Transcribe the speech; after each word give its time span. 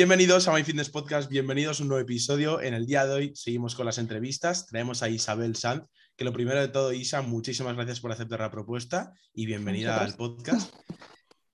Bienvenidos 0.00 0.48
a 0.48 0.54
My 0.54 0.64
Fitness 0.64 0.88
Podcast, 0.88 1.28
bienvenidos 1.28 1.78
a 1.78 1.82
un 1.82 1.90
nuevo 1.90 2.02
episodio. 2.02 2.62
En 2.62 2.72
el 2.72 2.86
día 2.86 3.04
de 3.04 3.12
hoy 3.12 3.32
seguimos 3.36 3.74
con 3.74 3.84
las 3.84 3.98
entrevistas. 3.98 4.64
Traemos 4.66 5.02
a 5.02 5.10
Isabel 5.10 5.56
Sanz, 5.56 5.84
que 6.16 6.24
lo 6.24 6.32
primero 6.32 6.58
de 6.58 6.68
todo, 6.68 6.94
Isa, 6.94 7.20
muchísimas 7.20 7.76
gracias 7.76 8.00
por 8.00 8.10
aceptar 8.10 8.40
la 8.40 8.50
propuesta 8.50 9.12
y 9.34 9.44
bienvenida 9.44 10.02
al 10.02 10.14
podcast. 10.14 10.74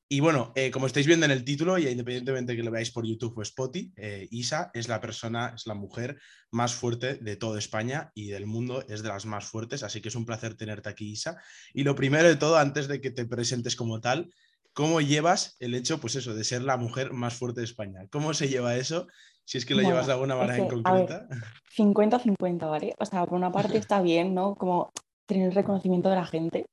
Y 0.09 0.20
bueno, 0.20 0.52
eh, 0.54 0.70
como 0.70 0.87
estáis 0.87 1.09
viendo 1.09 1.27
en 1.27 1.32
el 1.32 1.42
título, 1.42 1.77
y 1.77 1.88
independientemente 1.88 2.54
que 2.54 2.62
lo 2.62 2.70
veáis 2.70 2.92
por 2.92 3.04
YouTube 3.04 3.37
o 3.37 3.42
Spotify, 3.42 3.92
eh, 3.96 4.28
Isa 4.30 4.70
es 4.73 4.87
la 4.87 5.01
persona, 5.01 5.52
es 5.56 5.66
la 5.66 5.74
mujer 5.74 6.16
más 6.52 6.73
fuerte 6.73 7.16
de 7.16 7.34
toda 7.34 7.59
España 7.59 8.12
y 8.15 8.28
del 8.28 8.46
mundo, 8.46 8.84
es 8.88 9.02
de 9.02 9.09
las 9.09 9.26
más 9.26 9.46
fuertes, 9.46 9.82
así 9.82 10.01
que 10.01 10.10
es 10.10 10.15
un 10.15 10.24
placer 10.24 10.54
tenerte 10.54 10.88
aquí, 10.88 11.10
Isa. 11.10 11.37
Y 11.74 11.82
lo 11.82 11.96
primero 11.96 12.28
de 12.28 12.37
todo, 12.37 12.59
antes 12.59 12.87
de 12.87 13.01
que 13.01 13.10
te 13.10 13.26
presentes 13.26 13.74
como 13.74 14.01
tal, 14.01 14.30
¿Cómo 14.77 15.01
llevas 15.01 15.57
el 15.59 15.75
hecho, 15.75 15.98
pues 15.98 16.16
eso, 16.16 16.35
de 16.35 16.45
ser 16.45 16.61
la 16.61 16.77
mujer 16.77 17.15
más 17.15 17.33
fuerte 17.33 17.61
de 17.61 17.65
España? 17.65 18.07
¿Cómo 18.11 18.35
se 18.35 18.48
lleva 18.48 18.77
eso? 18.77 19.07
Si 19.47 19.57
es 19.57 19.65
que 19.65 19.75
lo 19.75 19.80
llevas 19.80 20.07
de 20.07 20.13
alguna 20.13 20.37
manera 20.37 20.59
en 20.59 20.68
concreta. 20.68 21.27
50-50, 21.74 22.68
¿vale? 22.68 22.95
O 22.99 23.07
sea, 23.07 23.24
por 23.24 23.38
una 23.38 23.51
parte 23.51 23.79
está 23.79 24.02
bien, 24.02 24.35
¿no? 24.35 24.55
Como 24.55 24.93
tener 25.24 25.49
el 25.49 25.55
reconocimiento 25.55 26.10
de 26.10 26.16
la 26.16 26.27
gente, 26.27 26.66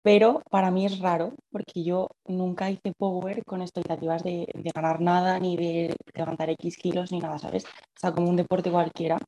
pero 0.00 0.42
para 0.48 0.70
mí 0.70 0.86
es 0.86 1.00
raro 1.00 1.34
porque 1.50 1.82
yo 1.82 2.06
nunca 2.24 2.70
hice 2.70 2.92
power 2.96 3.42
con 3.44 3.62
expectativas 3.62 4.22
de, 4.22 4.46
ganar 4.72 5.00
nada, 5.00 5.40
ni 5.40 5.56
de 5.56 5.96
levantar 6.14 6.50
X 6.50 6.76
kilos, 6.76 7.10
ni 7.10 7.18
nada, 7.18 7.40
¿sabes? 7.40 7.64
O 7.64 8.00
sea, 8.00 8.12
como 8.12 8.30
un 8.30 8.36
deporte 8.36 8.70
cualquiera. 8.70 9.18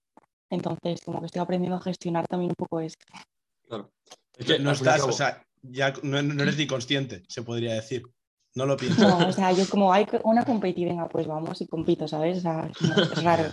Entonces, 0.48 1.00
como 1.04 1.18
que 1.18 1.26
estoy 1.26 1.42
aprendiendo 1.42 1.78
a 1.78 1.82
gestionar 1.82 2.28
también 2.28 2.52
un 2.52 2.56
poco 2.56 2.78
eso. 2.78 2.94
Claro. 3.66 3.90
Es 4.38 4.46
que 4.46 4.60
no 4.60 4.70
estás, 4.70 5.02
o 5.02 5.10
sea, 5.10 5.42
ya 5.70 5.92
no, 6.02 6.18
eres 6.18 6.56
ni 6.56 6.66
consciente, 6.66 7.22
se 7.28 7.42
podría 7.42 7.74
decir. 7.74 8.02
No 8.54 8.64
lo 8.64 8.76
pienso. 8.76 9.06
No, 9.06 9.28
o 9.28 9.32
sea, 9.32 9.52
yo 9.52 9.68
como 9.68 9.92
hay 9.92 10.06
una 10.24 10.44
competitiva, 10.44 10.90
venga, 10.90 11.08
pues 11.08 11.26
vamos 11.26 11.60
y 11.60 11.66
compito, 11.66 12.08
¿sabes? 12.08 12.38
O 12.38 12.40
sea, 12.40 12.70
es 13.12 13.22
raro. 13.22 13.52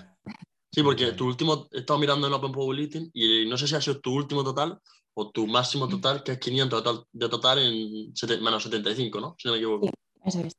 Sí, 0.71 0.81
porque 0.81 1.11
tu 1.11 1.27
último, 1.27 1.67
he 1.71 1.79
estado 1.79 1.99
mirando 1.99 2.25
en 2.25 2.33
Open 2.33 2.51
Powerlifting 2.51 3.11
y 3.13 3.45
no 3.47 3.57
sé 3.57 3.67
si 3.67 3.75
ha 3.75 3.81
sido 3.81 3.99
tu 3.99 4.13
último 4.13 4.43
total 4.43 4.79
o 5.13 5.29
tu 5.29 5.45
máximo 5.45 5.87
total, 5.87 6.23
que 6.23 6.31
es 6.31 6.39
500 6.39 6.83
total, 6.83 7.05
de 7.11 7.29
total 7.29 7.59
en 7.59 8.13
menos 8.41 8.63
75, 8.63 9.19
¿no? 9.19 9.35
Si 9.37 9.47
no 9.47 9.53
me 9.53 9.59
equivoco. 9.59 9.85
Sí, 9.85 9.91
eso 10.25 10.39
es. 10.39 10.53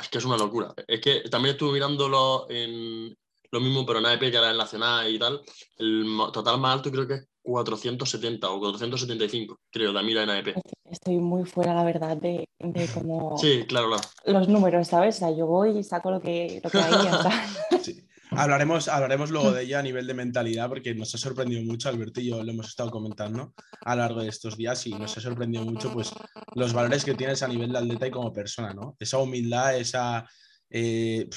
es 0.00 0.08
que 0.08 0.18
es 0.18 0.24
una 0.24 0.36
locura. 0.36 0.72
Es 0.86 1.00
que 1.00 1.22
también 1.28 1.54
estuve 1.54 1.72
mirándolo 1.72 2.46
en 2.48 3.16
lo 3.50 3.60
mismo, 3.60 3.84
pero 3.84 3.98
en 3.98 4.06
AEP, 4.06 4.20
que 4.20 4.36
era 4.36 4.50
el 4.50 4.58
nacional 4.58 5.12
y 5.12 5.18
tal. 5.18 5.40
El 5.78 6.06
total 6.32 6.60
más 6.60 6.74
alto 6.74 6.90
creo 6.92 7.08
que 7.08 7.14
es 7.14 7.28
470 7.48 8.50
o 8.50 8.60
475, 8.60 9.60
creo, 9.70 9.92
de 9.92 10.02
Mira 10.02 10.22
en 10.22 10.30
AEP. 10.30 10.56
Estoy 10.84 11.16
muy 11.18 11.44
fuera, 11.44 11.74
la 11.74 11.82
verdad, 11.82 12.16
de, 12.16 12.48
de 12.58 12.86
como... 12.88 13.38
Sí, 13.38 13.64
claro, 13.66 13.88
claro. 13.88 14.02
Los 14.26 14.48
números, 14.48 14.88
¿sabes? 14.88 15.16
O 15.16 15.18
sea, 15.20 15.30
yo 15.30 15.46
voy 15.46 15.78
y 15.78 15.82
saco 15.82 16.10
lo 16.10 16.20
que, 16.20 16.60
lo 16.62 16.70
que 16.70 16.78
hay 16.78 16.92
y 16.92 17.78
sí. 17.82 18.08
Hablaremos, 18.30 18.88
hablaremos 18.88 19.30
luego 19.30 19.52
de 19.52 19.62
ella 19.62 19.78
a 19.78 19.82
nivel 19.82 20.06
de 20.06 20.12
mentalidad, 20.12 20.68
porque 20.68 20.94
nos 20.94 21.14
ha 21.14 21.18
sorprendido 21.18 21.62
mucho, 21.62 21.88
Alberto 21.88 22.20
y 22.20 22.28
yo 22.28 22.44
lo 22.44 22.52
hemos 22.52 22.68
estado 22.68 22.90
comentando 22.90 23.54
a 23.80 23.96
lo 23.96 24.02
largo 24.02 24.20
de 24.20 24.28
estos 24.28 24.56
días 24.56 24.86
y 24.86 24.92
nos 24.92 25.16
ha 25.16 25.20
sorprendido 25.20 25.64
mucho 25.64 25.90
pues, 25.92 26.12
los 26.54 26.74
valores 26.74 27.04
que 27.04 27.14
tienes 27.14 27.42
a 27.42 27.48
nivel 27.48 27.72
de 27.72 27.78
atleta 27.78 28.06
y 28.06 28.10
como 28.10 28.32
persona, 28.32 28.74
¿no? 28.74 28.96
Esa 28.98 29.18
humildad, 29.18 29.76
esa... 29.78 30.28
Eh, 30.68 31.28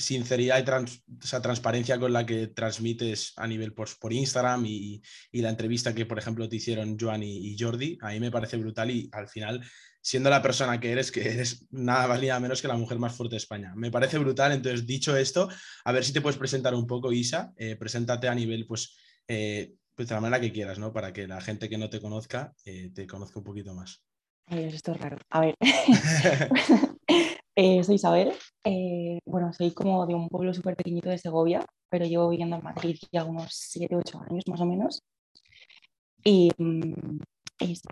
sinceridad 0.00 0.58
y 0.58 1.22
esa 1.22 1.42
transparencia 1.42 1.98
con 1.98 2.12
la 2.12 2.24
que 2.24 2.48
transmites 2.48 3.32
a 3.36 3.46
nivel 3.46 3.72
por, 3.72 3.88
por 3.98 4.12
Instagram 4.12 4.64
y, 4.66 5.02
y, 5.30 5.40
la 5.42 5.50
entrevista 5.50 5.94
que, 5.94 6.06
por 6.06 6.18
ejemplo, 6.18 6.48
te 6.48 6.56
hicieron 6.56 6.98
Joan 6.98 7.22
y, 7.22 7.56
Jordi, 7.58 7.98
a 8.00 8.10
mí 8.10 8.20
me 8.20 8.30
parece 8.30 8.56
brutal 8.56 8.90
y 8.90 9.08
al 9.12 9.28
final, 9.28 9.62
siendo 10.00 10.30
la 10.30 10.42
persona 10.42 10.80
que 10.80 10.92
eres, 10.92 11.12
que 11.12 11.28
eres 11.28 11.66
nada 11.70 12.08
más 12.08 12.20
ni 12.20 12.28
nada 12.28 12.40
menos 12.40 12.62
que 12.62 12.68
la 12.68 12.76
mujer 12.76 12.98
más 12.98 13.14
fuerte 13.14 13.34
de 13.34 13.38
España. 13.38 13.72
Me 13.76 13.90
parece 13.90 14.18
brutal. 14.18 14.52
Entonces, 14.52 14.86
dicho 14.86 15.16
esto, 15.16 15.48
a 15.84 15.92
ver 15.92 16.04
si 16.04 16.12
te 16.12 16.20
puedes 16.20 16.38
presentar 16.38 16.74
un 16.74 16.86
poco, 16.86 17.12
Isa. 17.12 17.52
Eh, 17.56 17.76
preséntate 17.76 18.28
a 18.28 18.34
nivel, 18.34 18.66
pues, 18.66 18.96
eh, 19.28 19.74
pues, 19.94 20.08
de 20.08 20.14
la 20.14 20.20
manera 20.20 20.40
que 20.40 20.52
quieras, 20.52 20.78
¿no? 20.78 20.92
Para 20.92 21.12
que 21.12 21.28
la 21.28 21.40
gente 21.40 21.68
que 21.68 21.78
no 21.78 21.90
te 21.90 22.00
conozca 22.00 22.54
eh, 22.64 22.90
te 22.94 23.06
conozca 23.06 23.38
un 23.38 23.44
poquito 23.44 23.74
más. 23.74 24.02
Ay, 24.46 24.64
esto 24.64 24.92
es 24.92 24.98
raro. 24.98 25.18
A 25.28 25.40
ver. 25.40 25.54
Eh, 27.54 27.82
soy 27.84 27.96
Isabel. 27.96 28.32
Eh, 28.64 29.18
bueno, 29.24 29.52
soy 29.52 29.72
como 29.72 30.06
de 30.06 30.14
un 30.14 30.28
pueblo 30.28 30.54
súper 30.54 30.76
pequeñito 30.76 31.08
de 31.08 31.18
Segovia, 31.18 31.64
pero 31.88 32.06
llevo 32.06 32.28
viviendo 32.28 32.56
en 32.56 32.62
Madrid 32.62 32.96
ya 33.12 33.24
unos 33.24 33.48
7, 33.52 33.96
8 33.96 34.20
años 34.28 34.44
más 34.46 34.60
o 34.60 34.66
menos. 34.66 35.02
Y, 36.24 36.50
mm, 36.56 37.20
es 37.58 37.82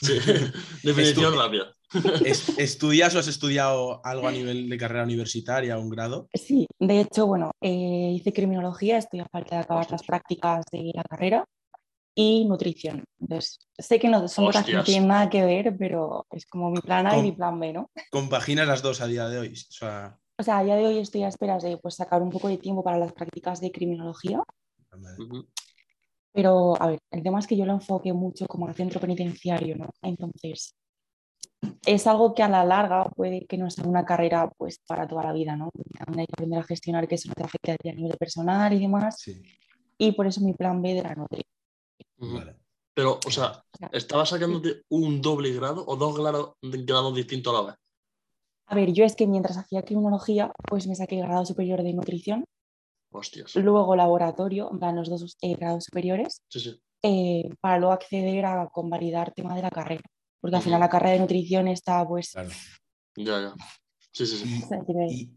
Sí, 0.00 0.18
definición 0.82 1.36
rápida. 1.36 1.74
¿Estudias 2.58 3.14
o 3.14 3.18
has 3.18 3.26
estudiado 3.26 4.00
algo 4.04 4.28
a 4.28 4.32
nivel 4.32 4.68
de 4.68 4.78
carrera 4.78 5.04
universitaria, 5.04 5.78
un 5.78 5.90
grado? 5.90 6.28
Sí, 6.32 6.66
de 6.78 7.00
hecho, 7.00 7.26
bueno, 7.26 7.50
eh, 7.60 8.12
hice 8.14 8.32
criminología, 8.32 8.98
estoy 8.98 9.20
a 9.20 9.26
falta 9.26 9.56
de 9.56 9.62
acabar 9.62 9.90
las 9.90 10.04
prácticas 10.04 10.64
de 10.70 10.92
la 10.94 11.02
carrera 11.02 11.44
y 12.14 12.44
nutrición. 12.44 13.04
Entonces, 13.20 13.60
sé 13.78 13.98
que 13.98 14.08
no 14.08 14.26
son 14.28 14.46
cosas 14.46 14.64
que 14.64 14.72
no 14.72 14.84
tienen 14.84 15.08
nada 15.08 15.30
que 15.30 15.44
ver, 15.44 15.76
pero 15.76 16.26
es 16.30 16.46
como 16.46 16.70
mi 16.70 16.80
plan 16.80 17.06
A 17.06 17.16
y 17.16 17.22
mi 17.22 17.32
plan 17.32 17.58
B, 17.58 17.72
¿no? 17.72 17.90
Compaginas 18.10 18.66
las 18.66 18.82
dos 18.82 19.00
a 19.00 19.06
día 19.06 19.28
de 19.28 19.38
hoy. 19.38 19.52
O 19.52 19.72
sea... 19.72 20.18
o 20.38 20.42
sea, 20.42 20.58
a 20.58 20.64
día 20.64 20.76
de 20.76 20.86
hoy 20.86 20.98
estoy 20.98 21.22
a 21.22 21.28
esperas 21.28 21.62
de 21.62 21.76
pues, 21.78 21.94
sacar 21.94 22.22
un 22.22 22.30
poco 22.30 22.48
de 22.48 22.58
tiempo 22.58 22.82
para 22.82 22.98
las 22.98 23.12
prácticas 23.12 23.60
de 23.60 23.70
criminología. 23.70 24.42
Pero, 26.32 26.80
a 26.80 26.86
ver, 26.88 26.98
el 27.10 27.22
tema 27.22 27.38
es 27.38 27.46
que 27.46 27.56
yo 27.56 27.64
lo 27.64 27.72
enfoque 27.72 28.12
mucho 28.12 28.46
como 28.46 28.66
al 28.66 28.74
centro 28.74 29.00
penitenciario, 29.00 29.76
¿no? 29.76 29.90
Entonces, 30.02 30.76
es 31.86 32.06
algo 32.06 32.34
que 32.34 32.42
a 32.42 32.48
la 32.48 32.64
larga 32.64 33.04
puede 33.04 33.46
que 33.46 33.58
no 33.58 33.70
sea 33.70 33.84
una 33.84 34.04
carrera 34.04 34.50
pues 34.56 34.78
para 34.86 35.06
toda 35.06 35.24
la 35.24 35.32
vida, 35.32 35.56
¿no? 35.56 35.70
hay 36.06 36.26
que 36.26 36.32
aprender 36.32 36.60
a 36.60 36.64
gestionar 36.64 37.06
que 37.06 37.16
eso 37.16 37.28
no 37.28 37.34
te 37.34 37.44
afecte 37.44 37.72
a 37.72 37.92
nivel 37.92 38.16
personal 38.16 38.72
y 38.72 38.78
demás. 38.78 39.22
Y 39.98 40.12
por 40.12 40.26
eso 40.26 40.40
mi 40.40 40.54
plan 40.54 40.80
B 40.80 40.94
de 40.94 41.02
la 41.02 41.14
nutrición. 42.20 42.56
Pero, 42.94 43.20
o 43.26 43.30
sea, 43.30 43.64
¿estabas 43.92 44.28
sacándote 44.28 44.82
un 44.88 45.22
doble 45.22 45.52
grado 45.52 45.84
o 45.86 45.96
dos 45.96 46.16
grados, 46.16 46.54
grados 46.62 47.14
distintos 47.14 47.54
a 47.54 47.62
la 47.62 47.70
vez? 47.70 47.76
A 48.66 48.74
ver, 48.74 48.92
yo 48.92 49.04
es 49.04 49.16
que 49.16 49.26
mientras 49.26 49.56
hacía 49.56 49.82
criminología, 49.82 50.52
pues 50.68 50.86
me 50.86 50.94
saqué 50.94 51.18
el 51.18 51.26
grado 51.26 51.44
superior 51.44 51.82
de 51.82 51.92
nutrición. 51.92 52.44
Hostias. 53.12 53.56
Luego 53.56 53.96
laboratorio, 53.96 54.70
en 54.70 54.96
los 54.96 55.08
dos 55.08 55.36
eh, 55.40 55.56
grados 55.56 55.84
superiores. 55.84 56.42
Sí, 56.48 56.60
sí. 56.60 56.80
Eh, 57.02 57.48
para 57.60 57.78
luego 57.78 57.94
acceder 57.94 58.44
a 58.44 58.68
convalidar 58.68 59.32
tema 59.32 59.56
de 59.56 59.62
la 59.62 59.70
carrera. 59.70 60.02
Porque 60.40 60.56
al 60.56 60.62
final 60.62 60.80
la 60.80 60.88
carrera 60.88 61.14
de 61.14 61.20
nutrición 61.20 61.68
está, 61.68 62.06
pues. 62.06 62.30
Claro. 62.30 62.50
Ya, 63.16 63.40
ya. 63.40 63.54
Sí, 64.12 64.26
sí, 64.26 64.36
sí. 64.36 64.64
Y, 65.10 65.32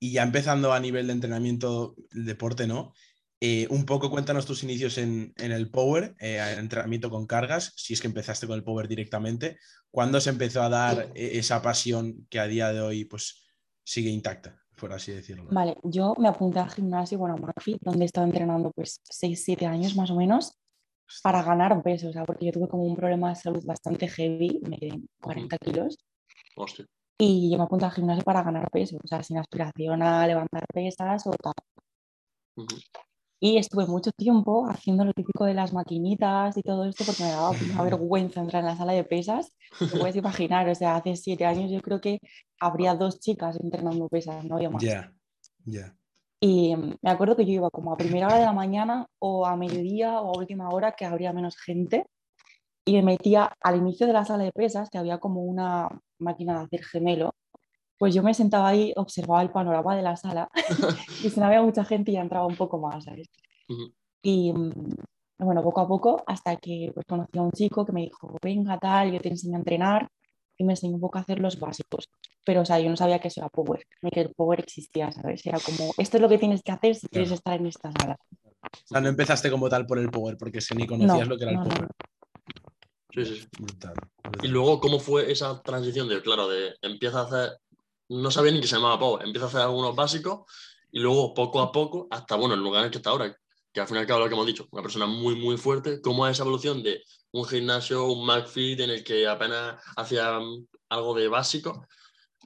y, 0.00 0.12
ya 0.12 0.22
empezando 0.22 0.72
a 0.72 0.80
nivel 0.80 1.06
de 1.06 1.12
entrenamiento, 1.14 1.94
el 2.10 2.24
deporte, 2.26 2.66
¿no? 2.66 2.92
Eh, 3.40 3.68
un 3.70 3.84
poco 3.84 4.10
cuéntanos 4.10 4.46
tus 4.46 4.64
inicios 4.64 4.98
en, 4.98 5.32
el 5.36 5.70
Power, 5.70 6.16
eh, 6.18 6.56
entrenamiento 6.58 7.08
con 7.08 7.26
cargas, 7.26 7.72
si 7.76 7.94
es 7.94 8.00
que 8.00 8.08
empezaste 8.08 8.48
con 8.48 8.56
el 8.56 8.64
Power 8.64 8.88
directamente. 8.88 9.58
¿Cuándo 9.90 10.20
se 10.20 10.30
empezó 10.30 10.62
a 10.62 10.68
dar 10.68 11.12
eh, 11.14 11.38
esa 11.38 11.62
pasión 11.62 12.26
que 12.28 12.40
a 12.40 12.48
día 12.48 12.72
de 12.72 12.80
hoy 12.80 13.04
pues, 13.04 13.46
sigue 13.84 14.10
intacta, 14.10 14.60
por 14.76 14.92
así 14.92 15.12
decirlo? 15.12 15.46
Vale, 15.52 15.76
yo 15.84 16.14
me 16.18 16.28
apunté 16.28 16.58
al 16.58 16.70
gimnasio, 16.70 17.18
bueno, 17.18 17.36
a 17.36 17.40
McFit, 17.40 17.78
donde 17.80 18.04
he 18.04 18.06
estado 18.06 18.26
entrenando 18.26 18.72
pues 18.72 19.00
6-7 19.04 19.66
años 19.66 19.94
más 19.94 20.10
o 20.10 20.16
menos, 20.16 20.58
para 21.22 21.42
ganar 21.42 21.80
peso, 21.82 22.08
o 22.08 22.12
sea, 22.12 22.24
porque 22.24 22.46
yo 22.46 22.52
tuve 22.52 22.68
como 22.68 22.82
un 22.82 22.96
problema 22.96 23.28
de 23.28 23.36
salud 23.36 23.64
bastante 23.64 24.08
heavy, 24.08 24.60
me 24.68 24.78
quedé 24.78 25.00
40 25.22 25.58
kilos. 25.58 25.96
Hostia. 26.56 26.86
Y 27.20 27.50
yo 27.52 27.58
me 27.58 27.64
apunté 27.64 27.84
al 27.84 27.92
gimnasio 27.92 28.24
para 28.24 28.42
ganar 28.42 28.68
peso, 28.70 28.96
o 29.02 29.06
sea, 29.06 29.22
sin 29.22 29.38
aspiración 29.38 30.02
a 30.02 30.26
levantar 30.26 30.64
pesas 30.72 31.24
o 31.26 31.30
tal. 31.30 31.54
Y 33.40 33.56
estuve 33.56 33.86
mucho 33.86 34.10
tiempo 34.12 34.66
haciendo 34.68 35.04
lo 35.04 35.12
típico 35.12 35.44
de 35.44 35.54
las 35.54 35.72
maquinitas 35.72 36.56
y 36.56 36.62
todo 36.62 36.84
esto 36.84 37.04
porque 37.04 37.22
me 37.22 37.30
daba 37.30 37.50
una 37.74 37.82
vergüenza 37.82 38.40
entrar 38.40 38.62
en 38.62 38.70
la 38.70 38.76
sala 38.76 38.92
de 38.92 39.04
pesas. 39.04 39.52
Te 39.78 39.86
puedes 39.86 40.16
imaginar, 40.16 40.68
o 40.68 40.74
sea, 40.74 40.96
hace 40.96 41.16
siete 41.16 41.44
años 41.44 41.70
yo 41.70 41.80
creo 41.80 42.00
que 42.00 42.18
habría 42.58 42.94
dos 42.94 43.20
chicas 43.20 43.58
entrenando 43.60 44.08
pesas, 44.08 44.44
no 44.44 44.56
había 44.56 44.70
más. 44.70 44.82
Ya, 44.82 45.12
ya. 45.64 45.94
Y 46.40 46.74
me 46.76 47.10
acuerdo 47.10 47.36
que 47.36 47.44
yo 47.44 47.52
iba 47.52 47.70
como 47.70 47.92
a 47.92 47.96
primera 47.96 48.26
hora 48.26 48.38
de 48.38 48.44
la 48.44 48.52
mañana 48.52 49.06
o 49.18 49.44
a 49.46 49.56
mediodía 49.56 50.20
o 50.20 50.34
a 50.34 50.38
última 50.38 50.68
hora 50.70 50.92
que 50.92 51.04
habría 51.04 51.32
menos 51.32 51.56
gente 51.56 52.06
y 52.84 52.94
me 52.94 53.02
metía 53.02 53.52
al 53.60 53.76
inicio 53.76 54.06
de 54.06 54.12
la 54.12 54.24
sala 54.24 54.44
de 54.44 54.52
pesas 54.52 54.88
que 54.88 54.98
había 54.98 55.18
como 55.18 55.42
una 55.42 55.88
máquina 56.18 56.58
de 56.58 56.64
hacer 56.64 56.84
gemelo 56.84 57.34
Pues 57.98 58.14
yo 58.14 58.22
me 58.22 58.32
sentaba 58.32 58.68
ahí, 58.68 58.92
observaba 58.96 59.42
el 59.42 59.50
panorama 59.50 59.96
de 59.96 60.02
la 60.02 60.16
sala 60.16 60.48
y 61.24 61.30
si 61.30 61.40
no 61.40 61.46
había 61.46 61.62
mucha 61.62 61.84
gente 61.84 62.12
ya 62.12 62.20
entraba 62.20 62.46
un 62.46 62.56
poco 62.56 62.78
más, 62.78 63.04
¿sabes? 63.04 63.28
Y 64.22 64.52
mm, 64.52 64.72
bueno, 65.38 65.62
poco 65.62 65.80
a 65.80 65.88
poco, 65.88 66.22
hasta 66.26 66.56
que 66.56 66.90
pues, 66.94 67.06
conocí 67.06 67.38
a 67.38 67.42
un 67.42 67.52
chico 67.52 67.84
que 67.84 67.92
me 67.92 68.02
dijo, 68.02 68.36
venga, 68.42 68.78
tal, 68.78 69.12
yo 69.12 69.20
te 69.20 69.28
enseño 69.28 69.56
a 69.56 69.58
entrenar 69.58 70.08
y 70.56 70.64
me 70.64 70.72
enseñó 70.72 70.94
un 70.94 71.00
poco 71.00 71.18
a 71.18 71.22
hacer 71.22 71.38
los 71.40 71.58
básicos. 71.58 72.08
Pero, 72.44 72.62
o 72.62 72.64
sea, 72.64 72.80
yo 72.80 72.88
no 72.88 72.96
sabía 72.96 73.18
que 73.18 73.28
eso 73.28 73.40
era 73.40 73.48
Power, 73.48 73.84
ni 74.02 74.10
que 74.10 74.20
el 74.20 74.34
Power 74.34 74.60
existía, 74.60 75.12
¿sabes? 75.12 75.44
Era 75.44 75.58
como, 75.60 75.92
esto 75.98 76.16
es 76.16 76.20
lo 76.22 76.28
que 76.28 76.38
tienes 76.38 76.62
que 76.62 76.72
hacer 76.72 76.94
si 76.94 77.06
quieres 77.08 77.30
estar 77.30 77.60
en 77.60 77.66
esta 77.66 77.92
sala. 77.92 78.16
O 78.62 78.86
sea, 78.86 79.00
no 79.00 79.08
empezaste 79.08 79.50
como 79.50 79.68
tal 79.68 79.86
por 79.86 79.98
el 79.98 80.10
power, 80.10 80.36
porque 80.36 80.60
si 80.60 80.74
ni 80.74 80.86
conocías 80.86 81.26
No, 81.28 81.34
lo 81.34 81.36
que 81.38 81.44
era 81.44 81.52
no, 81.52 81.62
el 81.62 81.68
no, 81.68 81.74
power. 81.74 81.90
Sí, 83.14 83.24
sí, 83.24 83.36
sí. 83.36 83.48
Brutal, 83.58 83.94
Y 83.94 84.28
brutal. 84.28 84.50
luego, 84.50 84.80
¿cómo 84.80 84.98
fue 84.98 85.30
esa 85.30 85.62
transición 85.62 86.08
de, 86.08 86.20
claro, 86.22 86.48
de 86.48 86.74
empieza 86.82 87.20
a 87.20 87.24
hacer, 87.24 87.50
no 88.08 88.30
sabía 88.30 88.52
ni 88.52 88.60
que 88.60 88.66
se 88.66 88.76
llamaba 88.76 88.98
Power, 88.98 89.24
empieza 89.24 89.46
a 89.46 89.48
hacer 89.48 89.60
algunos 89.60 89.94
básicos 89.94 90.50
y 90.90 91.00
luego 91.00 91.34
poco 91.34 91.60
a 91.60 91.70
poco, 91.70 92.08
hasta, 92.10 92.36
bueno, 92.36 92.54
el 92.54 92.60
lugar 92.60 92.80
en 92.80 92.86
el 92.86 92.90
que 92.90 92.98
está 92.98 93.10
ahora, 93.10 93.36
que 93.72 93.80
al 93.80 93.86
fin 93.86 93.96
y 93.96 94.00
al 94.00 94.06
cabo 94.06 94.20
lo 94.20 94.28
que 94.28 94.34
hemos 94.34 94.46
dicho, 94.46 94.66
una 94.70 94.82
persona 94.82 95.06
muy, 95.06 95.34
muy 95.36 95.56
fuerte, 95.56 96.00
¿cómo 96.00 96.26
es 96.26 96.32
esa 96.32 96.42
evolución 96.42 96.82
de 96.82 97.02
un 97.32 97.44
gimnasio, 97.44 98.06
un 98.06 98.24
McFit 98.26 98.80
en 98.80 98.90
el 98.90 99.04
que 99.04 99.26
apenas 99.26 99.82
hacía 99.96 100.38
mm, 100.38 100.66
algo 100.88 101.14
de 101.14 101.28
básico 101.28 101.86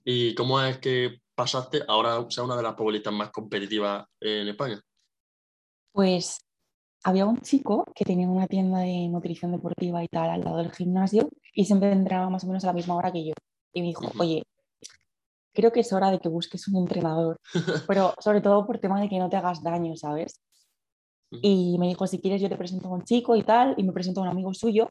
y 0.05 0.35
cómo 0.35 0.61
es 0.61 0.79
que 0.79 1.21
pasaste 1.35 1.83
ahora 1.87 2.17
a 2.17 2.31
ser 2.31 2.45
una 2.45 2.57
de 2.57 2.63
las 2.63 2.75
powerlistas 2.75 3.13
más 3.13 3.31
competitivas 3.31 4.05
en 4.21 4.49
España? 4.49 4.81
Pues 5.93 6.39
había 7.05 7.27
un 7.27 7.41
chico 7.41 7.85
que 7.95 8.05
tenía 8.05 8.29
una 8.29 8.47
tienda 8.47 8.81
de 8.81 9.09
nutrición 9.09 9.53
deportiva 9.53 10.03
y 10.03 10.09
tal 10.09 10.31
al 10.31 10.41
lado 10.41 10.59
del 10.59 10.73
gimnasio 10.73 11.29
y 11.53 11.65
siempre 11.65 11.93
entraba 11.93 12.31
más 12.31 12.45
o 12.45 12.47
menos 12.47 12.65
a 12.65 12.69
la 12.69 12.73
misma 12.73 12.97
hora 12.97 13.13
que 13.13 13.25
yo. 13.27 13.35
Y 13.73 13.81
me 13.81 13.89
dijo, 13.89 14.11
oye, 14.19 14.43
creo 15.53 15.73
que 15.73 15.81
es 15.81 15.93
hora 15.93 16.11
de 16.11 16.19
que 16.19 16.29
busques 16.29 16.67
un 16.69 16.77
entrenador, 16.77 17.39
pero 17.87 18.15
sobre 18.21 18.41
todo 18.41 18.67
por 18.67 18.79
tema 18.79 19.01
de 19.01 19.09
que 19.09 19.19
no 19.19 19.29
te 19.29 19.37
hagas 19.37 19.63
daño, 19.63 19.97
¿sabes? 19.97 20.41
Y 21.41 21.79
me 21.79 21.89
dijo, 21.89 22.07
si 22.07 22.21
quieres 22.21 22.43
yo 22.43 22.49
te 22.51 22.57
presento 22.57 22.89
a 22.89 22.93
un 22.93 23.05
chico 23.05 23.35
y 23.37 23.43
tal, 23.43 23.75
y 23.79 23.85
me 23.85 23.93
presentó 23.93 24.21
a 24.21 24.25
un 24.25 24.29
amigo 24.29 24.53
suyo 24.53 24.89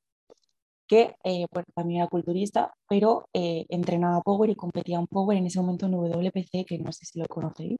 que 0.87 1.15
eh, 1.23 1.45
bueno, 1.53 1.65
también 1.73 2.01
era 2.01 2.09
culturista, 2.09 2.73
pero 2.89 3.29
eh, 3.31 3.65
entrenaba 3.69 4.19
Power 4.21 4.49
y 4.49 4.55
competía 4.55 4.97
en 4.99 5.07
Power 5.07 5.37
en 5.37 5.45
ese 5.45 5.61
momento 5.61 5.85
en 5.85 5.93
WPC, 5.93 6.65
que 6.65 6.79
no 6.79 6.91
sé 6.91 7.05
si 7.05 7.19
lo 7.19 7.27
conocéis. 7.27 7.77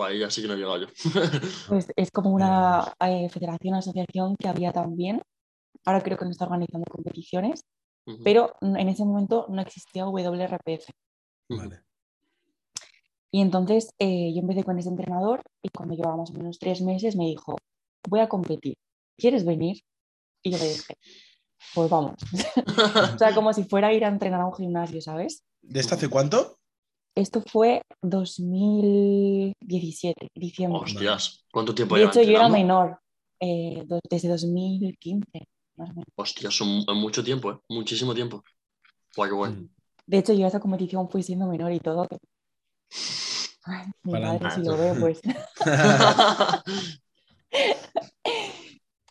Ahí 0.00 0.20
ya 0.20 0.30
sí 0.30 0.42
que 0.42 0.48
no 0.48 0.54
he 0.54 0.58
llegado 0.58 0.78
yo. 0.78 0.86
Pues 1.68 1.88
es 1.96 2.10
como 2.10 2.30
una 2.30 2.92
eh, 3.00 3.28
federación, 3.30 3.74
asociación 3.74 4.36
que 4.36 4.48
había 4.48 4.72
también. 4.72 5.22
Ahora 5.86 6.02
creo 6.02 6.16
que 6.18 6.24
no 6.26 6.30
está 6.30 6.44
organizando 6.44 6.84
competiciones, 6.88 7.64
Ujú. 8.06 8.22
pero 8.22 8.54
n- 8.60 8.80
en 8.80 8.88
ese 8.90 9.04
momento 9.04 9.46
no 9.48 9.60
existía 9.62 10.04
WRPF. 10.06 10.90
Vale. 11.48 11.80
Y 13.34 13.40
entonces 13.40 13.94
eh, 13.98 14.30
yo 14.34 14.40
empecé 14.40 14.62
con 14.62 14.78
ese 14.78 14.90
entrenador 14.90 15.40
y 15.62 15.70
cuando 15.70 15.94
llevaba 15.94 16.18
más 16.18 16.28
o 16.30 16.34
menos 16.34 16.58
tres 16.58 16.82
meses 16.82 17.16
me 17.16 17.24
dijo, 17.24 17.56
voy 18.08 18.20
a 18.20 18.28
competir, 18.28 18.74
¿quieres 19.16 19.46
venir? 19.46 19.80
Y 20.42 20.50
yo 20.50 20.58
le 20.58 20.68
dije, 20.68 20.98
pues 21.74 21.88
vamos. 21.88 22.16
o 23.14 23.18
sea, 23.18 23.34
como 23.34 23.54
si 23.54 23.64
fuera 23.64 23.88
a 23.88 23.94
ir 23.94 24.04
a 24.04 24.08
entrenar 24.08 24.42
a 24.42 24.46
un 24.46 24.52
gimnasio, 24.52 25.00
¿sabes? 25.00 25.44
¿De 25.62 25.80
esto 25.80 25.94
hace 25.94 26.08
cuánto? 26.08 26.58
Esto 27.14 27.40
fue 27.40 27.80
2017, 28.02 30.28
diciembre. 30.34 30.82
Hostias, 30.82 31.46
¿cuánto 31.50 31.74
tiempo 31.74 31.96
De 31.96 32.04
hecho, 32.04 32.20
yo 32.22 32.36
era 32.36 32.50
menor, 32.50 32.98
eh, 33.40 33.82
desde 34.10 34.28
2015, 34.28 35.24
más 35.76 35.88
o 35.88 35.94
menos. 35.94 36.08
Hostias, 36.16 36.54
son 36.54 36.84
mucho 36.96 37.24
tiempo, 37.24 37.52
¿eh? 37.52 37.58
Muchísimo 37.70 38.14
tiempo. 38.14 38.44
Guay, 39.16 39.30
qué 39.30 39.36
guay. 39.36 39.70
De 40.06 40.18
hecho, 40.18 40.34
yo 40.34 40.44
a 40.44 40.48
esa 40.48 40.60
competición 40.60 41.08
fui 41.08 41.22
siendo 41.22 41.46
menor 41.46 41.72
y 41.72 41.80
todo. 41.80 42.06
Ay, 43.64 43.86
mi 44.02 44.12
madre 44.12 44.50
si 44.50 44.62
lo 44.62 44.76
ve, 44.76 44.94
pues. 44.98 45.20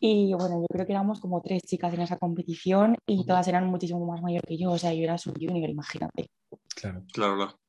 Y 0.04 0.34
bueno, 0.34 0.60
yo 0.60 0.66
creo 0.68 0.88
que 0.88 0.94
éramos 0.94 1.20
como 1.20 1.42
tres 1.42 1.62
chicas 1.62 1.94
en 1.94 2.02
esa 2.02 2.18
competición 2.18 2.98
y 3.06 3.24
todas 3.24 3.48
eran 3.48 3.68
muchísimo 3.68 4.04
más 4.08 4.20
mayor 4.20 4.42
que 4.42 4.58
yo. 4.58 4.72
O 4.72 4.78
sea, 4.80 4.92
yo 4.96 5.04
era 5.04 5.20
sub 5.20 5.36
junior, 5.40 5.70
imagínate. 5.70 6.28
claro. 6.76 7.04
claro, 7.14 7.36
claro. 7.36 7.60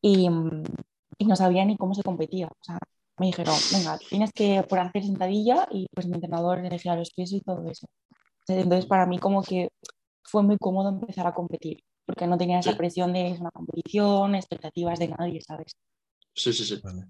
Y, 0.00 0.28
y 1.18 1.26
no 1.26 1.34
sabía 1.34 1.64
ni 1.64 1.76
cómo 1.76 1.94
se 1.94 2.04
competía. 2.04 2.46
O 2.46 2.64
sea, 2.64 2.78
me 3.18 3.26
dijeron, 3.26 3.56
venga, 3.72 3.98
tienes 4.08 4.32
que 4.32 4.62
por 4.68 4.78
hacer 4.78 5.02
sentadilla 5.02 5.66
y 5.70 5.86
pues 5.92 6.06
mi 6.06 6.14
entrenador 6.14 6.60
elegía 6.60 6.94
los 6.94 7.10
pesos 7.10 7.38
y 7.38 7.40
todo 7.40 7.68
eso. 7.68 7.88
Entonces, 8.46 8.86
para 8.86 9.06
mí 9.06 9.18
como 9.18 9.42
que 9.42 9.68
fue 10.22 10.44
muy 10.44 10.58
cómodo 10.58 10.90
empezar 10.90 11.26
a 11.26 11.34
competir, 11.34 11.82
porque 12.06 12.26
no 12.26 12.36
tenía 12.38 12.58
esa 12.58 12.72
Sí. 12.72 12.76
presión 12.76 13.12
de 13.12 13.28
es 13.30 13.40
una 13.40 13.50
competición, 13.50 14.34
expectativas 14.34 14.98
de 14.98 15.08
nadie, 15.08 15.40
¿sabes? 15.40 15.72
Sí, 16.34 16.52
sí, 16.52 16.64
sí. 16.64 16.80
Vale. 16.82 17.06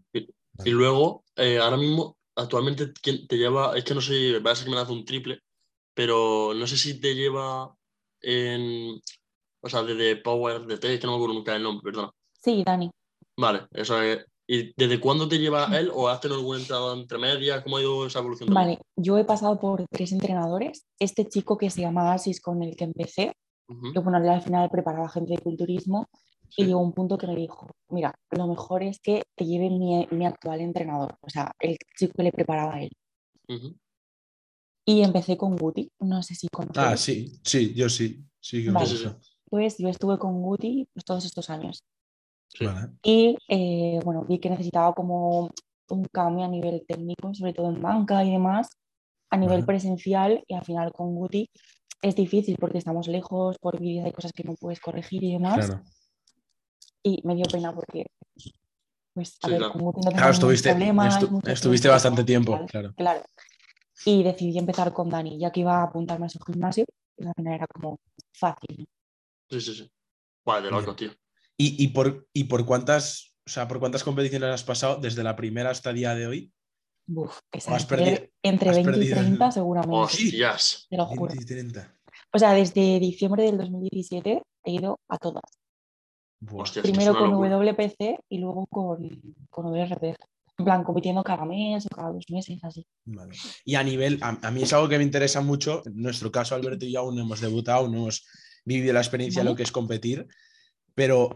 Y 0.64 0.70
luego, 0.70 1.24
eh, 1.36 1.58
ahora 1.58 1.76
mismo, 1.76 2.16
actualmente, 2.36 2.92
¿quién 3.02 3.26
te 3.26 3.36
lleva? 3.36 3.76
Es 3.76 3.84
que 3.84 3.94
no 3.94 4.00
sé, 4.00 4.38
va 4.40 4.52
a 4.52 4.54
ser 4.56 4.66
que 4.66 4.72
me 4.74 4.78
hace 4.80 4.92
un 4.92 5.04
triple, 5.04 5.40
pero 5.94 6.52
no 6.54 6.66
sé 6.66 6.76
si 6.76 7.00
te 7.00 7.14
lleva 7.14 7.74
en. 8.20 9.00
O 9.64 9.68
sea, 9.68 9.82
desde 9.82 10.16
Power, 10.16 10.66
de 10.66 10.76
T, 10.78 10.94
es 10.94 11.00
que 11.00 11.06
no 11.06 11.12
me 11.12 11.16
acuerdo 11.18 11.34
nunca 11.34 11.54
el 11.54 11.62
nombre, 11.62 11.84
perdona. 11.84 12.10
Sí, 12.32 12.62
Dani. 12.66 12.90
Vale, 13.36 13.66
eso 13.72 14.00
es. 14.02 14.24
¿Y 14.48 14.72
desde 14.76 14.98
cuándo 15.00 15.28
te 15.28 15.38
lleva 15.38 15.68
él 15.78 15.90
o 15.94 16.08
has 16.08 16.20
tenido 16.20 16.40
algún 16.40 16.58
entrenador 16.58 16.98
entre 16.98 17.16
medias? 17.16 17.62
¿Cómo 17.62 17.76
ha 17.76 17.80
ido 17.80 18.06
esa 18.06 18.18
evolución? 18.18 18.52
Vale, 18.52 18.80
yo 18.96 19.16
he 19.16 19.24
pasado 19.24 19.58
por 19.60 19.86
tres 19.88 20.10
entrenadores. 20.12 20.84
Este 20.98 21.26
chico 21.28 21.56
que 21.56 21.70
se 21.70 21.80
llama 21.80 22.12
Asis, 22.12 22.40
con 22.40 22.60
el 22.62 22.74
que 22.76 22.84
empecé, 22.84 23.32
Ujú, 23.68 23.92
que 23.92 23.98
bueno, 24.00 24.18
él 24.18 24.28
al 24.28 24.42
final 24.42 24.68
preparaba 24.70 25.08
gente 25.08 25.34
de 25.34 25.38
culturismo 25.38 26.08
sí. 26.48 26.62
y 26.62 26.66
llegó 26.66 26.80
un 26.80 26.92
punto 26.92 27.16
que 27.16 27.26
me 27.26 27.36
dijo, 27.36 27.70
mira, 27.88 28.14
lo 28.30 28.46
mejor 28.46 28.82
es 28.82 28.98
que 29.00 29.22
te 29.36 29.44
lleve 29.44 29.70
mi, 29.70 30.06
mi 30.10 30.26
actual 30.26 30.60
entrenador, 30.60 31.16
o 31.20 31.30
sea, 31.30 31.52
el 31.60 31.76
chico 31.96 32.12
que 32.16 32.22
le 32.24 32.32
preparaba 32.32 32.74
a 32.74 32.82
él. 32.82 32.90
Ujú. 33.48 33.76
Y 34.84 35.02
empecé 35.02 35.36
con 35.36 35.56
Guti, 35.56 35.90
no 36.00 36.22
sé 36.22 36.34
si 36.34 36.48
conocéis. 36.48 36.86
Ah, 36.86 36.96
sí, 36.96 37.40
sí, 37.44 37.72
yo 37.74 37.88
sí. 37.88 38.24
Sí, 38.40 38.64
que 38.64 38.70
Vale. 38.72 38.88
Gusta. 38.88 39.18
Pues 39.48 39.78
yo 39.78 39.88
estuve 39.88 40.18
con 40.18 40.42
Guti 40.42 40.88
pues, 40.92 41.04
todos 41.04 41.24
estos 41.24 41.50
años. 41.50 41.84
Sí. 42.48 42.66
Vale. 42.66 42.92
Y 43.02 43.36
eh, 43.48 44.00
bueno, 44.04 44.24
vi 44.24 44.38
que 44.38 44.50
necesitaba 44.50 44.92
como 44.92 45.50
un 45.88 46.04
cambio 46.10 46.44
a 46.44 46.48
nivel 46.48 46.84
técnico, 46.86 47.32
sobre 47.34 47.52
todo 47.52 47.68
en 47.68 47.80
banca 47.80 48.24
y 48.24 48.32
demás, 48.32 48.68
a 49.30 49.36
nivel 49.36 49.60
Vale. 49.60 49.66
presencial 49.66 50.42
y 50.48 50.54
al 50.54 50.64
final 50.64 50.92
con 50.92 51.14
Guti 51.14 51.48
es 52.02 52.16
difícil 52.16 52.56
porque 52.58 52.78
estamos 52.78 53.08
lejos, 53.08 53.56
por 53.58 53.78
vídeos 53.80 54.04
hay 54.06 54.12
cosas 54.12 54.32
que 54.32 54.42
no 54.44 54.54
puedes 54.54 54.80
corregir 54.80 55.22
y 55.24 55.32
demás. 55.32 55.66
Claro. 55.66 55.82
Y 57.02 57.20
me 57.24 57.34
dio 57.34 57.44
pena 57.50 57.72
porque, 57.74 58.06
pues, 59.14 59.38
a 59.42 59.46
Sí, 59.46 59.50
ver, 59.52 59.58
claro. 59.60 59.72
tengo 59.72 59.92
ningún 59.96 60.28
estuviste, 60.30 60.70
problema, 60.70 61.08
estu- 61.08 61.24
es 61.24 61.30
mucho 61.30 61.50
estuviste 61.50 61.82
tiempo, 61.88 61.94
bastante 61.94 62.24
tiempo, 62.24 62.52
Tal, 62.56 62.66
claro. 62.66 62.94
Claro. 62.96 63.22
Y 64.04 64.22
decidí 64.22 64.58
empezar 64.58 64.92
con 64.92 65.08
Dani, 65.08 65.38
ya 65.38 65.50
que 65.52 65.60
iba 65.60 65.78
a 65.80 65.84
apuntarme 65.84 66.26
a 66.26 66.28
su 66.28 66.38
gimnasio, 66.40 66.84
y 67.16 67.26
al 67.26 67.32
final 67.34 67.54
era 67.54 67.66
como 67.66 67.98
fácil. 68.32 68.86
Sí, 69.50 69.60
sí, 69.60 69.74
sí. 69.74 69.90
Guay, 70.44 70.62
de 70.62 70.70
locos, 70.70 70.96
tío. 70.96 71.10
¿Y, 71.56 71.82
y 71.84 71.88
por, 71.88 72.26
¿Y 72.32 72.44
por 72.44 72.64
cuántas, 72.66 73.34
o 73.46 73.50
sea, 73.50 73.68
por 73.68 73.78
cuántas 73.78 74.02
competiciones 74.02 74.48
has 74.50 74.64
pasado 74.64 74.96
desde 74.96 75.22
la 75.22 75.36
primera 75.36 75.70
hasta 75.70 75.90
el 75.90 75.96
día 75.96 76.14
de 76.14 76.26
hoy? 76.26 76.52
Uf, 77.14 77.38
entre, 77.52 78.32
entre 78.42 78.70
has 78.70 78.76
20 78.76 78.90
y 78.90 78.92
perdido 78.94 79.16
el- 79.18 79.24
30 79.26 79.50
seguramente, 79.50 79.96
Hostias. 79.96 80.86
te 80.88 80.96
lo 80.96 81.06
juro. 81.06 81.34
20 81.34 81.42
y 81.42 81.46
30. 81.46 81.94
O 82.32 82.38
sea, 82.38 82.52
desde 82.54 82.98
diciembre 83.00 83.44
del 83.44 83.58
2017 83.58 84.42
he 84.64 84.70
ido 84.72 84.98
a 85.08 85.18
todas. 85.18 85.42
Hostias, 86.50 86.82
Primero 86.82 87.16
con 87.16 87.30
locura. 87.30 87.50
WPC 87.56 88.18
y 88.28 88.38
luego 88.38 88.66
con, 88.66 89.08
con 89.50 89.66
WRPF. 89.66 90.16
En 90.58 90.64
plan, 90.66 90.84
compitiendo 90.84 91.22
cada 91.24 91.44
mes 91.44 91.86
o 91.86 91.88
cada 91.88 92.10
dos 92.12 92.24
meses, 92.28 92.58
así. 92.62 92.86
Vale. 93.04 93.34
Y 93.64 93.74
a 93.74 93.82
nivel, 93.82 94.18
a, 94.22 94.38
a 94.42 94.50
mí 94.50 94.62
es 94.62 94.72
algo 94.72 94.88
que 94.88 94.98
me 94.98 95.04
interesa 95.04 95.40
mucho. 95.40 95.82
En 95.86 95.96
nuestro 96.02 96.30
caso, 96.30 96.54
Alberto 96.54 96.84
y 96.84 96.92
yo 96.92 97.00
aún 97.00 97.16
no 97.16 97.22
hemos 97.22 97.40
debutado, 97.40 97.88
no 97.88 97.96
hemos 97.98 98.26
vivido 98.64 98.92
la 98.92 99.00
experiencia 99.00 99.42
de 99.42 99.48
lo 99.48 99.56
que 99.56 99.62
es 99.62 99.72
competir. 99.72 100.26
Pero, 100.94 101.30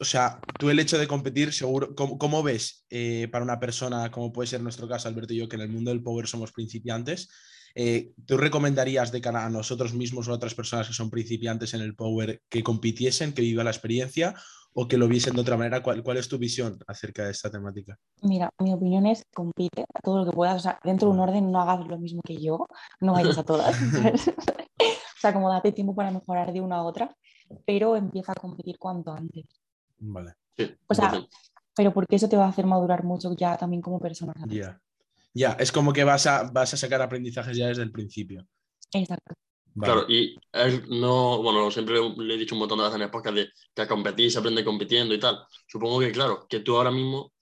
o 0.00 0.04
sea, 0.04 0.40
tú 0.58 0.70
el 0.70 0.78
hecho 0.78 0.98
de 0.98 1.08
competir, 1.08 1.52
seguro, 1.52 1.94
¿cómo, 1.94 2.18
cómo 2.18 2.42
ves 2.42 2.86
eh, 2.90 3.28
para 3.32 3.44
una 3.44 3.58
persona, 3.58 4.10
como 4.10 4.32
puede 4.32 4.46
ser 4.46 4.60
nuestro 4.62 4.88
caso, 4.88 5.08
Alberto 5.08 5.32
y 5.32 5.38
yo, 5.38 5.48
que 5.48 5.56
en 5.56 5.62
el 5.62 5.68
mundo 5.68 5.90
del 5.90 6.02
power 6.02 6.26
somos 6.26 6.52
principiantes? 6.52 7.28
eh, 7.74 8.12
¿Tú 8.26 8.36
recomendarías 8.36 9.12
de 9.12 9.20
cara 9.20 9.46
a 9.46 9.50
nosotros 9.50 9.94
mismos 9.94 10.28
o 10.28 10.32
a 10.32 10.34
otras 10.34 10.54
personas 10.54 10.88
que 10.88 10.94
son 10.94 11.10
principiantes 11.10 11.74
en 11.74 11.80
el 11.80 11.94
power 11.94 12.42
que 12.48 12.62
compitiesen, 12.62 13.32
que 13.32 13.42
vivan 13.42 13.66
la 13.66 13.70
experiencia 13.70 14.34
o 14.74 14.88
que 14.88 14.98
lo 14.98 15.08
viesen 15.08 15.34
de 15.34 15.40
otra 15.40 15.56
manera? 15.56 15.82
¿Cuál, 15.82 16.02
cuál 16.02 16.16
es 16.16 16.28
tu 16.28 16.38
visión 16.38 16.78
acerca 16.86 17.24
de 17.24 17.30
esta 17.30 17.50
temática? 17.50 17.96
Mira, 18.22 18.50
mi 18.58 18.72
opinión 18.72 19.06
es 19.06 19.22
compite 19.34 19.84
a 19.94 20.00
todo 20.00 20.18
lo 20.18 20.30
que 20.30 20.36
puedas. 20.36 20.56
O 20.56 20.60
sea, 20.60 20.78
dentro 20.82 21.08
de 21.08 21.14
un 21.14 21.20
orden 21.20 21.50
no 21.52 21.60
hagas 21.60 21.86
lo 21.86 21.98
mismo 21.98 22.20
que 22.22 22.36
yo, 22.36 22.66
no 23.00 23.12
vayas 23.12 23.38
a 23.38 23.44
todas. 23.44 23.76
o 24.80 25.20
sea, 25.20 25.32
como 25.32 25.48
date 25.48 25.72
tiempo 25.72 25.94
para 25.94 26.10
mejorar 26.10 26.52
de 26.52 26.60
una 26.60 26.76
a 26.76 26.82
otra, 26.82 27.14
pero 27.64 27.96
empieza 27.96 28.32
a 28.32 28.40
competir 28.40 28.76
cuanto 28.78 29.12
antes. 29.12 29.46
Vale. 29.98 30.34
Sí, 30.56 30.74
O 30.86 30.94
sea, 30.94 31.10
100%. 31.12 31.28
Pero 31.74 31.92
porque 31.92 32.16
eso 32.16 32.28
te 32.28 32.36
va 32.36 32.46
a 32.46 32.48
hacer 32.48 32.66
madurar 32.66 33.04
mucho 33.04 33.32
ya 33.36 33.56
también 33.56 33.80
como 33.80 34.00
persona. 34.00 34.34
Ya. 34.48 34.80
Ya, 35.32 35.52
es 35.52 35.70
como 35.70 35.92
que 35.92 36.02
vas 36.02 36.26
a, 36.26 36.50
vas 36.50 36.74
a 36.74 36.76
sacar 36.76 37.00
aprendizajes 37.00 37.56
ya 37.56 37.68
desde 37.68 37.82
el 37.82 37.92
principio. 37.92 38.44
Exacto. 38.92 39.34
Claro, 39.80 40.04
y 40.08 40.36
él 40.52 40.84
no, 40.88 41.40
bueno, 41.40 41.70
siempre 41.70 41.96
le 42.16 42.34
he 42.34 42.38
dicho 42.38 42.54
un 42.54 42.60
montón 42.60 42.78
de 42.78 42.84
veces 42.84 42.96
en 42.96 43.02
el 43.02 43.10
podcast 43.10 43.36
de 43.36 43.48
que 43.74 43.82
a 43.82 43.86
competir 43.86 44.32
se 44.32 44.38
aprende 44.38 44.64
compitiendo 44.64 45.14
y 45.14 45.20
tal. 45.20 45.38
Supongo 45.66 46.00
que, 46.00 46.10
claro, 46.10 46.46
que 46.48 46.60
tú 46.60 46.76
ahora 46.76 46.90
mismo, 46.90 47.32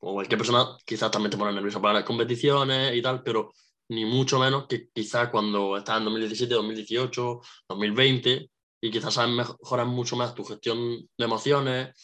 o 0.00 0.12
cualquier 0.12 0.38
persona, 0.38 0.76
quizás 0.84 1.10
también 1.10 1.30
te 1.30 1.38
pones 1.38 1.54
nervioso 1.54 1.80
para 1.80 1.94
las 1.94 2.04
competiciones 2.04 2.94
y 2.94 3.00
tal, 3.00 3.22
pero 3.22 3.50
ni 3.88 4.04
mucho 4.04 4.38
menos 4.38 4.66
que 4.66 4.90
quizás 4.92 5.30
cuando 5.30 5.76
estás 5.76 5.98
en 5.98 6.04
2017, 6.04 6.54
2018, 6.54 7.40
2020, 7.68 8.50
y 8.86 8.90
quizás 8.90 9.14
sabes 9.14 9.34
mejorar 9.34 9.86
mucho 9.86 10.16
más 10.16 10.34
tu 10.34 10.44
gestión 10.44 11.08
de 11.18 11.24
emociones 11.24 11.94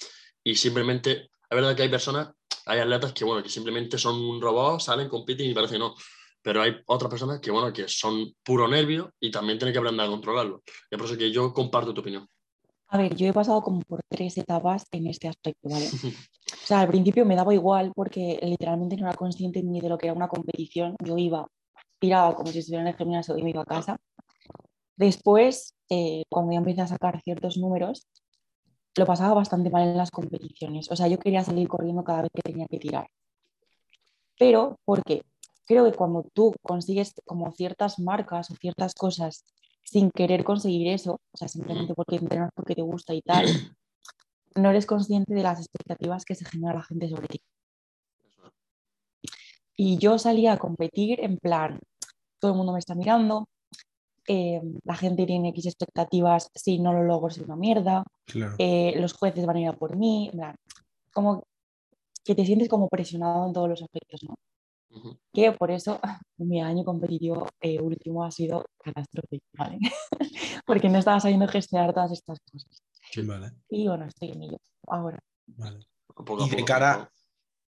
y 0.42 0.54
simplemente, 0.56 1.12
es 1.12 1.50
verdad 1.50 1.76
que 1.76 1.82
hay 1.82 1.88
personas, 1.88 2.30
hay 2.66 2.80
atletas 2.80 3.12
que, 3.12 3.24
bueno, 3.24 3.42
que 3.42 3.48
simplemente 3.48 3.98
son 3.98 4.16
un 4.16 4.40
robot, 4.40 4.80
salen, 4.80 5.08
compiten 5.08 5.46
y 5.46 5.54
parece 5.54 5.74
que 5.74 5.80
no 5.80 5.94
pero 6.42 6.60
hay 6.60 6.74
otras 6.86 7.08
personas 7.08 7.40
que, 7.40 7.50
bueno, 7.50 7.72
que 7.72 7.88
son 7.88 8.34
puro 8.42 8.66
nervio 8.66 9.12
y 9.20 9.30
también 9.30 9.58
tienen 9.58 9.72
que 9.72 9.78
aprender 9.78 10.04
a 10.04 10.10
controlarlo. 10.10 10.62
Y 10.90 10.96
por 10.96 11.06
eso 11.06 11.16
que 11.16 11.30
yo 11.30 11.52
comparto 11.52 11.94
tu 11.94 12.00
opinión. 12.00 12.26
A 12.88 12.98
ver, 12.98 13.14
yo 13.14 13.26
he 13.26 13.32
pasado 13.32 13.62
como 13.62 13.80
por 13.82 14.00
tres 14.08 14.36
etapas 14.36 14.84
en 14.90 15.06
este 15.06 15.28
aspecto, 15.28 15.68
¿vale? 15.68 15.86
o 16.62 16.66
sea, 16.66 16.80
al 16.80 16.88
principio 16.88 17.24
me 17.24 17.36
daba 17.36 17.54
igual 17.54 17.92
porque 17.94 18.38
literalmente 18.42 18.96
no 18.96 19.06
era 19.06 19.16
consciente 19.16 19.62
ni 19.62 19.80
de 19.80 19.88
lo 19.88 19.96
que 19.96 20.08
era 20.08 20.14
una 20.14 20.28
competición. 20.28 20.96
Yo 21.02 21.16
iba, 21.16 21.46
tiraba 21.98 22.34
como 22.34 22.50
si 22.50 22.58
estuviera 22.58 22.82
en 22.82 22.88
el 22.88 22.96
gimnasio 22.96 23.38
y 23.38 23.42
me 23.44 23.50
iba 23.50 23.62
a 23.62 23.66
casa. 23.66 23.96
Después, 24.96 25.74
eh, 25.88 26.24
cuando 26.28 26.52
ya 26.52 26.58
empecé 26.58 26.82
a 26.82 26.86
sacar 26.86 27.20
ciertos 27.22 27.56
números, 27.56 28.06
lo 28.96 29.06
pasaba 29.06 29.34
bastante 29.34 29.70
mal 29.70 29.88
en 29.88 29.96
las 29.96 30.10
competiciones. 30.10 30.90
O 30.90 30.96
sea, 30.96 31.08
yo 31.08 31.18
quería 31.18 31.44
salir 31.44 31.68
corriendo 31.68 32.04
cada 32.04 32.22
vez 32.22 32.30
que 32.34 32.42
tenía 32.42 32.66
que 32.66 32.78
tirar. 32.78 33.08
Pero, 34.38 34.78
¿por 34.84 35.02
qué? 35.04 35.22
creo 35.66 35.90
que 35.90 35.96
cuando 35.96 36.24
tú 36.34 36.54
consigues 36.62 37.14
como 37.24 37.52
ciertas 37.52 37.98
marcas 37.98 38.50
o 38.50 38.54
ciertas 38.56 38.94
cosas 38.94 39.44
sin 39.82 40.10
querer 40.10 40.44
conseguir 40.44 40.88
eso, 40.88 41.14
o 41.32 41.36
sea, 41.36 41.48
simplemente 41.48 41.94
porque 41.94 42.16
entrenas 42.16 42.50
porque 42.54 42.74
te 42.74 42.82
gusta 42.82 43.14
y 43.14 43.22
tal, 43.22 43.46
no 44.54 44.70
eres 44.70 44.86
consciente 44.86 45.34
de 45.34 45.42
las 45.42 45.58
expectativas 45.58 46.24
que 46.24 46.34
se 46.34 46.44
genera 46.44 46.74
la 46.74 46.82
gente 46.82 47.08
sobre 47.08 47.28
ti. 47.28 47.40
Y 49.76 49.98
yo 49.98 50.18
salía 50.18 50.52
a 50.52 50.58
competir 50.58 51.20
en 51.20 51.38
plan, 51.38 51.80
todo 52.38 52.52
el 52.52 52.56
mundo 52.56 52.72
me 52.72 52.78
está 52.78 52.94
mirando, 52.94 53.48
eh, 54.28 54.60
la 54.84 54.94
gente 54.94 55.26
tiene 55.26 55.50
X 55.50 55.66
expectativas, 55.66 56.50
si 56.54 56.78
no 56.78 56.92
lo 56.92 57.02
logro 57.02 57.28
es 57.28 57.38
una 57.38 57.56
mierda, 57.56 58.04
eh, 58.58 58.94
los 58.98 59.14
jueces 59.14 59.46
van 59.46 59.56
a 59.56 59.60
ir 59.60 59.68
a 59.68 59.72
por 59.72 59.96
mí, 59.96 60.30
como 61.12 61.44
que 62.24 62.34
te 62.34 62.46
sientes 62.46 62.68
como 62.68 62.88
presionado 62.88 63.46
en 63.46 63.52
todos 63.52 63.68
los 63.68 63.82
aspectos, 63.82 64.22
¿no? 64.24 64.34
Que 65.32 65.52
por 65.52 65.70
eso 65.70 65.98
mi 66.38 66.60
año 66.60 66.84
competitivo 66.84 67.48
eh, 67.60 67.80
último 67.80 68.24
ha 68.24 68.30
sido 68.30 68.64
catastrófico, 68.78 69.44
¿vale? 69.54 69.78
Porque 70.66 70.88
no 70.88 70.98
estaba 70.98 71.18
sabiendo 71.18 71.48
gestionar 71.48 71.92
todas 71.92 72.12
estas 72.12 72.38
cosas. 72.50 72.82
Y 73.68 73.88
bueno, 73.88 74.06
estoy 74.06 74.30
en 74.30 74.42
ello 74.42 74.58
ahora. 74.86 75.18
y 76.46 76.50
de 76.50 76.64
cara, 76.64 77.10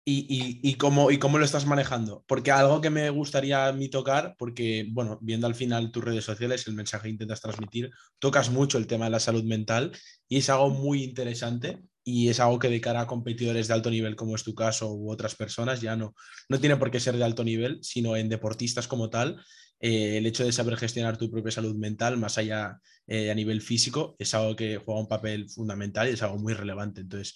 y, 0.06 0.74
cómo, 0.74 1.10
¿Y 1.10 1.18
cómo 1.18 1.38
lo 1.38 1.44
estás 1.44 1.64
manejando? 1.64 2.24
Porque 2.26 2.50
algo 2.50 2.80
que 2.80 2.90
me 2.90 3.08
gustaría 3.08 3.68
a 3.68 3.72
mí 3.72 3.88
tocar, 3.88 4.34
porque, 4.38 4.86
bueno, 4.90 5.18
viendo 5.22 5.46
al 5.46 5.54
final 5.54 5.90
tus 5.90 6.04
redes 6.04 6.24
sociales, 6.24 6.66
el 6.66 6.74
mensaje 6.74 7.04
que 7.04 7.10
intentas 7.10 7.40
transmitir, 7.40 7.90
tocas 8.18 8.50
mucho 8.50 8.76
el 8.76 8.86
tema 8.86 9.06
de 9.06 9.12
la 9.12 9.20
salud 9.20 9.44
mental 9.44 9.92
y 10.28 10.38
es 10.38 10.50
algo 10.50 10.70
muy 10.70 11.04
interesante 11.04 11.80
y 12.04 12.28
es 12.28 12.38
algo 12.38 12.58
que 12.58 12.68
de 12.68 12.82
cara 12.82 13.00
a 13.00 13.06
competidores 13.06 13.66
de 13.66 13.74
alto 13.74 13.90
nivel, 13.90 14.14
como 14.14 14.36
es 14.36 14.44
tu 14.44 14.54
caso, 14.54 14.92
u 14.92 15.10
otras 15.10 15.34
personas, 15.34 15.80
ya 15.80 15.96
no, 15.96 16.14
no 16.50 16.60
tiene 16.60 16.76
por 16.76 16.90
qué 16.90 17.00
ser 17.00 17.16
de 17.16 17.24
alto 17.24 17.42
nivel, 17.42 17.78
sino 17.82 18.14
en 18.16 18.28
deportistas 18.28 18.86
como 18.86 19.08
tal. 19.08 19.42
Eh, 19.80 20.18
el 20.18 20.26
hecho 20.26 20.44
de 20.44 20.52
saber 20.52 20.76
gestionar 20.76 21.16
tu 21.16 21.30
propia 21.30 21.50
salud 21.50 21.74
mental, 21.76 22.18
más 22.18 22.36
allá 22.36 22.78
eh, 23.06 23.30
a 23.30 23.34
nivel 23.34 23.62
físico, 23.62 24.16
es 24.18 24.34
algo 24.34 24.54
que 24.54 24.76
juega 24.76 25.00
un 25.00 25.08
papel 25.08 25.48
fundamental 25.48 26.08
y 26.08 26.12
es 26.12 26.22
algo 26.22 26.36
muy 26.38 26.52
relevante. 26.52 27.00
Entonces, 27.00 27.34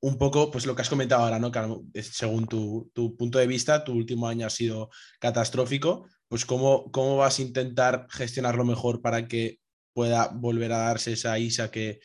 un 0.00 0.16
poco, 0.18 0.50
pues 0.50 0.66
lo 0.66 0.74
que 0.74 0.82
has 0.82 0.88
comentado 0.88 1.22
ahora, 1.22 1.38
¿no? 1.38 1.50
Que 1.50 2.02
según 2.02 2.46
tu, 2.46 2.90
tu, 2.94 3.16
punto 3.16 3.38
de 3.38 3.46
vista, 3.46 3.84
tu 3.84 3.92
último 3.92 4.28
año 4.28 4.46
ha 4.46 4.50
sido 4.50 4.90
catastrófico, 5.18 6.06
pues 6.28 6.44
cómo, 6.44 6.90
cómo 6.92 7.16
vas 7.16 7.38
a 7.38 7.42
intentar 7.42 8.06
gestionarlo 8.10 8.64
mejor 8.64 9.00
para 9.00 9.26
que 9.26 9.58
pueda 9.92 10.28
volver 10.28 10.72
a 10.72 10.78
darse 10.78 11.14
esa 11.14 11.38
ISA 11.38 11.70
que 11.70 12.00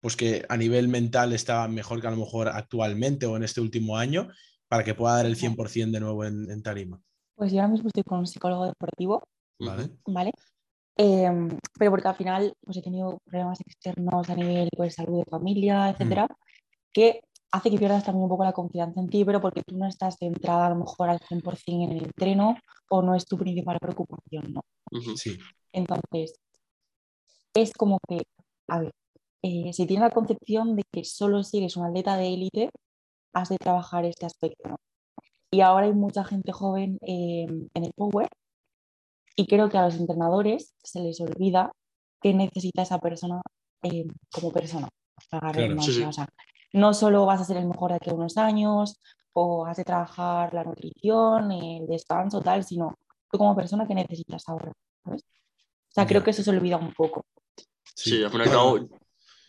pues 0.00 0.16
que 0.16 0.44
a 0.48 0.56
nivel 0.56 0.88
mental 0.88 1.32
está 1.32 1.68
mejor 1.68 2.00
que 2.00 2.06
a 2.06 2.10
lo 2.10 2.16
mejor 2.16 2.48
actualmente 2.48 3.26
o 3.26 3.36
en 3.36 3.44
este 3.44 3.60
último 3.60 3.96
año 3.96 4.28
para 4.68 4.82
que 4.82 4.94
pueda 4.94 5.16
dar 5.16 5.26
el 5.26 5.36
100% 5.36 5.90
de 5.90 6.00
nuevo 6.00 6.24
en, 6.24 6.62
tarima? 6.62 7.00
Pues 7.34 7.52
yo 7.52 7.58
ahora 7.60 7.72
mismo 7.72 7.88
estoy 7.88 8.02
con 8.04 8.20
un 8.20 8.26
psicólogo 8.26 8.66
deportivo, 8.66 9.22
¿vale? 9.58 9.90
¿vale? 10.06 10.32
Em, 10.96 11.48
pero 11.78 11.90
porque 11.90 12.08
al 12.08 12.14
final 12.14 12.52
pues 12.64 12.76
he 12.76 12.82
tenido 12.82 13.18
problemas 13.24 13.60
externos 13.60 14.28
a 14.28 14.34
nivel 14.34 14.68
pues, 14.76 14.94
salud 14.94 15.18
de 15.18 15.30
familia, 15.30 15.86
mm. 15.86 15.88
etcétera, 15.90 16.26
que 16.92 17.20
hace 17.52 17.70
que 17.70 17.78
pierdas 17.78 18.04
también 18.04 18.24
un 18.24 18.28
poco 18.28 18.44
la 18.44 18.52
confianza 18.52 19.00
en 19.00 19.08
ti, 19.08 19.24
pero 19.24 19.40
porque 19.40 19.62
tú 19.62 19.76
no 19.76 19.86
estás 19.86 20.16
centrada 20.18 20.66
a 20.66 20.70
lo 20.70 20.76
mejor 20.76 21.10
al 21.10 21.20
100% 21.20 21.84
en 21.84 21.92
el 21.92 22.04
entreno 22.04 22.56
o 22.90 23.02
no 23.02 23.14
es 23.14 23.26
tu 23.26 23.36
principal 23.36 23.78
preocupación, 23.80 24.52
¿no? 24.52 24.60
Sí. 25.16 25.38
Entonces, 25.72 26.34
es 27.54 27.72
como 27.72 27.98
que, 28.08 28.22
a 28.68 28.80
ver, 28.80 28.92
eh, 29.42 29.72
si 29.72 29.86
tienes 29.86 30.08
la 30.08 30.14
concepción 30.14 30.76
de 30.76 30.82
que 30.92 31.04
solo 31.04 31.42
si 31.42 31.58
eres 31.58 31.76
un 31.76 31.86
atleta 31.86 32.16
de 32.16 32.34
élite, 32.34 32.70
has 33.32 33.48
de 33.48 33.56
trabajar 33.56 34.04
este 34.04 34.26
aspecto. 34.26 34.76
Y 35.50 35.62
ahora 35.62 35.86
hay 35.86 35.92
mucha 35.92 36.24
gente 36.24 36.52
joven 36.52 36.98
em, 37.02 37.68
en 37.74 37.84
el 37.84 37.92
Power 37.94 38.28
y 39.36 39.46
creo 39.46 39.68
que 39.68 39.78
a 39.78 39.84
los 39.84 39.96
entrenadores 39.96 40.74
se 40.82 41.00
les 41.00 41.20
olvida 41.20 41.72
que 42.20 42.34
necesita 42.34 42.82
esa 42.82 42.98
persona 42.98 43.40
em, 43.82 44.08
como 44.32 44.52
persona. 44.52 44.88
No 46.72 46.94
solo 46.94 47.26
vas 47.26 47.40
a 47.40 47.44
ser 47.44 47.56
el 47.56 47.66
mejor 47.66 47.90
de 47.90 47.96
aquí 47.96 48.10
a 48.10 48.14
unos 48.14 48.36
años 48.36 49.00
o 49.32 49.66
has 49.66 49.76
de 49.76 49.84
trabajar 49.84 50.52
la 50.54 50.64
nutrición, 50.64 51.50
el 51.52 51.86
descanso, 51.86 52.40
tal, 52.40 52.64
sino 52.64 52.98
tú 53.30 53.38
como 53.38 53.54
persona 53.56 53.86
que 53.86 53.94
necesitas 53.94 54.48
ahora. 54.48 54.72
O 55.04 55.16
sea, 55.88 56.06
creo 56.06 56.22
que 56.22 56.30
eso 56.30 56.42
se 56.42 56.50
olvida 56.50 56.76
un 56.76 56.92
poco. 56.92 57.24
Sí, 57.94 58.22
al 58.22 58.30
fin 58.30 58.40
y 58.40 58.42
al 58.44 58.50
cabo, 58.50 58.78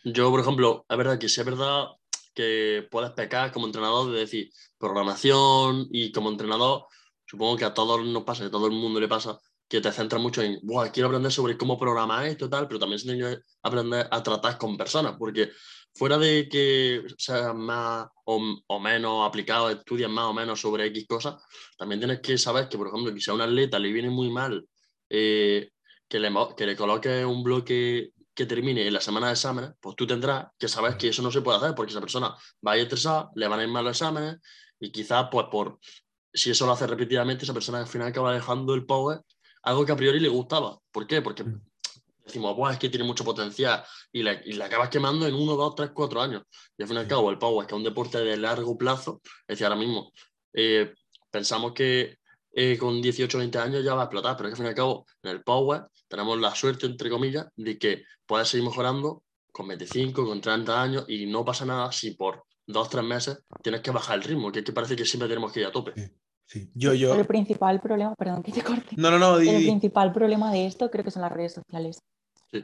yo, 0.03 0.29
por 0.31 0.39
ejemplo, 0.39 0.85
es 0.89 0.97
verdad 0.97 1.19
que 1.19 1.29
sí 1.29 1.39
es 1.39 1.45
verdad 1.45 1.85
que 2.33 2.87
puedes 2.89 3.11
pecar 3.11 3.51
como 3.51 3.65
entrenador 3.65 4.11
de 4.11 4.19
decir 4.19 4.49
programación 4.77 5.87
y 5.91 6.11
como 6.11 6.29
entrenador, 6.29 6.85
supongo 7.25 7.57
que 7.57 7.65
a 7.65 7.73
todos 7.73 8.03
nos 8.05 8.23
pasa, 8.23 8.45
a 8.45 8.51
todo 8.51 8.67
el 8.67 8.73
mundo 8.73 8.99
le 8.99 9.07
pasa, 9.07 9.37
que 9.67 9.79
te 9.79 9.91
centras 9.91 10.21
mucho 10.21 10.41
en, 10.41 10.59
quiero 10.91 11.07
aprender 11.07 11.31
sobre 11.31 11.57
cómo 11.57 11.79
programar 11.79 12.25
esto 12.25 12.45
y 12.45 12.49
tal, 12.49 12.67
pero 12.67 12.79
también 12.79 12.99
se 12.99 13.05
tiene 13.05 13.19
que 13.19 13.41
aprender 13.63 14.07
a 14.11 14.21
tratar 14.23 14.57
con 14.57 14.75
personas, 14.75 15.15
porque 15.17 15.51
fuera 15.93 16.17
de 16.17 16.47
que 16.49 17.03
seas 17.17 17.53
más 17.55 18.07
o, 18.25 18.79
menos 18.79 19.27
aplicado, 19.27 19.69
estudias 19.69 20.09
más 20.09 20.25
o 20.25 20.33
menos 20.33 20.59
sobre 20.59 20.85
X 20.87 21.05
cosas, 21.07 21.43
también 21.77 21.99
tienes 21.99 22.19
que 22.21 22.37
saber 22.37 22.69
que, 22.69 22.77
por 22.77 22.87
ejemplo, 22.87 23.13
si 23.19 23.29
a 23.29 23.33
un 23.33 23.41
atleta 23.41 23.79
le 23.79 23.91
viene 23.91 24.09
muy 24.09 24.29
mal 24.29 24.65
eh, 25.09 25.71
que, 26.07 26.19
le, 26.19 26.31
que 26.55 26.65
le 26.65 26.75
coloque 26.75 27.25
un 27.25 27.43
bloque 27.43 28.11
que 28.33 28.45
termine 28.45 28.87
en 28.87 28.93
la 28.93 29.01
semana 29.01 29.27
de 29.27 29.33
exámenes, 29.33 29.71
pues 29.79 29.95
tú 29.95 30.07
tendrás 30.07 30.47
que 30.57 30.67
saber 30.67 30.97
que 30.97 31.09
eso 31.09 31.21
no 31.21 31.31
se 31.31 31.41
puede 31.41 31.57
hacer 31.57 31.75
porque 31.75 31.91
esa 31.91 31.99
persona 31.99 32.33
va 32.65 32.71
a 32.71 32.77
ir 32.77 32.83
estresada, 32.83 33.29
le 33.35 33.47
van 33.47 33.59
a 33.59 33.63
ir 33.63 33.69
mal 33.69 33.83
los 33.83 33.97
exámenes 33.97 34.37
y 34.79 34.91
quizás, 34.91 35.27
pues, 35.31 35.47
por 35.51 35.79
si 36.33 36.51
eso 36.51 36.65
lo 36.65 36.71
hace 36.71 36.87
repetidamente, 36.87 37.43
esa 37.43 37.53
persona 37.53 37.79
al 37.79 37.87
final 37.87 38.07
acaba 38.07 38.33
dejando 38.33 38.73
el 38.73 38.85
power 38.85 39.21
algo 39.63 39.85
que 39.85 39.91
a 39.91 39.95
priori 39.95 40.19
le 40.19 40.29
gustaba. 40.29 40.79
¿Por 40.91 41.07
qué? 41.07 41.21
Porque 41.21 41.43
mm. 41.43 41.61
Decimos, 42.31 42.55
pues 42.57 42.73
es 42.73 42.79
que 42.79 42.89
tiene 42.89 43.05
mucho 43.05 43.23
potencial 43.23 43.83
y 44.11 44.23
le, 44.23 44.41
y 44.45 44.59
acabas 44.61 44.89
quemando 44.89 45.27
en 45.27 45.35
uno, 45.35 45.55
dos, 45.55 45.75
tres, 45.75 45.91
cuatro 45.93 46.21
años. 46.21 46.43
Y 46.77 46.83
al 46.83 46.87
fin 46.87 46.97
y 46.97 46.99
al 47.01 47.07
cabo, 47.07 47.29
el 47.29 47.37
power, 47.37 47.67
que 47.67 47.73
es 47.75 47.77
un 47.77 47.83
deporte 47.83 48.19
de 48.19 48.37
largo 48.37 48.77
plazo, 48.77 49.21
es 49.23 49.47
decir, 49.47 49.65
ahora 49.65 49.79
mismo 49.79 50.11
eh, 50.53 50.93
pensamos 51.29 51.73
que 51.73 52.17
eh, 52.53 52.77
con 52.77 53.01
18 53.01 53.37
o 53.37 53.39
20 53.39 53.57
años 53.59 53.83
ya 53.83 53.93
va 53.93 54.01
a 54.01 54.05
explotar, 54.05 54.35
pero 54.35 54.49
es 54.49 54.55
que 54.55 54.55
al 54.55 54.57
fin 54.57 54.65
y 54.65 54.69
al 54.69 54.75
cabo, 54.75 55.05
en 55.23 55.31
el 55.31 55.43
Power 55.43 55.83
tenemos 56.07 56.39
la 56.39 56.53
suerte, 56.53 56.85
entre 56.85 57.09
comillas, 57.09 57.47
de 57.55 57.77
que 57.77 58.03
puedes 58.25 58.47
seguir 58.47 58.67
mejorando 58.67 59.23
con 59.51 59.67
25, 59.67 60.25
con 60.25 60.41
30 60.41 60.81
años 60.81 61.05
y 61.07 61.25
no 61.25 61.45
pasa 61.45 61.65
nada 61.65 61.91
si 61.91 62.11
por 62.11 62.43
dos, 62.67 62.89
tres 62.89 63.03
meses 63.03 63.43
tienes 63.61 63.81
que 63.81 63.91
bajar 63.91 64.17
el 64.17 64.23
ritmo, 64.23 64.51
que 64.51 64.59
es 64.59 64.65
que 64.65 64.73
parece 64.73 64.95
que 64.95 65.05
siempre 65.05 65.29
tenemos 65.29 65.51
que 65.51 65.61
ir 65.61 65.65
a 65.65 65.71
tope. 65.71 65.93
Sí. 66.45 66.69
Yo, 66.73 66.93
yo... 66.93 67.13
El 67.15 67.25
principal 67.25 67.79
problema, 67.79 68.13
perdón 68.15 68.43
que 68.43 68.51
te 68.51 68.61
corte. 68.61 68.95
No, 68.97 69.09
no, 69.09 69.17
no. 69.17 69.37
El 69.37 69.63
principal 69.63 70.11
problema 70.11 70.51
de 70.51 70.65
esto 70.65 70.91
creo 70.91 71.05
que 71.05 71.11
son 71.11 71.21
las 71.21 71.31
redes 71.31 71.53
sociales. 71.53 72.01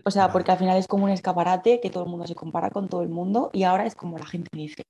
O 0.03 0.11
sea, 0.11 0.31
porque 0.31 0.51
al 0.51 0.57
final 0.57 0.77
es 0.77 0.87
como 0.87 1.05
un 1.05 1.11
escaparate 1.11 1.79
que 1.79 1.89
todo 1.89 2.03
el 2.03 2.09
mundo 2.09 2.27
se 2.27 2.35
compara 2.35 2.69
con 2.69 2.89
todo 2.89 3.01
el 3.01 3.09
mundo 3.09 3.49
y 3.53 3.63
ahora 3.63 3.85
es 3.85 3.95
como 3.95 4.17
la 4.17 4.25
gente 4.25 4.49
dice, 4.51 4.83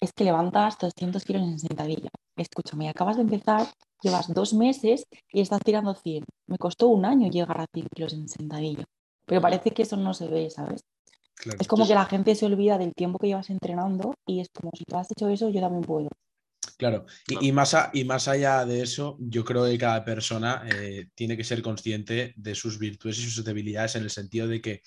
es 0.00 0.12
que 0.12 0.24
levantas 0.24 0.78
200 0.78 1.24
kilos 1.24 1.42
en 1.42 1.58
sentadilla. 1.58 2.10
Escúchame, 2.36 2.88
acabas 2.88 3.16
de 3.16 3.22
empezar 3.22 3.66
llevas 4.02 4.32
dos 4.32 4.52
meses 4.52 5.06
y 5.32 5.40
estás 5.40 5.60
tirando 5.64 5.94
100. 5.94 6.24
Me 6.48 6.58
costó 6.58 6.88
un 6.88 7.04
año 7.04 7.30
llegar 7.30 7.60
a 7.60 7.66
100 7.72 7.86
kilos 7.94 8.12
en 8.12 8.28
sentadillo, 8.28 8.84
pero 9.26 9.40
parece 9.40 9.70
que 9.70 9.82
eso 9.82 9.96
no 9.96 10.12
se 10.12 10.28
ve, 10.28 10.50
¿sabes? 10.50 10.82
Es 11.58 11.66
como 11.66 11.86
que 11.86 11.94
la 11.94 12.04
gente 12.04 12.34
se 12.34 12.46
olvida 12.46 12.78
del 12.78 12.92
tiempo 12.94 13.18
que 13.18 13.28
llevas 13.28 13.50
entrenando 13.50 14.14
y 14.26 14.40
es 14.40 14.48
como 14.54 14.70
si 14.76 14.84
tú 14.84 14.96
has 14.96 15.10
hecho 15.10 15.28
eso, 15.28 15.48
yo 15.48 15.60
también 15.60 15.82
puedo. 15.82 16.08
Claro, 16.78 17.06
y, 17.28 17.48
y 17.48 17.52
más, 17.52 17.76
y 17.92 18.04
más 18.04 18.28
allá 18.28 18.64
de 18.64 18.82
eso, 18.82 19.16
yo 19.20 19.44
creo 19.44 19.64
que 19.66 19.78
cada 19.78 20.04
persona 20.04 20.64
eh, 20.74 21.08
tiene 21.14 21.36
que 21.36 21.44
ser 21.44 21.62
consciente 21.62 22.34
de 22.36 22.54
sus 22.54 22.78
virtudes 22.78 23.18
y 23.18 23.30
sus 23.30 23.44
debilidades 23.44 23.96
en 23.96 24.04
el 24.04 24.10
sentido 24.10 24.48
de 24.48 24.60
que 24.60 24.82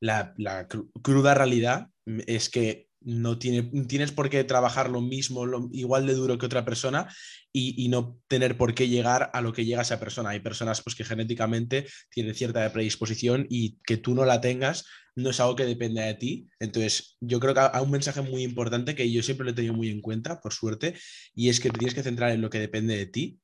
la, 0.00 0.34
la 0.38 0.66
cruda 0.68 1.34
realidad 1.34 1.88
es 2.26 2.48
que 2.48 2.90
no 3.02 3.38
tiene, 3.38 3.62
tienes 3.86 4.12
por 4.12 4.28
qué 4.28 4.44
trabajar 4.44 4.90
lo 4.90 5.00
mismo, 5.00 5.46
igual 5.72 6.06
de 6.06 6.14
duro 6.14 6.36
que 6.38 6.46
otra 6.46 6.64
persona 6.64 7.08
y, 7.52 7.88
no 7.88 8.18
tener 8.28 8.56
por 8.56 8.74
qué 8.74 8.88
llegar 8.88 9.30
a 9.32 9.40
lo 9.40 9.52
que 9.52 9.64
llega 9.64 9.82
esa 9.82 9.98
persona. 9.98 10.30
Hay 10.30 10.40
personas 10.40 10.82
pues, 10.82 10.94
que 10.94 11.04
genéticamente 11.04 11.86
tienen 12.10 12.34
cierta 12.34 12.70
predisposición 12.72 13.46
y 13.48 13.78
que 13.84 13.96
tú 13.96 14.14
no 14.14 14.24
la 14.24 14.40
tengas 14.40 14.84
no 15.22 15.30
es 15.30 15.40
algo 15.40 15.56
que 15.56 15.64
dependa 15.64 16.04
de 16.04 16.14
ti. 16.14 16.48
Entonces, 16.58 17.16
yo 17.20 17.40
creo 17.40 17.54
que 17.54 17.60
hay 17.60 17.82
un 17.82 17.90
mensaje 17.90 18.20
muy 18.22 18.42
importante 18.42 18.94
que 18.94 19.10
yo 19.10 19.22
siempre 19.22 19.44
lo 19.44 19.52
he 19.52 19.54
tenido 19.54 19.74
muy 19.74 19.90
en 19.90 20.00
cuenta, 20.00 20.40
por 20.40 20.52
suerte, 20.52 20.94
y 21.34 21.48
es 21.48 21.60
que 21.60 21.70
te 21.70 21.78
tienes 21.78 21.94
que 21.94 22.02
centrar 22.02 22.32
en 22.32 22.40
lo 22.40 22.50
que 22.50 22.58
depende 22.58 22.96
de 22.96 23.06
ti 23.06 23.40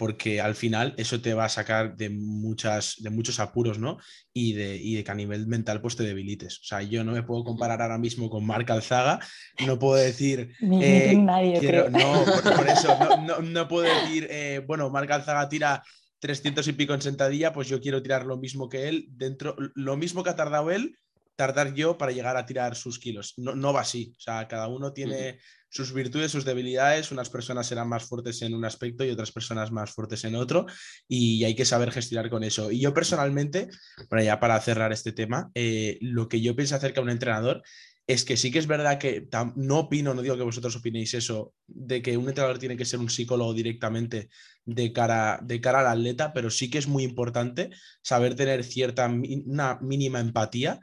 porque 0.00 0.40
al 0.40 0.54
final 0.54 0.94
eso 0.96 1.20
te 1.20 1.34
va 1.34 1.44
a 1.44 1.50
sacar 1.50 1.94
de, 1.94 2.08
muchas, 2.08 2.94
de 3.00 3.10
muchos 3.10 3.38
apuros, 3.38 3.78
¿no? 3.78 3.98
Y 4.32 4.54
de, 4.54 4.78
de, 4.78 5.04
que 5.04 5.10
a 5.10 5.14
nivel 5.14 5.46
mental 5.46 5.82
pues 5.82 5.94
te 5.94 6.04
debilites. 6.04 6.56
O 6.60 6.64
sea, 6.64 6.80
yo 6.80 7.04
no 7.04 7.12
me 7.12 7.22
puedo 7.22 7.44
comparar 7.44 7.82
ahora 7.82 7.98
mismo 7.98 8.30
con 8.30 8.46
Marc 8.46 8.70
Alzaga, 8.70 9.20
no 9.66 9.78
puedo 9.78 9.96
decir... 9.96 10.54
Eh, 10.62 11.14
nadie, 11.18 11.90
No, 11.90 12.24
por, 12.56 12.66
eso, 12.66 12.98
no, 13.42 13.68
puedo 13.68 13.82
decir, 13.82 14.26
eh, 14.30 14.64
bueno, 14.66 14.88
Marc 14.88 15.10
Alzaga 15.10 15.46
tira 15.50 15.82
300 16.20 16.66
y 16.66 16.72
pico 16.72 16.94
en 16.94 17.02
sentadilla, 17.02 17.52
pues 17.52 17.68
yo 17.68 17.78
quiero 17.78 18.00
tirar 18.00 18.24
lo 18.24 18.38
mismo 18.38 18.70
que 18.70 18.88
él, 18.88 19.06
dentro, 19.10 19.54
lo 19.74 19.98
mismo 19.98 20.24
que 20.24 20.30
ha 20.30 20.36
tardado 20.36 20.70
él, 20.70 20.96
tardar 21.40 21.72
yo 21.72 21.96
para 21.96 22.12
llegar 22.12 22.36
a 22.36 22.44
tirar 22.44 22.76
sus 22.76 22.98
kilos. 22.98 23.32
No, 23.38 23.54
no 23.54 23.72
va 23.72 23.80
así. 23.80 24.12
O 24.14 24.20
sea, 24.20 24.46
cada 24.46 24.68
uno 24.68 24.92
tiene 24.92 25.38
sus 25.70 25.94
virtudes, 25.94 26.30
sus 26.30 26.44
debilidades. 26.44 27.12
Unas 27.12 27.30
personas 27.30 27.66
serán 27.66 27.88
más 27.88 28.04
fuertes 28.04 28.42
en 28.42 28.52
un 28.52 28.66
aspecto 28.66 29.06
y 29.06 29.10
otras 29.10 29.32
personas 29.32 29.72
más 29.72 29.90
fuertes 29.90 30.22
en 30.24 30.34
otro. 30.34 30.66
Y 31.08 31.42
hay 31.44 31.54
que 31.54 31.64
saber 31.64 31.92
gestionar 31.92 32.28
con 32.28 32.44
eso. 32.44 32.70
Y 32.70 32.80
yo 32.80 32.92
personalmente, 32.92 33.70
para 34.10 34.22
ya 34.22 34.38
para 34.38 34.60
cerrar 34.60 34.92
este 34.92 35.12
tema, 35.12 35.50
eh, 35.54 35.96
lo 36.02 36.28
que 36.28 36.42
yo 36.42 36.54
pienso 36.54 36.76
acerca 36.76 37.00
de 37.00 37.04
un 37.04 37.10
entrenador 37.10 37.62
es 38.06 38.24
que 38.24 38.36
sí 38.36 38.50
que 38.50 38.58
es 38.58 38.66
verdad 38.66 38.98
que 38.98 39.28
no 39.54 39.78
opino, 39.78 40.12
no 40.12 40.20
digo 40.20 40.36
que 40.36 40.42
vosotros 40.42 40.74
opinéis 40.76 41.14
eso, 41.14 41.54
de 41.66 42.02
que 42.02 42.16
un 42.16 42.28
entrenador 42.28 42.58
tiene 42.58 42.76
que 42.76 42.84
ser 42.84 42.98
un 42.98 43.08
psicólogo 43.08 43.54
directamente 43.54 44.28
de 44.64 44.92
cara, 44.92 45.38
de 45.42 45.60
cara 45.60 45.80
al 45.80 45.86
atleta, 45.86 46.32
pero 46.32 46.50
sí 46.50 46.68
que 46.68 46.78
es 46.78 46.88
muy 46.88 47.04
importante 47.04 47.70
saber 48.02 48.34
tener 48.34 48.64
cierta, 48.64 49.06
una 49.06 49.78
mínima 49.80 50.18
empatía 50.18 50.80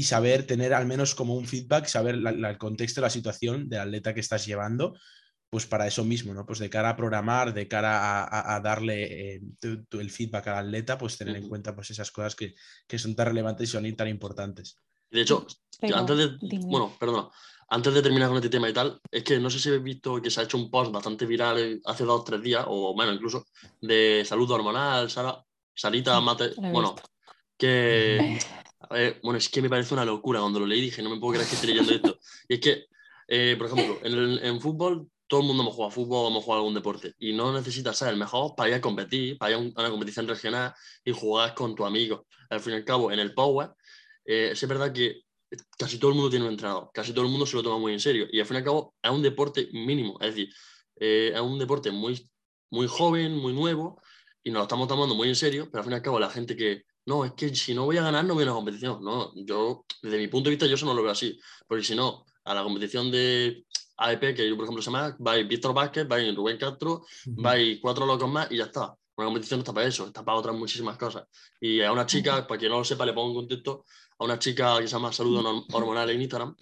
y 0.00 0.02
saber 0.02 0.46
tener 0.46 0.72
al 0.72 0.86
menos 0.86 1.14
como 1.14 1.34
un 1.34 1.46
feedback, 1.46 1.84
saber 1.84 2.14
el 2.14 2.56
contexto 2.56 3.02
de 3.02 3.06
la 3.06 3.10
situación 3.10 3.68
del 3.68 3.80
atleta 3.80 4.14
que 4.14 4.20
estás 4.20 4.46
llevando, 4.46 4.94
pues 5.50 5.66
para 5.66 5.86
eso 5.86 6.04
mismo, 6.04 6.32
¿no? 6.32 6.46
Pues 6.46 6.58
de 6.58 6.70
cara 6.70 6.88
a 6.88 6.96
programar, 6.96 7.52
de 7.52 7.68
cara 7.68 8.54
a, 8.54 8.58
darle 8.60 9.34
eh, 9.34 9.42
el 9.90 10.10
feedback 10.10 10.46
al 10.46 10.64
atleta, 10.68 10.96
pues 10.96 11.18
tener 11.18 11.36
en 11.36 11.50
cuenta 11.50 11.74
pues 11.74 11.90
esas 11.90 12.10
cosas 12.10 12.34
que, 12.34 12.54
son 12.96 13.14
tan 13.14 13.26
relevantes 13.26 13.68
y 13.68 13.72
son 13.72 13.94
tan 13.94 14.08
importantes. 14.08 14.74
De 15.10 15.20
hecho, 15.20 15.46
antes 15.94 16.16
de, 16.16 16.58
bueno, 16.62 16.96
perdona, 16.98 17.28
antes 17.68 17.92
de 17.92 18.00
terminar 18.00 18.28
con 18.28 18.38
este 18.38 18.48
tema 18.48 18.70
y 18.70 18.72
tal, 18.72 18.98
es 19.10 19.22
que 19.22 19.38
no 19.38 19.50
sé 19.50 19.58
si 19.58 19.68
habéis 19.68 19.84
visto 19.84 20.22
que 20.22 20.30
se 20.30 20.40
ha 20.40 20.44
hecho 20.44 20.56
un 20.56 20.70
post 20.70 20.92
bastante 20.92 21.26
viral 21.26 21.78
hace 21.84 22.04
dos 22.04 22.22
o 22.22 22.24
tres 22.24 22.40
días, 22.40 22.64
o 22.66 22.96
menos 22.96 23.16
incluso, 23.16 23.44
de 23.82 24.24
salud 24.24 24.50
hormonal, 24.50 25.10
Sara, 25.10 25.44
Sarita 25.74 26.18
Mate, 26.22 26.52
bueno, 26.56 26.94
que 27.58 28.38
bueno, 29.22 29.38
es 29.38 29.48
que 29.48 29.62
me 29.62 29.70
parece 29.70 29.94
una 29.94 30.04
locura. 30.04 30.40
Cuando 30.40 30.60
lo 30.60 30.66
leí 30.66 30.80
dije, 30.80 31.02
no 31.02 31.10
me 31.10 31.18
puedo 31.18 31.34
creer 31.34 31.48
que 31.48 31.54
esté 31.54 31.66
leyendo 31.68 31.92
esto. 31.92 32.18
Y 32.48 32.54
es 32.54 32.60
que, 32.60 32.86
eh, 33.28 33.54
por 33.56 33.68
ejemplo, 33.68 33.98
en, 34.02 34.44
en, 34.44 34.60
fútbol, 34.60 35.08
todo 35.28 35.40
el 35.40 35.46
mundo 35.46 35.62
hemos 35.62 35.74
jugado 35.74 35.92
fútbol 35.92 36.26
o 36.26 36.28
hemos 36.28 36.44
jugado 36.44 36.62
algún 36.62 36.74
deporte. 36.74 37.14
Y 37.18 37.32
no 37.32 37.52
necesitas 37.52 37.96
ser 37.96 38.08
el 38.08 38.16
mejor 38.16 38.54
para 38.56 38.68
ir 38.70 38.74
a 38.74 38.80
competir, 38.80 39.38
para 39.38 39.52
ir 39.52 39.56
a, 39.56 39.80
una 39.80 39.90
competición 39.90 40.26
regional 40.26 40.74
y 41.04 41.12
jugar 41.12 41.54
con 41.54 41.74
tu 41.74 41.84
amigo. 41.84 42.26
Al 42.50 42.60
fin 42.60 42.72
y 42.72 42.76
al 42.76 42.84
cabo, 42.84 43.12
en 43.12 43.20
el 43.20 43.32
Power, 43.32 43.70
eh, 44.24 44.50
es 44.52 44.66
verdad 44.66 44.92
que 44.92 45.22
casi 45.78 45.98
todo 45.98 46.10
el 46.10 46.16
mundo 46.16 46.30
tiene 46.30 46.44
un 46.46 46.52
entrenador, 46.52 46.90
casi 46.92 47.12
todo 47.12 47.24
el 47.24 47.30
mundo 47.30 47.46
se 47.46 47.56
lo 47.56 47.62
toma 47.62 47.78
muy 47.78 47.92
en 47.92 48.00
serio. 48.00 48.26
Y 48.30 48.40
al 48.40 48.46
fin 48.46 48.56
y 48.56 48.58
al 48.58 48.64
cabo, 48.64 48.94
es 49.00 49.10
un 49.10 49.22
deporte 49.22 49.68
mínimo. 49.72 50.18
Es 50.20 50.34
decir, 50.34 50.52
eh, 50.96 51.32
es 51.34 51.40
un 51.40 51.58
deporte 51.58 51.92
muy, 51.92 52.28
muy 52.70 52.88
joven, 52.88 53.36
muy 53.36 53.52
nuevo, 53.52 54.02
y 54.42 54.50
nos 54.50 54.60
lo 54.60 54.62
estamos 54.64 54.88
tomando 54.88 55.14
muy 55.14 55.28
en 55.28 55.36
serio, 55.36 55.68
pero 55.70 55.78
al 55.78 55.84
fin 55.84 55.92
y 55.92 55.96
al 55.96 56.02
cabo, 56.02 56.18
la 56.18 56.30
gente 56.30 56.56
que 56.56 56.84
no, 57.06 57.24
es 57.24 57.32
que 57.32 57.54
si 57.54 57.74
no 57.74 57.84
voy 57.84 57.96
a 57.96 58.02
ganar 58.02 58.24
no 58.24 58.34
voy 58.34 58.44
a 58.44 58.46
la 58.46 58.52
competición. 58.52 59.02
No, 59.02 59.32
yo, 59.34 59.84
desde 60.02 60.18
mi 60.18 60.28
punto 60.28 60.48
de 60.48 60.56
vista, 60.56 60.66
yo 60.66 60.74
eso 60.74 60.86
no 60.86 60.94
lo 60.94 61.02
veo 61.02 61.12
así. 61.12 61.38
Porque 61.66 61.84
si 61.84 61.94
no, 61.94 62.24
a 62.44 62.54
la 62.54 62.62
competición 62.62 63.10
de 63.10 63.64
AEP, 63.96 64.34
que 64.34 64.48
yo, 64.48 64.56
por 64.56 64.64
ejemplo, 64.64 64.82
se 64.82 64.90
llama, 64.90 65.16
va 65.24 65.34
Víctor 65.36 65.74
Vázquez, 65.74 66.06
va 66.10 66.18
Rubén 66.34 66.58
Castro, 66.58 67.04
va 67.26 67.54
cuatro 67.80 68.06
locos 68.06 68.30
más 68.30 68.50
y 68.50 68.58
ya 68.58 68.64
está. 68.64 68.94
Una 69.16 69.26
competición 69.26 69.58
no 69.58 69.62
está 69.62 69.74
para 69.74 69.86
eso, 69.86 70.06
está 70.06 70.24
para 70.24 70.38
otras 70.38 70.56
muchísimas 70.56 70.96
cosas. 70.96 71.24
Y 71.60 71.82
a 71.82 71.92
una 71.92 72.06
chica, 72.06 72.46
para 72.46 72.58
quien 72.58 72.70
no 72.70 72.78
lo 72.78 72.84
sepa, 72.84 73.04
le 73.04 73.12
pongo 73.12 73.30
en 73.30 73.34
contexto, 73.46 73.84
a 74.18 74.24
una 74.24 74.38
chica 74.38 74.78
que 74.78 74.88
se 74.88 74.92
llama 74.94 75.12
Saludo 75.12 75.66
Hormonal 75.72 76.08
en 76.10 76.22
Instagram, 76.22 76.56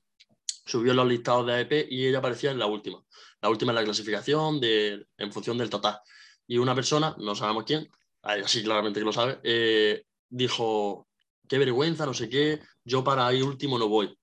subió 0.66 0.92
los 0.94 1.06
listados 1.06 1.46
de 1.46 1.54
AEP 1.54 1.86
y 1.90 2.06
ella 2.06 2.18
aparecía 2.18 2.50
en 2.50 2.58
la 2.58 2.66
última. 2.66 3.02
La 3.40 3.48
última 3.48 3.70
en 3.70 3.76
la 3.76 3.84
clasificación 3.84 4.60
de, 4.60 5.06
en 5.16 5.32
función 5.32 5.56
del 5.58 5.70
total. 5.70 6.00
Y 6.46 6.58
una 6.58 6.74
persona, 6.74 7.14
no 7.18 7.34
sabemos 7.34 7.64
quién, 7.64 7.88
así 8.22 8.62
claramente 8.62 9.00
que 9.00 9.06
lo 9.06 9.12
sabe, 9.12 9.38
eh, 9.44 10.02
dijo, 10.28 11.06
qué 11.48 11.58
vergüenza, 11.58 12.06
no 12.06 12.14
sé 12.14 12.28
qué, 12.28 12.60
yo 12.84 13.02
para 13.02 13.32
ir 13.32 13.44
último 13.44 13.78
no 13.78 13.88
voy. 13.88 14.16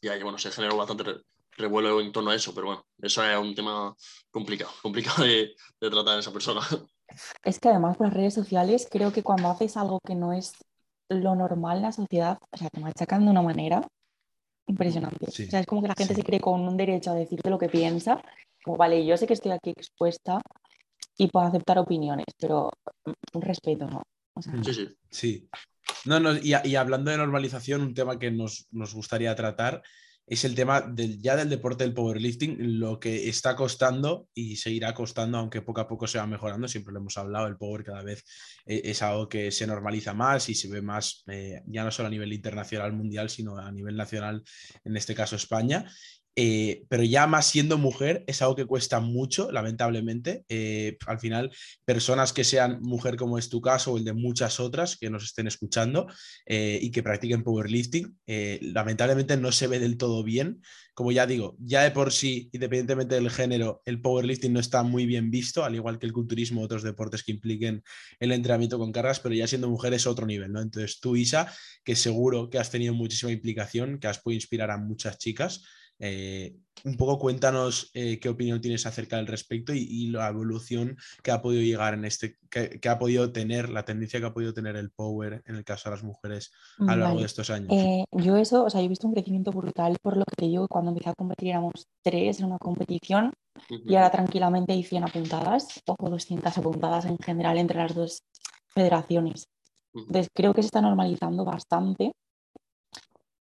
Y 0.00 0.08
ahí, 0.08 0.22
bueno, 0.22 0.38
se 0.38 0.50
generó 0.50 0.76
bastante 0.76 1.04
revuelo 1.56 2.00
en 2.00 2.12
torno 2.12 2.30
a 2.30 2.34
eso, 2.34 2.54
pero 2.54 2.68
bueno, 2.68 2.86
eso 3.00 3.24
es 3.24 3.38
un 3.38 3.54
tema 3.54 3.94
complicado, 4.30 4.70
complicado 4.82 5.24
de, 5.24 5.54
tratar 5.78 6.16
a 6.16 6.20
esa 6.20 6.32
persona. 6.32 6.60
Es 7.42 7.58
que 7.58 7.68
además 7.68 7.96
por 7.96 8.06
las 8.06 8.14
redes 8.14 8.34
sociales 8.34 8.88
creo 8.90 9.12
que 9.12 9.22
cuando 9.22 9.48
haces 9.48 9.76
algo 9.76 9.98
que 10.06 10.14
no 10.14 10.32
es 10.32 10.54
lo 11.08 11.34
normal 11.34 11.78
en 11.78 11.82
la 11.82 11.92
sociedad, 11.92 12.38
o 12.52 12.56
sea, 12.56 12.68
te 12.70 12.80
machacan 12.80 13.24
de 13.24 13.30
una 13.30 13.42
manera 13.42 13.86
impresionante. 14.66 15.26
O 15.26 15.30
sea, 15.30 15.60
es 15.60 15.66
como 15.66 15.82
que 15.82 15.88
la 15.88 15.94
gente 15.96 16.14
se 16.14 16.22
cree 16.22 16.40
con 16.40 16.60
un 16.60 16.76
derecho 16.76 17.10
a 17.10 17.14
decirte 17.14 17.50
lo 17.50 17.58
que 17.58 17.68
piensa, 17.68 18.22
como, 18.64 18.76
vale, 18.76 19.04
yo 19.04 19.16
sé 19.16 19.26
que 19.26 19.32
estoy 19.32 19.50
aquí 19.50 19.70
expuesta 19.70 20.40
y 21.16 21.28
puedo 21.28 21.46
aceptar 21.46 21.78
opiniones, 21.78 22.26
pero 22.38 22.70
un 23.32 23.42
respeto, 23.42 23.86
¿no? 23.88 24.02
Sí, 24.62 24.74
sí. 24.74 24.88
Sí. 25.10 25.48
No, 26.04 26.20
no, 26.20 26.36
y, 26.36 26.54
hablando 26.76 27.10
de 27.10 27.18
normalización, 27.18 27.82
un 27.82 27.94
tema 27.94 28.18
que 28.18 28.30
nos, 28.30 28.68
gustaría 28.70 29.34
tratar 29.34 29.82
es 30.26 30.44
el 30.44 30.54
tema 30.54 30.80
del, 30.80 31.20
ya 31.20 31.34
del 31.34 31.50
deporte 31.50 31.82
del 31.82 31.92
powerlifting, 31.92 32.78
lo 32.78 33.00
que 33.00 33.28
está 33.28 33.56
costando 33.56 34.28
y 34.32 34.56
seguirá 34.56 34.94
costando, 34.94 35.38
aunque 35.38 35.60
poco 35.60 35.80
a 35.80 35.88
poco 35.88 36.06
se 36.06 36.18
va 36.18 36.26
mejorando, 36.26 36.68
siempre 36.68 36.92
lo 36.92 37.00
hemos 37.00 37.18
hablado, 37.18 37.48
el 37.48 37.56
power 37.56 37.82
cada 37.82 38.04
vez 38.04 38.24
eh, 38.64 38.80
es, 38.84 39.02
algo 39.02 39.28
que 39.28 39.50
se 39.50 39.66
normaliza 39.66 40.14
más 40.14 40.48
y 40.48 40.54
se 40.54 40.68
ve 40.68 40.82
más, 40.82 41.24
eh, 41.26 41.62
ya 41.66 41.82
no 41.82 41.90
solo 41.90 42.06
a 42.06 42.10
nivel 42.10 42.32
internacional, 42.32 42.92
mundial, 42.92 43.28
sino 43.28 43.58
a 43.58 43.72
nivel 43.72 43.96
nacional, 43.96 44.44
en 44.84 44.96
este 44.96 45.16
caso 45.16 45.34
España. 45.34 45.90
Eh, 46.42 46.86
pero 46.88 47.02
ya 47.02 47.26
más 47.26 47.50
siendo 47.50 47.76
mujer 47.76 48.24
es 48.26 48.40
algo 48.40 48.56
que 48.56 48.64
cuesta 48.64 48.98
mucho, 48.98 49.52
lamentablemente. 49.52 50.46
Eh, 50.48 50.96
al 51.06 51.18
final, 51.18 51.50
personas 51.84 52.32
que 52.32 52.44
sean 52.44 52.80
mujer 52.80 53.16
como 53.16 53.36
es 53.36 53.50
tu 53.50 53.60
caso 53.60 53.92
o 53.92 53.98
el 53.98 54.06
de 54.06 54.14
muchas 54.14 54.58
otras 54.58 54.96
que 54.96 55.10
nos 55.10 55.22
estén 55.22 55.46
escuchando 55.46 56.06
eh, 56.46 56.78
y 56.80 56.92
que 56.92 57.02
practiquen 57.02 57.42
powerlifting, 57.42 58.18
lamentablemente 58.72 59.36
no 59.36 59.52
se 59.52 59.66
ve 59.66 59.80
del 59.80 59.98
todo 59.98 60.24
bien. 60.24 60.62
Como 60.94 61.12
ya 61.12 61.26
digo, 61.26 61.56
ya 61.58 61.82
de 61.82 61.90
por 61.90 62.10
sí, 62.10 62.48
independientemente 62.52 63.16
del 63.16 63.28
género, 63.28 63.82
el 63.84 64.00
powerlifting 64.00 64.54
no 64.54 64.60
está 64.60 64.82
muy 64.82 65.04
bien 65.04 65.30
visto, 65.30 65.62
al 65.62 65.74
igual 65.74 65.98
que 65.98 66.06
el 66.06 66.14
culturismo, 66.14 66.62
otros 66.62 66.82
deportes 66.82 67.22
que 67.22 67.32
impliquen 67.32 67.82
el 68.18 68.32
entrenamiento 68.32 68.78
con 68.78 68.92
cargas, 68.92 69.20
pero 69.20 69.34
ya 69.34 69.46
siendo 69.46 69.68
mujer 69.68 69.92
es 69.92 70.06
otro 70.06 70.24
nivel, 70.24 70.52
¿no? 70.52 70.62
Entonces 70.62 71.00
tú, 71.00 71.16
Isa, 71.16 71.52
que 71.84 71.96
seguro 71.96 72.48
que 72.48 72.58
has 72.58 72.70
tenido 72.70 72.94
muchísima 72.94 73.30
implicación, 73.30 73.98
que 73.98 74.06
has 74.06 74.20
podido 74.20 74.38
inspirar 74.38 74.70
a 74.70 74.78
muchas 74.78 75.18
chicas, 75.18 75.62
eh, 76.00 76.56
un 76.84 76.96
poco 76.96 77.18
cuéntanos 77.18 77.90
eh, 77.92 78.18
qué 78.18 78.30
opinión 78.30 78.60
tienes 78.60 78.86
acerca 78.86 79.16
del 79.16 79.26
respecto 79.26 79.74
y, 79.74 80.08
la 80.10 80.28
evolución 80.28 80.96
que 81.22 81.30
ha 81.30 81.42
podido 81.42 81.62
llegar 81.62 81.92
en 81.92 82.06
este, 82.06 82.38
que, 82.48 82.80
ha 82.88 82.98
podido 82.98 83.30
tener, 83.32 83.68
la 83.68 83.84
tendencia 83.84 84.18
que 84.18 84.26
ha 84.26 84.32
podido 84.32 84.54
tener 84.54 84.76
el 84.76 84.90
power 84.90 85.42
en 85.46 85.56
el 85.56 85.64
caso 85.64 85.90
de 85.90 85.96
las 85.96 86.02
mujeres 86.02 86.52
a 86.78 86.96
lo 86.96 87.02
largo 87.02 87.20
de 87.20 87.26
estos 87.26 87.50
años. 87.50 87.68
Eh, 87.70 88.04
yo 88.12 88.36
eso, 88.38 88.64
o 88.64 88.70
sea, 88.70 88.80
yo 88.80 88.86
he 88.86 88.88
visto 88.88 89.06
un 89.06 89.12
crecimiento 89.12 89.52
brutal 89.52 89.96
por 90.00 90.16
lo 90.16 90.24
que 90.24 90.36
te 90.36 90.46
digo, 90.46 90.66
cuando 90.68 90.90
empecé 90.90 91.10
a 91.10 91.14
competir 91.14 91.50
éramos 91.50 91.86
tres 92.02 92.40
en 92.40 92.46
una 92.46 92.58
competición 92.58 93.32
y 93.68 93.94
ahora 93.94 94.10
tranquilamente 94.10 94.72
hay 94.72 94.82
100 94.82 95.04
apuntadas 95.04 95.82
o 95.86 96.08
200 96.08 96.56
apuntadas 96.56 97.04
en 97.04 97.18
general 97.18 97.58
entre 97.58 97.78
las 97.78 97.94
dos 97.94 98.22
federaciones. 98.68 99.48
Entonces 99.92 100.28
creo 100.34 100.54
que 100.54 100.62
se 100.62 100.66
está 100.66 100.80
normalizando 100.80 101.44
bastante, 101.44 102.12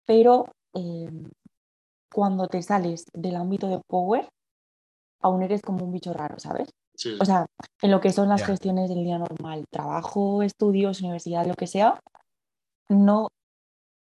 pero 0.06 0.46
cuando 2.14 2.48
te 2.48 2.62
sales 2.62 3.06
del 3.14 3.36
ámbito 3.36 3.68
de 3.68 3.82
power, 3.88 4.28
aún 5.22 5.44
eres 5.44 5.62
como 5.62 5.84
un 5.86 5.92
bicho 5.92 6.14
raro, 6.14 6.40
¿sabes? 6.40 6.70
O 7.20 7.26
sea, 7.26 7.46
en 7.82 7.92
lo 7.92 8.02
que 8.02 8.12
son 8.12 8.28
las 8.28 8.44
gestiones 8.44 8.90
del 8.90 9.04
día 9.04 9.18
normal, 9.18 9.66
trabajo, 9.70 10.44
estudios, 10.44 11.00
universidad, 11.00 11.46
lo 11.46 11.56
que 11.56 11.68
sea, 11.68 11.98
no, 12.90 13.30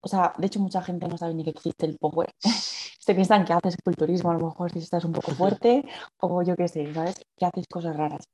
o 0.01 0.09
sea, 0.09 0.33
de 0.39 0.47
hecho 0.47 0.61
mucha 0.61 0.83
gente 0.83 1.07
no 1.07 1.19
sabe 1.19 1.35
ni 1.35 1.45
que 1.45 1.51
existe 1.51 1.85
el 1.85 1.99
power. 1.99 2.31
se 2.41 3.15
piensan 3.15 3.45
que 3.45 3.53
haces 3.53 3.77
culturismo, 3.85 4.31
a 4.31 4.35
lo 4.35 4.47
mejor 4.47 4.73
si 4.73 4.79
estás 4.79 5.05
un 5.05 5.13
poco 5.13 5.31
fuerte, 5.35 5.85
o 6.21 6.43
yo 6.43 6.57
qué 6.57 6.69
sé, 6.69 6.93
¿sabes? 6.95 7.17
Que 7.37 7.45
haces 7.45 7.67
cosas 7.71 7.97
raras. 7.97 8.25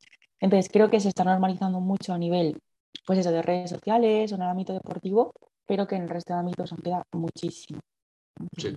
Entonces 0.40 0.70
creo 0.72 0.90
que 0.90 1.00
se 1.00 1.08
está 1.08 1.24
normalizando 1.24 1.80
mucho 1.80 2.12
a 2.12 2.18
nivel, 2.18 2.60
pues 3.06 3.18
eso, 3.18 3.30
de 3.30 3.42
redes 3.42 3.70
sociales 3.70 4.32
o 4.32 4.34
en 4.36 4.42
el 4.42 4.48
ámbito 4.48 4.72
deportivo, 4.72 5.32
pero 5.66 5.86
que 5.86 5.96
en 5.96 6.02
el 6.02 6.08
resto 6.08 6.34
de 6.34 6.40
ámbitos 6.40 6.72
aún 6.72 6.82
queda 6.82 7.02
muchísimo. 7.12 7.80
Sí. 8.56 8.76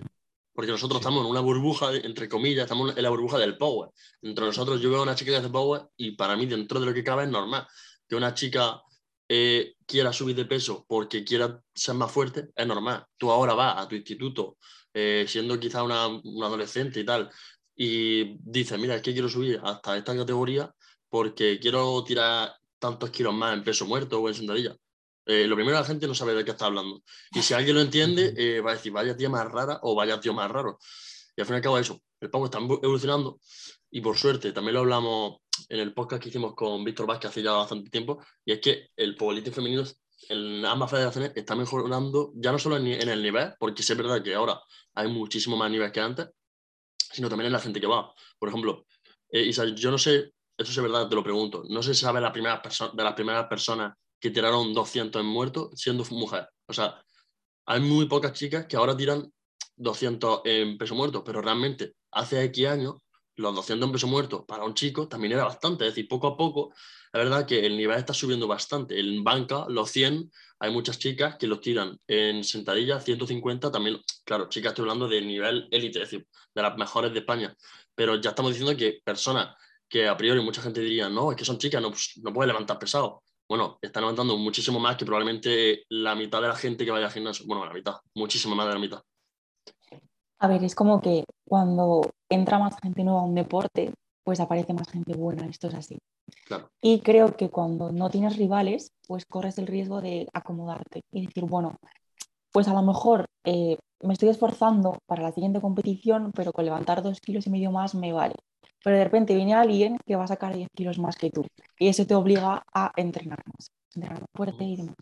Porque 0.56 0.72
nosotros 0.72 1.00
estamos 1.00 1.22
en 1.22 1.30
una 1.30 1.40
burbuja, 1.40 1.94
entre 1.94 2.28
comillas, 2.28 2.64
estamos 2.64 2.96
en 2.96 3.02
la 3.02 3.10
burbuja 3.10 3.38
del 3.38 3.58
power. 3.58 3.90
Entre 4.22 4.44
nosotros 4.44 4.80
yo 4.80 4.90
veo 4.90 5.00
a 5.00 5.02
una 5.02 5.14
chica 5.14 5.30
que 5.30 5.36
hace 5.36 5.50
power 5.50 5.82
y 5.96 6.12
para 6.12 6.34
mí 6.34 6.46
dentro 6.46 6.80
de 6.80 6.86
lo 6.86 6.94
que 6.94 7.04
cabe 7.04 7.24
es 7.24 7.30
normal 7.30 7.66
que 8.08 8.16
una 8.16 8.34
chica 8.34 8.82
eh, 9.28 9.74
quiera 9.86 10.12
subir 10.12 10.36
de 10.36 10.44
peso 10.44 10.84
porque 10.88 11.24
quiera 11.24 11.60
ser 11.74 11.94
más 11.94 12.10
fuerte, 12.10 12.48
es 12.54 12.66
normal. 12.66 13.04
Tú 13.16 13.30
ahora 13.30 13.54
vas 13.54 13.78
a 13.78 13.88
tu 13.88 13.96
instituto 13.96 14.56
eh, 14.94 15.26
siendo 15.28 15.60
quizá 15.60 15.82
una, 15.82 16.06
una, 16.06 16.46
adolescente 16.46 17.00
y 17.00 17.04
tal 17.04 17.30
y 17.74 18.38
dices, 18.40 18.78
mira, 18.78 18.96
es 18.96 19.02
que 19.02 19.12
quiero 19.12 19.28
subir 19.28 19.60
hasta 19.62 19.96
esta 19.96 20.16
categoría 20.16 20.72
porque 21.08 21.58
quiero 21.60 22.02
tirar 22.04 22.54
tantos 22.78 23.10
kilos 23.10 23.34
más 23.34 23.54
en 23.54 23.64
peso 23.64 23.86
muerto 23.86 24.20
o 24.20 24.28
en 24.28 24.34
sentadilla. 24.34 24.74
Eh, 25.26 25.46
lo 25.46 25.56
primero, 25.56 25.76
la 25.76 25.84
gente 25.84 26.06
no 26.06 26.14
sabe 26.14 26.34
de 26.34 26.44
qué 26.44 26.52
está 26.52 26.66
hablando. 26.66 27.02
Y 27.32 27.42
si 27.42 27.52
alguien 27.52 27.76
lo 27.76 27.82
entiende, 27.82 28.32
eh, 28.36 28.60
va 28.60 28.70
a 28.70 28.74
decir, 28.74 28.92
vaya 28.92 29.16
tía 29.16 29.28
más 29.28 29.50
rara 29.50 29.80
o 29.82 29.94
vaya 29.94 30.20
tío 30.20 30.32
más 30.32 30.50
raro. 30.50 30.78
Y 31.36 31.40
al 31.40 31.46
fin 31.46 31.54
y 31.54 31.56
al 31.56 31.62
cabo, 31.62 31.78
eso, 31.78 32.00
el 32.20 32.30
pago 32.30 32.46
está 32.46 32.58
evolucionando 32.58 33.38
y 33.90 34.00
por 34.00 34.16
suerte, 34.18 34.52
también 34.52 34.74
lo 34.74 34.80
hablamos 34.80 35.38
en 35.68 35.80
el 35.80 35.94
podcast 35.94 36.22
que 36.22 36.28
hicimos 36.28 36.54
con 36.54 36.84
Víctor 36.84 37.06
Vázquez 37.06 37.30
hace 37.30 37.42
ya 37.42 37.52
bastante 37.52 37.88
tiempo, 37.90 38.22
y 38.44 38.52
es 38.52 38.60
que 38.60 38.90
el 38.96 39.16
powerlifting 39.16 39.54
femenino 39.54 39.84
en 40.28 40.64
ambas 40.64 40.90
federaciones 40.90 41.32
está 41.34 41.54
mejorando 41.54 42.32
ya 42.34 42.52
no 42.52 42.58
solo 42.58 42.76
en, 42.76 42.86
el 42.86 43.22
nivel, 43.22 43.54
porque 43.58 43.82
es 43.82 43.96
verdad 43.96 44.22
que 44.22 44.34
ahora 44.34 44.60
hay 44.94 45.08
muchísimo 45.08 45.56
más 45.56 45.70
nivel 45.70 45.92
que 45.92 46.00
antes, 46.00 46.28
sino 46.98 47.28
también 47.28 47.46
en 47.46 47.52
la 47.52 47.58
gente 47.58 47.80
que 47.80 47.86
va. 47.86 48.12
Por 48.38 48.48
ejemplo, 48.48 48.86
eh, 49.30 49.42
Isa, 49.42 49.64
yo 49.64 49.90
no 49.90 49.98
sé, 49.98 50.32
eso 50.58 50.70
es 50.70 50.80
verdad, 50.80 51.08
te 51.08 51.14
lo 51.14 51.22
pregunto, 51.22 51.62
no 51.68 51.82
sé 51.82 51.94
si 51.94 52.02
sabes 52.02 52.22
la 52.22 52.32
primera 52.32 52.60
de 52.92 53.04
las 53.04 53.14
primeras 53.14 53.46
personas 53.46 53.94
que 54.26 54.34
tiraron 54.34 54.74
200 54.74 55.20
en 55.20 55.26
muertos 55.26 55.70
siendo 55.76 56.04
mujer. 56.10 56.48
O 56.66 56.72
sea, 56.72 57.00
hay 57.64 57.80
muy 57.80 58.06
pocas 58.06 58.32
chicas 58.32 58.66
que 58.66 58.76
ahora 58.76 58.96
tiran 58.96 59.32
200 59.76 60.40
en 60.44 60.76
peso 60.76 60.96
muerto, 60.96 61.22
pero 61.22 61.40
realmente 61.40 61.92
hace 62.10 62.42
X 62.44 62.66
años 62.66 62.94
los 63.36 63.54
200 63.54 63.86
en 63.86 63.92
peso 63.92 64.08
muerto 64.08 64.44
para 64.44 64.64
un 64.64 64.74
chico 64.74 65.06
también 65.06 65.34
era 65.34 65.44
bastante. 65.44 65.84
Es 65.84 65.92
decir, 65.92 66.08
poco 66.08 66.26
a 66.26 66.36
poco, 66.36 66.74
la 67.12 67.20
verdad 67.20 67.46
que 67.46 67.64
el 67.64 67.76
nivel 67.76 67.98
está 67.98 68.14
subiendo 68.14 68.48
bastante. 68.48 68.98
En 68.98 69.22
banca, 69.22 69.66
los 69.68 69.92
100, 69.92 70.28
hay 70.58 70.72
muchas 70.72 70.98
chicas 70.98 71.36
que 71.36 71.46
los 71.46 71.60
tiran 71.60 71.96
en 72.08 72.42
sentadilla, 72.42 72.98
150 72.98 73.70
también, 73.70 74.00
claro, 74.24 74.48
chicas 74.48 74.70
estoy 74.70 74.82
hablando 74.82 75.06
de 75.06 75.20
nivel 75.20 75.68
élite, 75.70 76.02
es 76.02 76.10
decir, 76.10 76.26
de 76.52 76.62
las 76.62 76.76
mejores 76.76 77.12
de 77.12 77.20
España. 77.20 77.54
Pero 77.94 78.16
ya 78.16 78.30
estamos 78.30 78.50
diciendo 78.50 78.76
que 78.76 79.00
personas 79.04 79.54
que 79.88 80.08
a 80.08 80.16
priori 80.16 80.40
mucha 80.40 80.62
gente 80.62 80.80
diría, 80.80 81.08
no, 81.08 81.30
es 81.30 81.36
que 81.36 81.44
son 81.44 81.58
chicas, 81.58 81.80
no, 81.80 81.90
pues, 81.90 82.14
no 82.16 82.32
pueden 82.32 82.48
levantar 82.48 82.76
pesado 82.76 83.22
bueno, 83.48 83.78
están 83.80 84.02
levantando 84.02 84.36
muchísimo 84.36 84.80
más 84.80 84.96
que 84.96 85.04
probablemente 85.04 85.84
la 85.88 86.14
mitad 86.14 86.40
de 86.40 86.48
la 86.48 86.56
gente 86.56 86.84
que 86.84 86.90
vaya 86.90 87.06
al 87.06 87.12
gimnasio. 87.12 87.46
Bueno, 87.46 87.64
la 87.64 87.72
mitad, 87.72 87.96
muchísimo 88.14 88.54
más 88.54 88.66
de 88.66 88.72
la 88.72 88.80
mitad. 88.80 89.02
A 90.38 90.48
ver, 90.48 90.64
es 90.64 90.74
como 90.74 91.00
que 91.00 91.24
cuando 91.46 92.02
entra 92.28 92.58
más 92.58 92.76
gente 92.82 93.04
nueva 93.04 93.20
a 93.20 93.24
un 93.24 93.34
deporte, 93.34 93.92
pues 94.24 94.40
aparece 94.40 94.74
más 94.74 94.88
gente 94.90 95.16
buena, 95.16 95.46
esto 95.46 95.68
es 95.68 95.74
así. 95.74 95.98
Claro. 96.46 96.68
Y 96.82 97.00
creo 97.00 97.36
que 97.36 97.50
cuando 97.50 97.92
no 97.92 98.10
tienes 98.10 98.36
rivales, 98.36 98.90
pues 99.06 99.24
corres 99.26 99.58
el 99.58 99.66
riesgo 99.66 100.00
de 100.00 100.28
acomodarte 100.32 101.02
y 101.12 101.26
decir, 101.26 101.44
bueno, 101.44 101.76
pues 102.52 102.66
a 102.68 102.74
lo 102.74 102.82
mejor 102.82 103.26
eh, 103.44 103.78
me 104.02 104.12
estoy 104.12 104.28
esforzando 104.28 104.98
para 105.06 105.22
la 105.22 105.32
siguiente 105.32 105.60
competición, 105.60 106.32
pero 106.34 106.52
con 106.52 106.64
levantar 106.64 107.02
dos 107.02 107.20
kilos 107.20 107.46
y 107.46 107.50
medio 107.50 107.70
más 107.70 107.94
me 107.94 108.12
vale 108.12 108.34
pero 108.82 108.96
de 108.96 109.04
repente 109.04 109.34
viene 109.34 109.54
alguien 109.54 109.98
que 110.06 110.16
va 110.16 110.24
a 110.24 110.28
sacar 110.28 110.54
10 110.54 110.68
kilos 110.74 110.98
más 110.98 111.16
que 111.16 111.30
tú 111.30 111.44
y 111.78 111.88
eso 111.88 112.06
te 112.06 112.14
obliga 112.14 112.64
a 112.72 112.92
entrenar 112.96 113.42
más, 113.46 113.70
entrenar 113.94 114.20
más 114.20 114.30
fuerte 114.34 114.64
y 114.64 114.76
demás. 114.76 114.96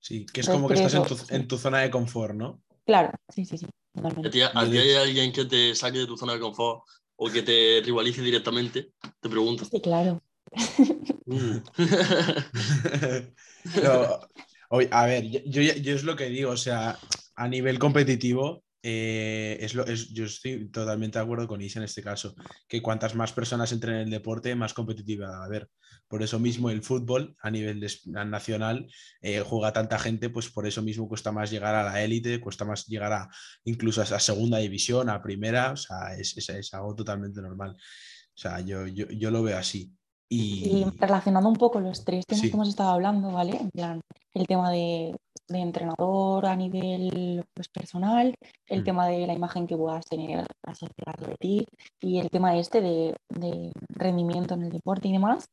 Sí, 0.00 0.26
que 0.26 0.42
es 0.42 0.48
como 0.48 0.68
que 0.68 0.74
estás 0.74 1.30
en 1.30 1.48
tu, 1.48 1.56
zona 1.56 1.78
de 1.78 1.90
confort, 1.90 2.34
¿no? 2.34 2.60
Claro, 2.84 3.10
sí, 3.28 3.46
sí, 3.46 3.56
sí. 3.56 3.66
¿A 4.02 4.30
ti, 4.30 4.42
hay 4.42 4.94
alguien 4.96 5.32
que 5.32 5.46
te 5.46 5.74
saque 5.74 5.98
de 5.98 6.06
tu 6.06 6.16
zona 6.16 6.34
de 6.34 6.40
confort 6.40 6.82
o 7.16 7.30
que 7.30 7.42
te 7.42 7.80
rivalice 7.82 8.20
directamente? 8.20 8.92
Te 9.20 9.28
pregunto. 9.28 9.64
Sí, 9.64 9.80
claro. 9.80 10.20
Uh. 14.70 14.82
a 14.90 15.06
ver, 15.06 15.24
yo, 15.24 15.62
yo, 15.62 15.94
es 15.94 16.04
lo 16.04 16.16
que 16.16 16.28
digo, 16.28 16.50
o 16.50 16.56
sea, 16.56 16.98
a 17.36 17.48
nivel 17.48 17.78
competitivo, 17.78 18.63
eh, 18.86 19.56
es 19.60 19.74
lo, 19.74 19.86
es, 19.86 20.10
yo 20.10 20.26
estoy 20.26 20.68
totalmente 20.70 21.18
de 21.18 21.24
acuerdo 21.24 21.48
con 21.48 21.62
Isa 21.62 21.78
en 21.78 21.86
este 21.86 22.02
caso, 22.02 22.34
que 22.68 22.82
cuantas 22.82 23.14
más 23.14 23.32
personas 23.32 23.72
entren 23.72 23.94
en 23.94 24.00
el 24.02 24.10
deporte, 24.10 24.54
más 24.54 24.74
competitiva 24.74 25.30
va 25.30 25.38
a 25.38 25.44
haber. 25.46 25.70
Por 26.06 26.22
eso 26.22 26.38
mismo 26.38 26.68
el 26.68 26.82
fútbol 26.82 27.34
a 27.40 27.50
nivel 27.50 27.82
nacional 28.26 28.86
eh, 29.22 29.40
juega 29.40 29.72
tanta 29.72 29.98
gente, 29.98 30.28
pues 30.28 30.50
por 30.50 30.66
eso 30.66 30.82
mismo 30.82 31.08
cuesta 31.08 31.32
más 31.32 31.50
llegar 31.50 31.74
a 31.74 31.82
la 31.82 32.02
élite, 32.02 32.42
cuesta 32.42 32.66
más 32.66 32.84
llegar 32.84 33.14
a 33.14 33.30
incluso 33.64 34.02
a, 34.02 34.20
segunda 34.20 34.58
división, 34.58 35.08
a 35.08 35.22
primera, 35.22 35.72
o 35.72 35.76
sea, 35.78 36.14
es, 36.18 36.36
es, 36.36 36.74
algo 36.74 36.94
totalmente 36.94 37.40
normal. 37.40 37.70
O 37.70 38.36
sea, 38.36 38.60
yo, 38.60 38.86
yo, 38.86 39.06
yo 39.08 39.30
lo 39.30 39.42
veo 39.42 39.56
así. 39.56 39.94
Y... 40.28 40.84
relacionando 40.98 41.48
un 41.48 41.56
poco 41.56 41.80
los 41.80 42.04
tres 42.04 42.26
temas 42.26 42.42
que 42.42 42.48
hemos 42.48 42.68
estado 42.68 42.90
hablando, 42.90 43.32
¿vale? 43.32 43.56
En 43.56 43.70
plan, 43.70 44.00
el 44.34 44.46
tema 44.46 44.70
de 44.70 45.16
de 45.48 45.58
entrenador 45.58 46.46
a 46.46 46.56
nivel 46.56 47.44
pues, 47.54 47.68
personal, 47.68 48.34
el 48.66 48.80
mm. 48.80 48.84
tema 48.84 49.08
de 49.08 49.26
la 49.26 49.34
imagen 49.34 49.66
que 49.66 49.76
puedas 49.76 50.04
tener 50.06 50.46
asociado 50.62 51.26
de 51.26 51.36
ti 51.36 51.66
y 52.00 52.18
el 52.18 52.30
tema 52.30 52.56
este 52.56 52.80
de, 52.80 53.14
de, 53.28 53.72
rendimiento 53.88 54.54
en 54.54 54.62
el 54.62 54.70
deporte 54.70 55.08
y 55.08 55.12
demás, 55.12 55.46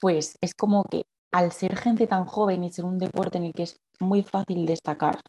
pues 0.00 0.36
es 0.40 0.54
como 0.54 0.84
que 0.84 1.04
al 1.32 1.52
ser 1.52 1.76
gente 1.76 2.06
tan 2.06 2.24
joven 2.24 2.64
y 2.64 2.72
ser 2.72 2.84
un 2.84 2.98
deporte 2.98 3.38
en 3.38 3.44
el 3.44 3.52
que 3.52 3.64
es 3.64 3.80
muy 3.98 4.22
fácil 4.22 4.66
destacar, 4.66 5.20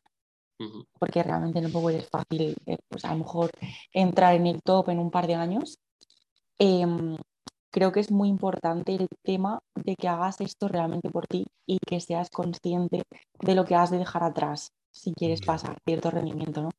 porque 0.99 1.23
realmente 1.23 1.61
no 1.61 1.69
puede 1.69 1.99
es 1.99 2.09
fácil, 2.09 2.55
eh, 2.65 2.77
pues 2.89 3.05
a 3.05 3.11
lo 3.11 3.19
mejor 3.19 3.51
entrar 3.93 4.33
en 4.35 4.47
el 4.47 4.61
top 4.61 4.89
en 4.89 4.99
un 4.99 5.11
par 5.11 5.27
de 5.27 5.35
años, 5.35 5.77
em, 6.59 7.17
creo 7.77 7.91
que 7.91 7.99
es 7.99 8.09
muy 8.09 8.27
importante 8.27 8.95
el 8.95 9.07
tema 9.23 9.59
de 9.75 9.95
que 9.95 10.07
hagas 10.07 10.41
esto 10.41 10.67
realmente 10.67 11.11
por 11.11 11.27
ti 11.27 11.45
y 11.67 11.77
que 11.77 11.99
seas 11.99 12.31
consciente 12.31 13.03
de 13.39 13.53
lo 13.53 13.65
que 13.65 13.75
has 13.75 13.91
de 13.91 13.99
dejar 13.99 14.23
atrás 14.23 14.71
si 14.91 15.13
quieres 15.13 15.41
pasar 15.41 15.77
cierto 15.85 16.09
rendimiento, 16.09 16.63
¿no? 16.63 16.71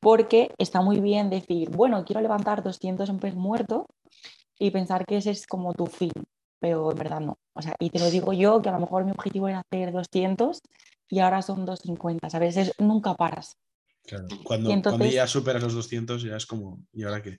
Porque 0.00 0.50
está 0.56 0.80
muy 0.80 1.00
bien 1.00 1.28
decir, 1.28 1.68
bueno, 1.68 2.02
quiero 2.06 2.22
levantar 2.22 2.62
200 2.62 3.10
en 3.10 3.18
pez 3.18 3.34
muerto 3.34 3.84
y 4.58 4.70
pensar 4.70 5.04
que 5.04 5.18
ese 5.18 5.32
es 5.32 5.46
como 5.46 5.74
tu 5.74 5.84
fin, 5.84 6.12
pero 6.58 6.90
en 6.90 6.96
verdad 6.96 7.20
no. 7.20 7.36
O 7.54 7.60
sea, 7.60 7.76
y 7.78 7.90
te 7.90 7.98
lo 7.98 8.08
digo 8.08 8.32
yo, 8.32 8.62
que 8.62 8.70
a 8.70 8.72
lo 8.72 8.80
mejor 8.80 9.04
mi 9.04 9.10
objetivo 9.10 9.48
era 9.48 9.60
hacer 9.60 9.92
200 9.92 10.62
y 11.10 11.18
ahora 11.18 11.42
son 11.42 11.66
250, 11.66 12.30
¿sabes? 12.30 12.56
Es, 12.56 12.72
nunca 12.78 13.12
paras. 13.16 13.58
Claro, 14.04 14.28
cuando, 14.44 14.70
cuando 14.82 15.04
ya 15.04 15.26
superas 15.26 15.62
los 15.62 15.74
200 15.74 16.22
ya 16.22 16.36
es 16.36 16.46
como, 16.46 16.78
¿y 16.90 17.02
ahora 17.02 17.22
qué? 17.22 17.36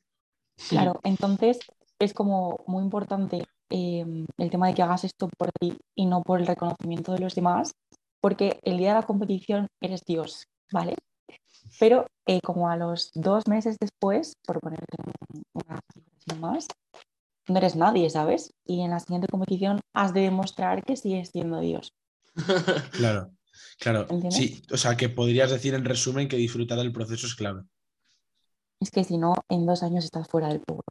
Claro, 0.70 1.00
entonces 1.04 1.58
es 2.00 2.14
como 2.14 2.64
muy 2.68 2.84
importante 2.84 3.44
em, 3.70 4.26
el 4.38 4.50
tema 4.50 4.68
de 4.68 4.74
que 4.74 4.82
hagas 4.82 5.04
esto 5.04 5.30
por 5.38 5.52
ti 5.60 5.78
y 5.96 6.06
no 6.06 6.22
por 6.22 6.40
el 6.40 6.48
reconocimiento 6.48 7.14
de 7.14 7.20
los 7.20 7.36
demás, 7.36 7.72
porque 8.22 8.60
el 8.64 8.78
día 8.78 8.90
de 8.90 9.02
la 9.02 9.06
competición 9.06 9.68
eres 9.82 10.02
Dios, 10.06 10.46
¿vale? 10.72 10.96
Pero 11.80 12.06
eh, 12.28 12.40
como 12.42 12.70
a 12.70 12.78
los 12.78 13.12
dos 13.14 13.48
meses 13.48 13.78
después, 13.80 14.34
por 14.46 14.60
ponerte 14.60 14.98
una 15.54 15.80
más, 16.40 16.68
no 17.48 17.58
eres 17.58 17.76
nadie, 17.76 18.10
¿sabes? 18.10 18.54
Y 18.66 18.82
en 18.82 18.92
la 18.92 19.00
siguiente 19.00 19.28
competición 19.28 19.82
has 19.94 20.14
de 20.14 20.22
demostrar 20.22 20.84
que 20.84 20.96
sigues 20.96 21.30
siendo 21.30 21.60
Dios. 21.60 21.94
claro, 22.92 23.32
claro. 23.80 24.08
Sí, 24.30 24.64
o 24.72 24.78
sea, 24.78 24.96
que 24.96 25.10
podrías 25.10 25.52
decir 25.52 25.74
en 25.74 25.86
resumen 25.86 26.28
que 26.28 26.38
disfrutar 26.38 26.78
del 26.78 26.94
proceso 26.94 27.28
es 27.28 27.36
clave. 27.36 27.64
Es 28.80 28.92
que 28.92 29.04
si 29.04 29.18
no, 29.18 29.34
en 29.50 29.66
dos 29.66 29.84
años 29.84 30.06
estás 30.06 30.28
fuera 30.28 30.48
del 30.48 30.62
pueblo. 30.62 30.84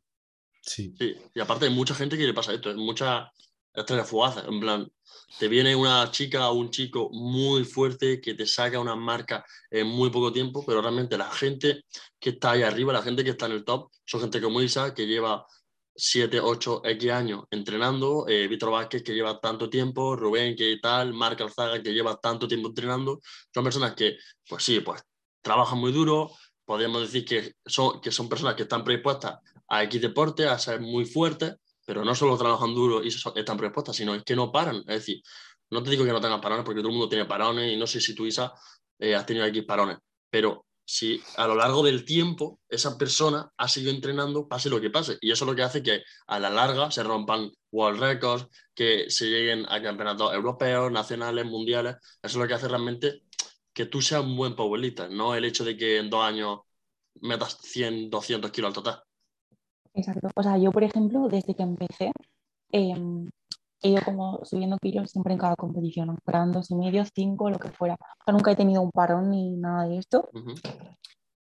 Sí. 0.63 0.95
Y 1.35 1.41
aparte 1.41 1.67
hay 1.67 1.75
mucha 1.75 1.95
gente 1.95 2.17
que 2.17 2.25
le 2.25 2.35
pasa 2.35 2.55
esto, 2.55 2.71
es 2.71 2.77
mucha 2.77 3.31
estrella 3.75 4.05
fugaz, 4.05 4.45
en 4.47 4.61
plan, 4.61 4.93
te 5.39 5.49
viene 5.49 5.75
una 5.75 6.11
chica 6.11 6.51
o 6.51 6.55
un 6.55 6.71
chico 6.71 7.09
muy 7.11 7.65
fuerte 7.65 8.21
que 8.21 8.35
te 8.35 8.47
saca 8.47 8.79
una 8.79 8.95
marca 8.95 9.45
en 9.71 9.87
muy 9.87 10.11
poco 10.11 10.33
tiempo, 10.33 10.65
pero 10.65 10.81
realmente 10.81 11.17
la 11.17 11.31
gente 11.31 11.85
que 12.21 12.31
está 12.31 12.53
ahí 12.53 12.63
arriba, 12.63 12.93
la 12.93 13.03
gente 13.03 13.25
que 13.25 13.31
está 13.31 13.47
en 13.47 13.53
el 13.53 13.65
top, 13.65 13.91
son 14.05 14.21
gente 14.21 14.41
como 14.41 14.63
Isa, 14.63 14.95
que 14.95 15.07
lleva 15.07 15.47
7, 15.95 16.41
8, 16.41 16.83
X 16.85 17.11
años 17.11 17.45
entrenando, 17.51 18.27
eh, 18.29 18.47
Víctor 18.47 18.71
Vázquez 18.71 19.03
que 19.03 19.15
lleva 19.15 19.41
tanto 19.41 19.69
tiempo, 19.69 20.17
Rubén 20.17 20.55
que 20.55 20.79
tal, 20.81 21.13
Marc 21.13 21.41
Alzaga 21.41 21.83
que 21.83 21.93
lleva 21.93 22.17
tanto 22.17 22.47
tiempo 22.47 22.69
entrenando, 22.69 23.21
son 23.53 23.65
personas 23.65 23.95
que, 23.95 24.17
pues 24.49 24.63
sí, 24.63 24.81
pues 24.81 25.03
trabajan 25.43 25.79
muy 25.79 25.93
duro, 25.93 26.31
podríamos 26.65 27.03
decir 27.03 27.25
que 27.25 27.55
son, 27.67 28.01
que 28.01 28.13
son 28.13 28.29
personas 28.29 28.55
que 28.55 28.63
están 28.63 28.85
predispuestas 28.85 29.41
a 29.73 29.83
X 29.85 30.03
deporte, 30.03 30.47
a 30.47 30.59
ser 30.59 30.81
muy 30.81 31.07
fuertes, 31.07 31.55
pero 31.87 32.05
no 32.05 32.15
solo 32.15 32.37
trabajan 32.37 32.75
duro 32.75 33.03
y 33.03 33.09
están 33.09 33.57
predispuestas, 33.57 33.97
sino 33.97 34.15
es 34.15 34.23
que 34.23 34.37
no 34.37 34.53
paran. 34.53 34.77
Es 34.81 35.01
decir, 35.01 35.23
no 35.71 35.83
te 35.83 35.91
digo 35.91 36.05
que 36.05 36.13
no 36.13 36.21
tengan 36.21 36.43
parones, 36.43 36.65
porque 36.65 36.81
todo 36.81 36.91
el 36.91 36.95
mundo 36.95 37.09
tiene 37.09 37.25
parones 37.25 37.73
y 37.73 37.77
no 37.77 37.87
sé 37.87 37.99
si 38.01 38.15
tú, 38.15 38.27
Isa, 38.27 38.53
eh, 38.99 39.15
has 39.15 39.25
tenido 39.25 39.47
X 39.47 39.65
parones, 39.65 39.97
pero 40.31 40.67
si 40.85 41.23
a 41.37 41.47
lo 41.47 41.55
largo 41.55 41.83
del 41.83 42.05
tiempo 42.05 42.61
esa 42.69 42.99
persona 42.99 43.51
ha 43.57 43.67
seguido 43.67 43.93
entrenando, 43.93 44.47
pase 44.47 44.69
lo 44.69 44.79
que 44.79 44.91
pase. 44.91 45.17
Y 45.23 45.31
eso 45.31 45.45
es 45.45 45.51
lo 45.51 45.57
que 45.57 45.63
hace 45.63 45.83
que 45.83 46.03
a 46.27 46.39
la 46.39 46.51
larga 46.51 46.91
se 46.91 47.03
rompan 47.03 47.51
world 47.71 47.99
records, 47.99 48.47
que 48.75 49.09
se 49.09 49.27
lleguen 49.27 49.65
a 49.71 49.81
campeonatos 49.83 50.35
europeos, 50.35 50.93
nacionales, 50.93 51.47
mundiales. 51.47 51.97
Eso 52.23 52.37
es 52.37 52.37
lo 52.37 52.47
que 52.47 52.55
hace 52.55 52.69
realmente 52.69 53.23
que 53.73 53.87
tú 53.87 54.03
seas 54.03 54.23
un 54.23 54.37
buen 54.37 54.55
powerlifter, 54.55 55.11
no 55.11 55.35
el 55.35 55.47
hecho 55.47 55.65
de 55.65 55.77
que 55.79 55.97
en 55.97 56.11
dos 56.11 56.23
años 56.23 56.61
metas 57.23 57.57
100, 57.63 58.11
200 58.11 58.51
kilos 58.51 58.69
al 58.69 58.75
total. 58.75 59.03
Exacto. 59.95 60.29
O 60.35 60.43
sea, 60.43 60.59
yo, 60.59 60.71
por 60.73 60.85
ejemplo, 60.85 61.29
desde 61.29 61.55
que 61.55 61.63
empecé, 61.63 62.13
eh, 62.73 62.95
he 63.83 63.89
ido 63.89 64.03
como 64.05 64.45
subiendo 64.45 64.79
kilos 64.79 65.11
siempre 65.11 65.33
en 65.35 65.39
cada 65.39 65.57
competición, 65.57 66.07
¿no? 66.09 66.53
dos 66.53 66.71
y 66.71 66.75
medio, 66.77 67.05
cinco, 67.15 67.51
lo 67.51 67.59
que 67.59 67.71
fuera. 67.71 67.95
O 67.95 68.25
sea, 68.25 68.33
nunca 68.33 68.53
he 68.53 68.57
tenido 68.57 68.81
un 68.81 68.91
parón 68.91 69.31
ni 69.31 69.57
nada 69.57 69.87
de 69.89 69.99
esto. 69.99 70.31
Ujú. 70.33 70.55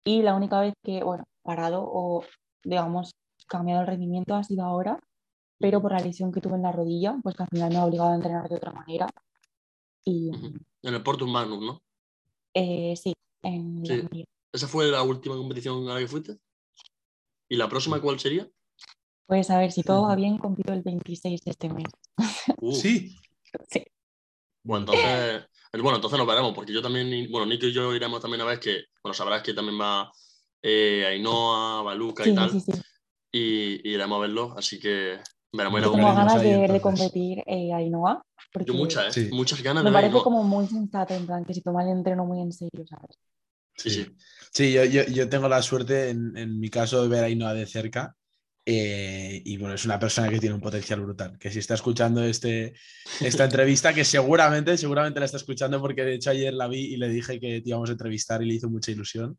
Y 0.04 0.22
la 0.22 0.34
única 0.34 0.60
vez 0.60 0.74
que, 0.84 1.02
bueno, 1.02 1.24
parado 1.42 1.82
o, 1.84 2.24
digamos, 2.64 3.12
cambiado 3.48 3.82
el 3.82 3.86
rendimiento 3.86 4.34
ha 4.34 4.44
sido 4.44 4.64
ahora, 4.64 4.98
pero 5.58 5.80
por 5.80 5.92
la 5.92 6.00
lesión 6.00 6.32
que 6.32 6.40
tuve 6.40 6.56
en 6.56 6.62
la 6.62 6.72
rodilla, 6.72 7.16
pues 7.22 7.36
que 7.36 7.44
al 7.44 7.48
final 7.48 7.70
me 7.70 7.76
ha 7.76 7.84
obligado 7.84 8.10
a 8.10 8.14
entrenar 8.16 8.48
de 8.48 8.56
otra 8.56 8.72
manera. 8.72 9.06
Y. 10.04 10.30
En 10.82 10.94
el 10.94 11.02
Portus 11.02 11.28
Magnus, 11.28 11.60
¿no? 11.62 11.80
eh, 12.54 12.94
sí, 12.96 13.12
en 13.42 13.80
la 13.80 13.86
Sí. 13.86 13.92
Almería. 13.94 14.24
¿Esa 14.52 14.66
fue 14.68 14.86
la 14.90 15.02
última 15.02 15.36
competición 15.36 15.88
a 15.88 15.94
la 15.94 16.00
que 16.00 16.06
fuiste? 16.08 16.38
¿Y 17.48 17.56
la 17.56 17.68
próxima 17.68 18.00
cuál 18.00 18.18
sería? 18.18 18.48
Pues 19.26 19.50
a 19.50 19.58
ver, 19.58 19.72
si 19.72 19.82
todo 19.82 20.02
va 20.02 20.08
Ujú. 20.08 20.16
bien, 20.16 20.38
compito 20.38 20.72
el 20.72 20.82
26 20.82 21.42
de 21.42 21.50
este 21.50 21.68
mes. 21.68 21.86
Uh, 22.60 22.74
Sí, 22.74 23.16
Sí. 23.70 23.82
Bueno, 24.62 24.80
entonces, 24.82 25.44
eh, 25.72 25.80
bueno, 25.80 25.96
entonces 25.96 26.18
nos 26.18 26.26
veremos, 26.26 26.52
porque 26.52 26.72
yo 26.72 26.82
también, 26.82 27.30
bueno, 27.30 27.46
Nico 27.46 27.66
y 27.66 27.72
yo 27.72 27.94
iremos 27.94 28.20
también 28.20 28.40
a 28.40 28.44
ver 28.44 28.58
que, 28.58 28.84
bueno, 29.02 29.14
sabrás 29.14 29.42
que 29.42 29.54
también 29.54 29.80
va 29.80 30.10
eh, 30.60 31.06
Ainhoa, 31.06 31.82
Baluca 31.82 32.26
y 32.26 32.34
tal, 32.34 32.50
sí, 32.50 32.60
sí. 32.60 32.72
y, 33.30 33.88
y 33.88 33.94
iremos 33.94 34.18
a 34.18 34.20
verlo, 34.22 34.54
así 34.56 34.80
que 34.80 35.18
veremos. 35.52 35.80
Yo 35.80 35.92
tengo 35.92 36.14
ganas 36.14 36.42
de 36.42 36.58
ver 36.58 36.80
competir 36.80 37.44
eh, 37.46 37.72
a 37.72 37.76
Ainhoa, 37.76 38.24
Yo 38.66 38.74
muchas, 38.74 39.16
¿eh? 39.16 39.28
Sí. 39.28 39.30
Muchas 39.32 39.62
ganas 39.62 39.84
me 39.84 39.90
de 39.90 39.94
ver 39.94 40.02
parece 40.02 40.14
Ainhoa. 40.14 40.24
como 40.24 40.42
muy 40.42 40.66
sensato, 40.66 41.14
en 41.14 41.26
plan, 41.26 41.44
que 41.44 41.54
se 41.54 41.62
toma 41.62 41.84
el 41.84 41.90
entreno 41.90 42.24
muy 42.24 42.40
en 42.40 42.52
serio, 42.52 42.84
¿sabes? 42.88 43.16
Sí, 43.76 43.90
sí. 43.90 44.06
Sí, 44.56 44.72
yo, 44.72 44.84
yo- 44.84 45.04
yo 45.06 45.28
tengo 45.28 45.48
la 45.50 45.60
suerte, 45.60 46.08
en, 46.08 46.34
en 46.36 46.58
mi 46.58 46.70
caso, 46.70 47.02
de 47.02 47.08
ver 47.08 47.24
a 47.24 47.26
Ainhoa 47.26 47.52
de 47.54 47.66
cerca. 47.66 48.14
eh, 48.68 49.42
y 49.44 49.58
bueno, 49.58 49.74
es 49.76 49.84
una 49.84 49.98
persona 50.00 50.28
que 50.30 50.40
tiene 50.40 50.54
un 50.54 50.60
potencial 50.62 51.00
brutal. 51.00 51.38
Que 51.38 51.50
si 51.52 51.58
está 51.60 51.74
escuchando 51.74 52.24
este, 52.24 52.72
esta 53.20 53.44
entrevista, 53.50 53.92
que 53.94 54.02
seguramente, 54.04 54.76
seguramente 54.78 55.20
la 55.20 55.26
está 55.26 55.36
escuchando, 55.36 55.78
porque 55.80 56.04
de 56.04 56.14
hecho 56.14 56.30
ayer 56.30 56.52
la 56.54 56.66
vi 56.66 56.94
y 56.94 56.96
le 56.96 57.08
dije 57.10 57.38
que 57.38 57.60
te 57.60 57.68
íbamos 57.68 57.90
a 57.90 57.92
entrevistar 57.92 58.42
y 58.42 58.46
le 58.46 58.54
hizo 58.54 58.68
mucha 58.70 58.90
ilusión. 58.90 59.38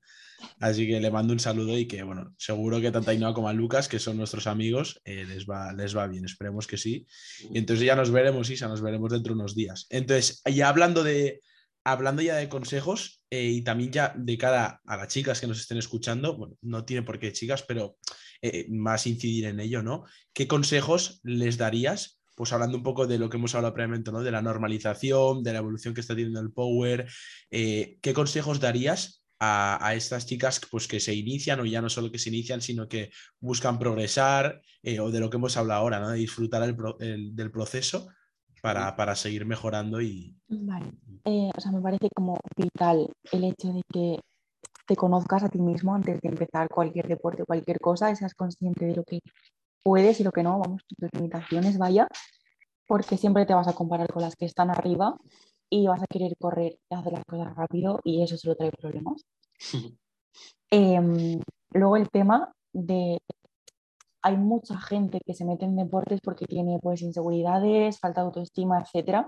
Así 0.59 0.87
que 0.87 0.99
le 1.01 1.09
mando 1.11 1.33
un 1.33 1.39
saludo 1.39 1.77
y 1.77 1.87
que, 1.87 2.03
bueno, 2.03 2.33
seguro 2.37 2.79
que 2.79 2.91
tanto 2.91 3.09
a 3.09 3.13
Ainhoa 3.13 3.33
como 3.33 3.49
a 3.49 3.53
Lucas, 3.53 3.87
que 3.89 3.99
son 3.99 4.17
nuestros 4.17 4.45
amigos, 4.47 5.01
eh, 5.03 5.25
les, 5.27 5.45
va, 5.47 5.73
les 5.73 5.97
va 5.97 6.05
bien. 6.07 6.23
Esperemos 6.25 6.67
que 6.67 6.77
sí. 6.77 7.07
Y 7.51 7.57
entonces 7.57 7.85
ya 7.85 7.95
nos 7.95 8.11
veremos, 8.11 8.49
Isa, 8.51 8.67
nos 8.69 8.81
veremos 8.81 9.11
dentro 9.11 9.33
de 9.33 9.39
unos 9.41 9.55
días. 9.55 9.87
Entonces, 9.89 10.41
ya 10.45 10.69
hablando 10.69 11.03
de, 11.03 11.41
hablando 11.87 12.21
ya 12.21 12.35
de 12.35 12.49
consejos 12.49 13.23
eh, 13.29 13.45
y 13.45 13.61
también 13.61 13.91
ya 13.91 14.13
de 14.15 14.37
cara 14.37 14.81
a 14.85 14.97
las 14.97 15.07
chicas 15.07 15.39
que 15.39 15.47
nos 15.47 15.61
estén 15.61 15.77
escuchando, 15.77 16.35
bueno, 16.35 16.57
no 16.61 16.83
tiene 16.83 17.03
por 17.03 17.17
qué 17.17 17.31
chicas, 17.31 17.63
pero 17.63 17.95
eh, 18.41 18.65
más 18.69 19.07
incidir 19.07 19.45
en 19.45 19.61
ello, 19.61 19.81
¿no? 19.81 20.03
¿Qué 20.33 20.47
consejos 20.47 21.21
les 21.23 21.57
darías? 21.57 22.19
Pues 22.35 22.51
hablando 22.51 22.77
un 22.77 22.83
poco 22.83 23.07
de 23.07 23.17
lo 23.17 23.29
que 23.29 23.37
hemos 23.37 23.55
hablado 23.55 23.73
previamente, 23.73 24.11
¿no? 24.11 24.21
De 24.21 24.31
la 24.31 24.41
normalización, 24.41 25.43
de 25.43 25.53
la 25.53 25.59
evolución 25.59 25.93
que 25.93 26.01
está 26.01 26.13
teniendo 26.13 26.41
el 26.41 26.51
Power, 26.51 27.09
eh, 27.51 27.97
¿qué 28.01 28.13
consejos 28.13 28.59
darías 28.59 29.23
a, 29.39 29.85
a 29.87 29.95
estas 29.95 30.25
chicas 30.25 30.59
pues, 30.69 30.89
que 30.89 30.99
se 30.99 31.15
inician 31.15 31.61
o 31.61 31.65
ya 31.65 31.81
no 31.81 31.89
solo 31.89 32.11
que 32.11 32.19
se 32.19 32.29
inician, 32.29 32.59
sino 32.59 32.89
que 32.89 33.11
buscan 33.39 33.79
progresar 33.79 34.61
o 34.99 35.09
de 35.09 35.19
lo 35.19 35.29
que 35.29 35.37
hemos 35.37 35.55
hablado 35.55 35.81
ahora, 35.81 36.01
¿no? 36.01 36.09
De 36.09 36.19
disfrutar 36.19 36.75
del 36.99 37.51
proceso 37.51 38.09
para, 38.61 38.95
para 38.95 39.15
seguir 39.15 39.45
mejorando 39.45 40.01
y... 40.01 40.35
Vale. 40.47 40.91
Eh, 41.25 41.49
o 41.55 41.61
sea, 41.61 41.71
me 41.71 41.81
parece 41.81 42.09
como 42.15 42.37
vital 42.55 43.09
el 43.31 43.43
hecho 43.43 43.73
de 43.73 43.81
que 43.91 44.19
te 44.87 44.95
conozcas 44.95 45.43
a 45.43 45.49
ti 45.49 45.59
mismo 45.59 45.93
antes 45.93 46.19
de 46.21 46.29
empezar 46.29 46.69
cualquier 46.69 47.07
deporte, 47.07 47.43
cualquier 47.43 47.79
cosa, 47.79 48.09
y 48.09 48.15
seas 48.15 48.33
consciente 48.33 48.85
de 48.85 48.95
lo 48.95 49.03
que 49.03 49.19
puedes 49.83 50.19
y 50.19 50.23
lo 50.23 50.31
que 50.31 50.43
no, 50.43 50.59
vamos, 50.59 50.81
tus 50.87 51.09
limitaciones, 51.13 51.77
vaya, 51.77 52.07
porque 52.87 53.17
siempre 53.17 53.45
te 53.45 53.53
vas 53.53 53.67
a 53.67 53.73
comparar 53.73 54.11
con 54.11 54.21
las 54.21 54.35
que 54.35 54.45
están 54.45 54.69
arriba 54.69 55.17
y 55.69 55.87
vas 55.87 56.01
a 56.01 56.07
querer 56.07 56.35
correr 56.39 56.77
y 56.89 56.95
hacer 56.95 57.13
las 57.13 57.25
cosas 57.25 57.55
rápido 57.55 57.99
y 58.03 58.23
eso 58.23 58.37
solo 58.37 58.55
trae 58.55 58.71
problemas. 58.71 59.25
Em, 60.69 61.39
luego 61.71 61.95
el 61.95 62.09
tema 62.09 62.51
de 62.73 63.19
hay 64.21 64.37
mucha 64.37 64.79
gente 64.79 65.19
que 65.25 65.33
se 65.33 65.45
mete 65.45 65.65
en 65.65 65.75
deportes 65.75 66.19
porque 66.21 66.45
tiene 66.45 66.79
pues 66.81 67.01
inseguridades, 67.01 67.99
falta 67.99 68.21
de 68.21 68.27
autoestima, 68.27 68.81
etcétera, 68.81 69.27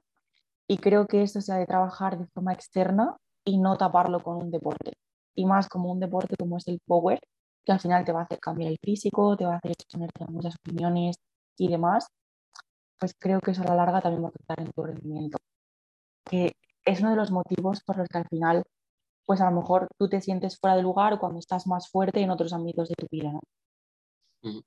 y 0.67 0.77
creo 0.77 1.07
que 1.07 1.23
esto 1.23 1.41
se 1.41 1.53
ha 1.53 1.57
de 1.57 1.65
trabajar 1.65 2.17
de 2.19 2.27
forma 2.27 2.53
externa 2.53 3.17
y 3.43 3.57
no 3.57 3.75
taparlo 3.77 4.21
con 4.21 4.37
un 4.37 4.51
deporte. 4.51 4.93
Y 5.35 5.45
más 5.45 5.67
como 5.67 5.91
un 5.91 5.99
deporte 5.99 6.35
como 6.37 6.57
es 6.57 6.67
el 6.67 6.79
power, 6.85 7.19
que 7.65 7.71
al 7.71 7.79
final 7.79 8.05
te 8.05 8.11
va 8.11 8.21
a 8.21 8.23
hacer 8.23 8.39
cambiar 8.39 8.71
el 8.71 8.77
físico, 8.83 9.35
te 9.37 9.45
va 9.45 9.53
a 9.55 9.57
hacer 9.57 9.71
exponerte 9.71 10.23
a 10.23 10.27
muchas 10.27 10.55
opiniones 10.55 11.17
y 11.57 11.67
demás, 11.69 12.07
pues 12.99 13.13
creo 13.17 13.39
que 13.39 13.51
eso 13.51 13.63
a 13.63 13.65
la 13.65 13.75
larga 13.75 14.01
también 14.01 14.23
va 14.23 14.27
a 14.27 14.29
afectar 14.29 14.59
en 14.59 14.71
tu 14.71 14.83
rendimiento. 14.83 15.37
Que 16.23 16.53
es 16.85 17.01
uno 17.01 17.11
de 17.11 17.15
los 17.17 17.31
motivos 17.31 17.81
por 17.83 17.97
los 17.97 18.07
que 18.07 18.17
al 18.19 18.27
final, 18.27 18.63
pues 19.25 19.41
a 19.41 19.49
lo 19.49 19.55
mejor 19.59 19.87
tú 19.97 20.09
te 20.09 20.21
sientes 20.21 20.59
fuera 20.59 20.75
de 20.75 20.83
lugar 20.83 21.19
cuando 21.19 21.39
estás 21.39 21.67
más 21.67 21.89
fuerte 21.89 22.21
en 22.21 22.31
otros 22.31 22.53
ámbitos 22.53 22.89
de 22.89 22.95
tu 22.95 23.07
vida, 23.11 23.31
¿no? 23.31 23.39
O 23.39 24.51
sea, 24.51 24.61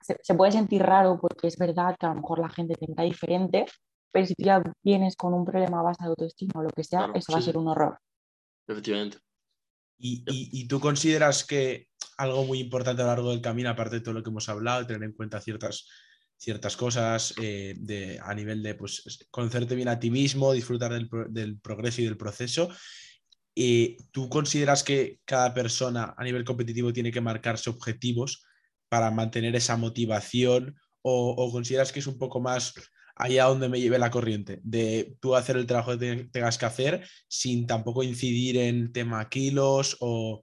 se, 0.00 0.16
se 0.22 0.34
puede 0.34 0.52
sentir 0.52 0.82
raro 0.82 1.18
porque 1.20 1.48
es 1.48 1.56
verdad 1.58 1.96
que 1.98 2.06
a 2.06 2.10
lo 2.10 2.16
mejor 2.16 2.38
la 2.38 2.48
gente 2.48 2.74
te 2.74 2.86
mira 2.86 3.04
diferente, 3.04 3.66
pero 4.12 4.26
si 4.26 4.34
tú 4.34 4.44
ya 4.44 4.62
vienes 4.84 5.16
con 5.16 5.34
un 5.34 5.44
problema 5.44 5.82
base 5.82 6.02
de 6.04 6.08
autoestima 6.10 6.52
o 6.60 6.62
lo 6.62 6.70
que 6.70 6.84
sea, 6.84 7.00
Claro, 7.00 7.14
eso 7.16 7.32
va 7.32 7.38
a 7.38 7.42
ser 7.42 7.56
un 7.58 7.68
horror. 7.68 7.98
Efectivamente. 8.68 9.18
Y, 9.98 10.22
y- 10.26 10.50
y 10.62 10.68
tú 10.68 10.78
consideras 10.80 11.44
que 11.44 11.88
algo 12.18 12.44
muy 12.44 12.60
importante 12.60 13.02
a 13.02 13.06
lo 13.06 13.10
largo 13.12 13.30
del 13.30 13.40
camino, 13.40 13.70
aparte 13.70 13.96
de 13.96 14.00
todo 14.02 14.14
lo 14.14 14.22
que 14.22 14.30
hemos 14.30 14.48
hablado, 14.48 14.86
tener 14.86 15.02
en 15.02 15.12
cuenta 15.12 15.40
ciertas, 15.40 15.88
ciertas 16.36 16.76
cosas 16.76 17.34
eh, 17.42 17.74
de, 17.78 18.18
a 18.22 18.34
nivel 18.34 18.62
de 18.62 18.74
pues, 18.74 19.26
conocerte 19.30 19.74
bien 19.74 19.88
a 19.88 19.98
ti 19.98 20.10
mismo, 20.10 20.52
disfrutar 20.52 20.92
del, 20.92 21.08
pro- 21.08 21.28
del 21.28 21.58
progreso 21.60 22.00
y 22.00 22.04
del 22.04 22.16
proceso, 22.16 22.68
eh, 23.54 23.96
¿tú 24.12 24.28
consideras 24.28 24.82
que 24.82 25.20
cada 25.24 25.52
persona 25.54 26.14
a 26.16 26.24
nivel 26.24 26.44
competitivo 26.44 26.92
tiene 26.92 27.10
que 27.10 27.20
marcarse 27.22 27.70
objetivos 27.70 28.44
para 28.88 29.10
mantener 29.10 29.56
esa 29.56 29.76
motivación 29.76 30.76
o, 31.02 31.50
consideras 31.52 31.92
que 31.92 32.00
es 32.00 32.06
un 32.06 32.18
poco 32.18 32.40
más 32.40 32.74
allá 33.14 33.44
donde 33.44 33.68
me 33.68 33.80
lleve 33.80 33.98
la 33.98 34.10
corriente, 34.10 34.60
de 34.62 35.16
tú 35.20 35.34
hacer 35.36 35.56
el 35.56 35.66
trabajo 35.66 35.92
que 35.92 35.98
te- 35.98 36.24
tengas 36.26 36.58
que 36.58 36.66
hacer 36.66 37.08
sin 37.28 37.66
tampoco 37.66 38.02
incidir 38.02 38.58
en 38.58 38.92
tema 38.92 39.28
kilos 39.28 39.96
o, 40.00 40.42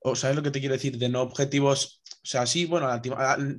o 0.00 0.16
¿sabes 0.16 0.36
lo 0.36 0.42
que 0.42 0.50
te 0.50 0.60
quiero 0.60 0.74
decir? 0.74 0.98
De 0.98 1.08
no 1.08 1.22
objetivos, 1.22 2.02
o 2.22 2.26
sea, 2.26 2.46
sí, 2.46 2.64
bueno, 2.66 2.86
a- 2.88 3.02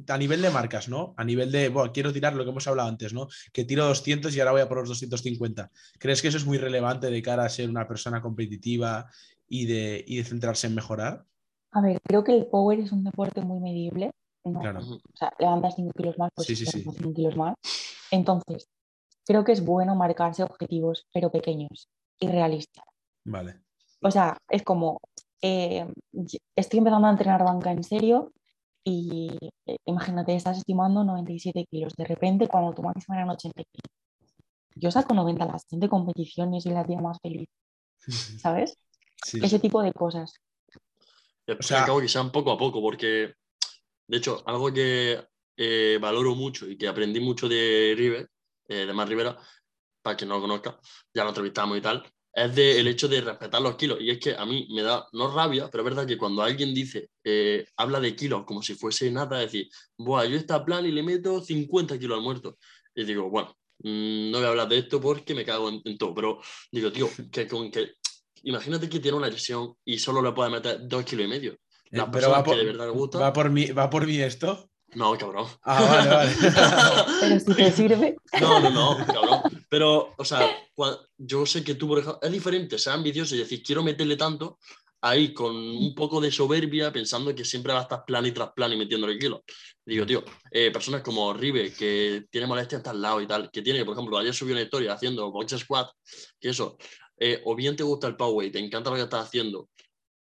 a 0.08 0.18
nivel 0.18 0.42
de 0.42 0.50
marcas, 0.50 0.88
¿no? 0.90 1.14
A 1.18 1.24
nivel 1.26 1.52
de, 1.52 1.70
bueno, 1.70 1.92
quiero 1.92 2.14
tirar 2.14 2.36
lo 2.36 2.44
que 2.44 2.52
hemos 2.52 2.68
hablado 2.68 2.90
antes, 2.90 3.14
¿no? 3.14 3.28
Que 3.54 3.66
tiro 3.66 3.86
200 3.86 4.36
y 4.36 4.40
ahora 4.40 4.52
voy 4.54 4.62
a 4.62 4.70
por 4.70 4.80
los 4.80 4.90
250. 4.90 5.72
¿Crees 6.00 6.22
que 6.22 6.30
eso 6.30 6.38
es 6.38 6.46
muy 6.46 6.58
relevante 6.58 7.10
de 7.10 7.22
cara 7.22 7.46
a 7.46 7.50
ser 7.50 7.70
una 7.70 7.88
persona 7.88 8.22
competitiva 8.22 9.10
y 9.48 9.66
de, 9.66 10.04
y 10.08 10.18
de 10.18 10.24
centrarse 10.24 10.68
en 10.68 10.76
mejorar? 10.76 11.26
A 11.78 11.82
ver, 11.82 12.02
creo 12.02 12.24
que 12.24 12.36
el 12.36 12.48
power 12.48 12.80
es 12.80 12.92
un 12.92 13.04
deporte 13.04 13.42
muy 13.42 13.60
medible. 13.60 14.10
¿no? 14.44 14.60
Claro. 14.62 14.80
O 14.80 15.00
sea, 15.14 15.32
levantas 15.38 15.76
5 15.76 15.92
kilos 15.96 16.18
más, 16.18 16.32
pues 16.34 16.48
Sí, 16.48 16.56
sí, 16.56 16.66
sí. 16.66 16.80
levantas 16.80 16.96
5 17.04 17.14
kilos 17.14 17.38
más. 17.38 17.54
Entonces, 18.10 18.68
creo 19.24 19.44
que 19.44 19.52
es 19.52 19.64
bueno 19.64 19.96
marcarse 19.96 20.42
objetivos, 20.42 21.06
pero 21.14 21.32
pequeños 21.32 21.88
y 22.20 22.30
realistas. 22.30 22.84
Vale. 23.26 23.62
O 24.02 24.10
sea, 24.10 24.38
es 24.50 24.64
como, 24.64 24.98
eh, 25.44 25.86
estoy 26.56 26.80
empezando 26.80 27.08
a 27.08 27.12
entrenar 27.12 27.44
banca 27.44 27.72
en 27.72 27.84
serio 27.84 28.32
y 28.84 29.38
eh, 29.68 29.78
imagínate, 29.86 30.36
estás 30.36 30.58
estimando 30.58 31.04
97 31.04 31.64
kilos. 31.70 31.94
De 31.96 32.06
repente, 32.06 32.48
cuando 32.48 32.74
tu 32.74 32.82
máximo 32.82 33.14
eran 33.16 33.30
80 33.30 33.62
kilos. 33.72 33.98
Yo 34.74 34.90
saco 34.90 35.14
90 35.14 35.44
a 35.44 35.48
las 35.48 35.62
siguiente 35.62 35.90
competiciones 35.90 36.66
y 36.66 36.72
la 36.72 36.84
tía 36.84 37.02
más 37.02 37.20
feliz, 37.22 37.48
¿sabes? 38.42 38.80
Sí. 39.24 39.40
Ese 39.44 39.60
tipo 39.60 39.84
de 39.84 39.94
cosas. 39.94 40.34
Y 41.48 41.52
al 41.52 41.58
O 41.60 41.64
sea- 41.64 41.86
cabo 41.86 42.02
que 42.02 42.08
sean 42.10 42.32
poco 42.32 42.52
a 42.52 42.58
poco, 42.58 42.82
porque 42.82 43.34
de 44.08 44.18
hecho, 44.18 44.42
algo 44.46 44.72
que 44.74 45.20
eh, 45.58 45.98
valoro 46.00 46.36
mucho 46.36 46.70
y 46.70 46.78
que 46.78 46.88
aprendí 46.88 47.20
mucho 47.20 47.50
de 47.50 47.94
River, 47.98 48.30
eh, 48.70 48.86
de 48.86 48.94
Mar 48.94 49.08
Rivera, 49.08 49.38
para 50.02 50.16
quien 50.16 50.30
no 50.30 50.36
lo 50.36 50.42
conozca, 50.42 50.80
ya 51.14 51.24
lo 51.24 51.30
entrevistamos 51.30 51.78
y 51.78 51.82
tal, 51.82 52.04
es 52.32 52.56
de, 52.56 52.80
el 52.80 52.88
hecho 52.88 53.08
de 53.08 53.20
respetar 53.22 53.62
los 53.62 53.76
kilos. 53.76 53.98
Y 54.00 54.12
es 54.12 54.20
que 54.20 54.36
a 54.36 54.46
mí 54.46 54.68
me 54.72 54.84
da, 54.84 55.06
no 55.14 55.34
rabia, 55.34 55.68
pero 55.72 55.84
es 55.84 55.90
verdad 55.90 56.08
que 56.08 56.18
cuando 56.18 56.44
alguien 56.44 56.74
dice, 56.74 57.10
eh, 57.24 57.66
habla 57.76 58.00
de 58.00 58.16
kilos 58.16 58.46
como 58.46 58.62
si 58.62 58.76
fuese 58.76 59.10
nada, 59.12 59.42
es 59.44 59.52
decir, 59.52 59.70
Buah, 59.98 60.26
yo 60.26 60.38
está 60.38 60.64
plan 60.64 60.86
y 60.86 60.92
le 60.92 61.02
meto 61.04 61.42
50 61.42 61.98
kilos 61.98 62.18
al 62.18 62.24
muerto. 62.24 62.58
Y 62.96 63.04
digo, 63.04 63.30
bueno, 63.30 63.58
mm, 63.80 64.32
no 64.32 64.38
voy 64.38 64.46
a 64.46 64.50
hablar 64.50 64.70
de 64.70 64.78
esto 64.78 65.02
porque 65.02 65.34
me 65.36 65.44
cago 65.44 65.70
en, 65.70 65.82
en 65.84 65.98
todo, 65.98 66.14
pero 66.14 66.40
digo, 66.72 66.92
tío, 66.92 67.10
que 67.32 67.48
con 67.48 67.72
que 67.72 67.94
imagínate 68.44 68.90
que 68.90 69.00
tiene 69.00 69.18
una 69.18 69.28
lesión 69.30 69.74
y 69.86 69.98
solo 70.00 70.22
le 70.22 70.32
puede 70.32 70.50
meter 70.50 70.80
dos 70.88 71.04
kilos 71.04 71.26
y 71.26 71.30
medio. 71.30 71.52
Eh, 71.54 71.60
Las 71.92 72.10
pero 72.12 72.30
va 72.30 72.44
por, 72.44 72.54
que 72.56 72.60
de 72.60 72.66
verdad 72.66 72.86
le 72.86 72.92
gusta. 72.92 73.20
va 73.20 73.34
por 73.34 73.50
mí, 73.50 73.66
¿va 73.72 73.90
por 73.90 74.06
mí 74.06 74.18
esto? 74.20 74.70
No, 74.96 75.18
cabrón. 75.18 75.48
Ah, 75.64 75.82
vale, 75.84 76.10
vale. 76.10 76.32
Pero 77.20 77.40
si 77.40 77.54
te 77.54 77.72
sirve, 77.72 78.16
No, 78.40 78.60
no, 78.62 78.70
no, 78.70 79.06
cabrón. 79.06 79.42
Pero, 79.70 80.14
o 80.18 80.24
sea, 80.26 80.50
yo 81.18 81.46
sé 81.46 81.64
que 81.64 81.76
tú, 81.76 81.90
por 81.90 82.00
ejemplo, 82.00 82.20
es 82.22 82.32
diferente 82.32 82.80
ser 82.80 82.94
ambicioso 82.94 83.36
y 83.36 83.40
decir, 83.40 83.62
quiero 83.62 83.84
meterle 83.84 84.16
tanto, 84.16 84.60
ahí 85.02 85.34
con 85.34 85.56
un 85.56 85.94
poco 85.94 86.22
de 86.22 86.32
soberbia, 86.32 86.92
pensando 86.92 87.36
que 87.36 87.44
siempre 87.46 87.74
va 87.74 87.80
a 87.80 87.84
estar 87.84 88.06
plan 88.06 88.26
y 88.26 88.32
tras 88.32 88.52
plan 88.54 88.72
y 88.72 88.78
metiéndole 88.78 89.20
kilos. 89.20 89.42
Digo, 89.86 90.06
tío, 90.06 90.24
eh, 90.52 90.72
personas 90.72 91.02
como 91.02 91.34
Ribe, 91.34 91.74
que 91.74 92.26
tiene 92.30 92.48
molestias 92.48 92.80
hasta 92.80 92.92
al 92.92 93.02
lado 93.02 93.22
y 93.22 93.28
tal, 93.28 93.52
que 93.52 93.62
tiene, 93.62 93.84
por 93.86 93.94
ejemplo, 93.94 94.18
ayer 94.18 94.34
subió 94.34 94.54
una 94.54 94.64
historia 94.64 94.94
haciendo 94.94 95.32
box 95.32 95.58
squat, 95.60 95.90
que 96.40 96.50
eso, 96.50 96.78
eh, 97.18 97.42
o 97.46 97.56
bien 97.56 97.76
te 97.76 97.84
gusta 97.84 98.08
el 98.08 98.16
power 98.16 98.48
y 98.48 98.52
te 98.52 98.60
encanta 98.60 98.90
lo 98.90 98.96
que 98.96 99.04
estás 99.04 99.28
haciendo, 99.28 99.70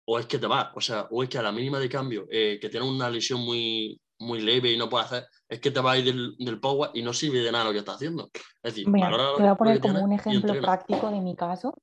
o 0.05 0.19
es 0.19 0.25
que 0.25 0.39
te 0.39 0.47
va, 0.47 0.71
o 0.75 0.81
sea, 0.81 1.07
o 1.11 1.23
es 1.23 1.29
que 1.29 1.37
a 1.37 1.43
la 1.43 1.51
mínima 1.51 1.79
de 1.79 1.89
cambio, 1.89 2.25
eh, 2.29 2.57
que 2.59 2.69
tienes 2.69 2.89
una 2.89 3.09
lesión 3.09 3.41
muy, 3.41 3.99
muy 4.19 4.41
leve 4.41 4.71
y 4.71 4.77
no 4.77 4.89
puedes 4.89 5.07
hacer, 5.07 5.27
es 5.47 5.59
que 5.59 5.71
te 5.71 5.79
vas 5.79 5.95
a 5.95 5.97
ir 5.99 6.05
del, 6.05 6.35
del 6.37 6.59
power 6.59 6.91
y 6.93 7.01
no 7.01 7.13
sirve 7.13 7.39
de 7.39 7.51
nada 7.51 7.65
lo 7.65 7.71
que 7.71 7.79
estás 7.79 7.95
haciendo. 7.95 8.29
Es 8.63 8.73
decir, 8.73 8.87
mira, 8.87 9.09
te 9.09 9.41
voy 9.41 9.51
a 9.51 9.55
poner 9.55 9.79
como 9.79 10.03
un 10.03 10.13
ejemplo 10.13 10.59
práctico 10.59 11.11
de 11.11 11.21
mi 11.21 11.35
caso. 11.35 11.73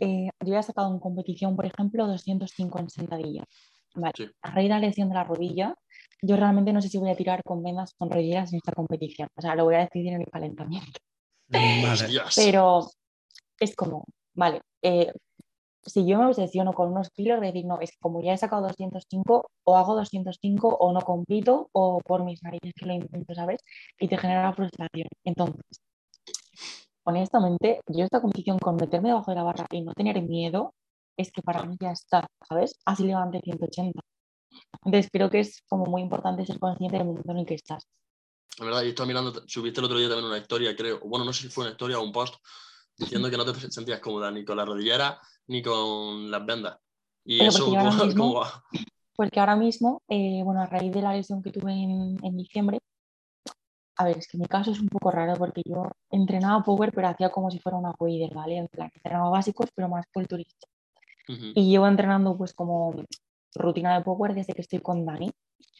Eh, 0.00 0.28
yo 0.44 0.54
he 0.56 0.62
sacado 0.62 0.92
en 0.92 0.98
competición, 0.98 1.56
por 1.56 1.66
ejemplo, 1.66 2.06
205 2.06 2.78
en 2.78 2.90
sentadilla. 2.90 3.44
Vale. 3.94 4.12
Sí. 4.16 4.28
A 4.42 4.50
raíz 4.50 4.68
de 4.68 4.74
la 4.74 4.78
lesión 4.80 5.08
de 5.08 5.14
la 5.14 5.24
rodilla, 5.24 5.74
yo 6.20 6.36
realmente 6.36 6.72
no 6.72 6.80
sé 6.80 6.88
si 6.88 6.98
voy 6.98 7.10
a 7.10 7.16
tirar 7.16 7.42
con 7.42 7.62
vendas 7.62 7.94
con 7.96 8.10
rodilleras 8.10 8.52
en 8.52 8.58
esta 8.58 8.72
competición. 8.72 9.28
O 9.34 9.40
sea, 9.40 9.54
lo 9.54 9.64
voy 9.64 9.76
a 9.76 9.78
decidir 9.78 10.12
en 10.12 10.22
el 10.22 10.30
calentamiento. 10.30 11.00
Pero 12.36 12.90
es 13.58 13.76
como, 13.76 14.04
vale, 14.34 14.62
eh, 14.82 15.12
si 15.84 16.06
yo 16.06 16.18
me 16.18 16.26
obsesiono 16.26 16.72
con 16.72 16.90
unos 16.92 17.10
kilos, 17.10 17.40
de 17.40 17.48
decir, 17.48 17.64
no, 17.64 17.80
es 17.80 17.90
que 17.90 17.98
como 18.00 18.22
ya 18.22 18.32
he 18.32 18.38
sacado 18.38 18.62
205, 18.62 19.50
o 19.64 19.76
hago 19.76 19.94
205 19.96 20.68
o 20.68 20.92
no 20.92 21.00
compito, 21.00 21.68
o 21.72 22.00
por 22.00 22.24
mis 22.24 22.42
narices 22.42 22.72
que 22.74 22.86
lo 22.86 22.94
intento, 22.94 23.34
¿sabes? 23.34 23.60
Y 23.98 24.08
te 24.08 24.16
genera 24.16 24.52
frustración. 24.52 25.08
Entonces, 25.24 25.80
honestamente, 27.04 27.80
yo 27.88 28.04
esta 28.04 28.20
competición 28.20 28.58
con 28.58 28.76
meterme 28.76 29.08
debajo 29.08 29.30
de 29.30 29.36
la 29.36 29.42
barra 29.42 29.66
y 29.70 29.82
no 29.82 29.92
tener 29.94 30.22
miedo, 30.22 30.74
es 31.16 31.32
que 31.32 31.42
para 31.42 31.64
mí 31.64 31.76
ya 31.80 31.90
está, 31.90 32.26
¿sabes? 32.48 32.78
Así 32.84 33.04
levante 33.04 33.40
180. 33.42 34.00
Entonces, 34.84 35.10
creo 35.12 35.30
que 35.30 35.40
es 35.40 35.62
como 35.68 35.86
muy 35.86 36.02
importante 36.02 36.46
ser 36.46 36.58
consciente 36.58 36.96
del 36.96 37.06
momento 37.06 37.32
en 37.32 37.38
el 37.38 37.46
que 37.46 37.54
estás. 37.54 37.86
La 38.58 38.66
verdad, 38.66 38.82
y 38.82 38.90
estaba 38.90 39.06
mirando, 39.06 39.32
subiste 39.46 39.80
el 39.80 39.86
otro 39.86 39.98
día 39.98 40.08
también 40.08 40.26
una 40.26 40.38
historia, 40.38 40.76
creo, 40.76 41.00
bueno, 41.00 41.24
no 41.24 41.32
sé 41.32 41.42
si 41.42 41.48
fue 41.48 41.64
una 41.64 41.72
historia 41.72 41.98
o 41.98 42.02
un 42.02 42.12
post, 42.12 42.34
diciendo 43.02 43.30
que 43.30 43.36
no 43.36 43.44
te 43.44 43.54
sentías 43.70 44.00
cómoda 44.00 44.30
ni 44.30 44.44
con 44.44 44.56
la 44.56 44.64
rodillera 44.64 45.20
ni 45.48 45.62
con 45.62 46.30
las 46.30 46.44
vendas. 46.46 46.78
Y 47.24 47.38
Pero 47.38 47.50
eso, 47.50 47.64
¿cómo- 47.66 47.80
mismo- 48.06 48.14
cómo 48.16 48.34
va? 48.40 48.64
Porque 49.14 49.40
ahora 49.40 49.56
mismo, 49.56 50.02
eh, 50.08 50.42
bueno, 50.44 50.62
a 50.62 50.66
raíz 50.66 50.90
de 50.92 51.02
la 51.02 51.12
lesión 51.12 51.42
que 51.42 51.50
tuve 51.52 51.72
en, 51.72 52.16
en 52.24 52.36
diciembre, 52.36 52.78
a 53.96 54.04
ver, 54.04 54.16
es 54.18 54.26
que 54.26 54.38
mi 54.38 54.46
caso 54.46 54.70
es 54.70 54.80
un 54.80 54.88
poco 54.88 55.10
raro 55.10 55.34
porque 55.36 55.60
yo 55.66 55.84
entrenaba 56.10 56.62
power, 56.64 56.92
pero 56.94 57.08
hacía 57.08 57.30
como 57.30 57.50
si 57.50 57.58
fuera 57.58 57.76
una 57.78 57.92
wader, 57.98 58.34
¿vale? 58.34 58.56
En 58.56 58.68
plan, 58.68 58.90
entrenaba 58.94 59.28
básicos, 59.30 59.68
pero 59.74 59.88
más 59.88 60.06
culturista. 60.12 60.66
Ujú, 61.28 61.52
Y 61.54 61.70
llevo 61.70 61.86
entrenando 61.86 62.36
pues 62.36 62.54
como 62.54 62.94
rutina 63.54 63.96
de 63.98 64.02
power 64.04 64.34
desde 64.34 64.54
que 64.54 64.62
estoy 64.62 64.80
con 64.80 65.04
Dani. 65.04 65.30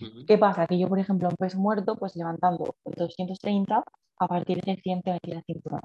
ujú. 0.01 0.27
¿Qué 0.27 0.37
pasa? 0.39 0.67
Que 0.67 0.79
yo, 0.79 0.89
por 0.89 0.99
ejemplo, 0.99 1.29
en 1.31 1.37
peso 1.37 1.59
muerto, 1.59 1.97
pues 1.97 2.15
levantando 2.15 2.77
230, 2.85 3.83
a 4.19 4.29
partir 4.29 4.61
de 4.63 4.77
100 4.77 5.01
te 5.03 5.13
metí 5.13 5.31
la 5.33 5.43
cintura. 5.43 5.81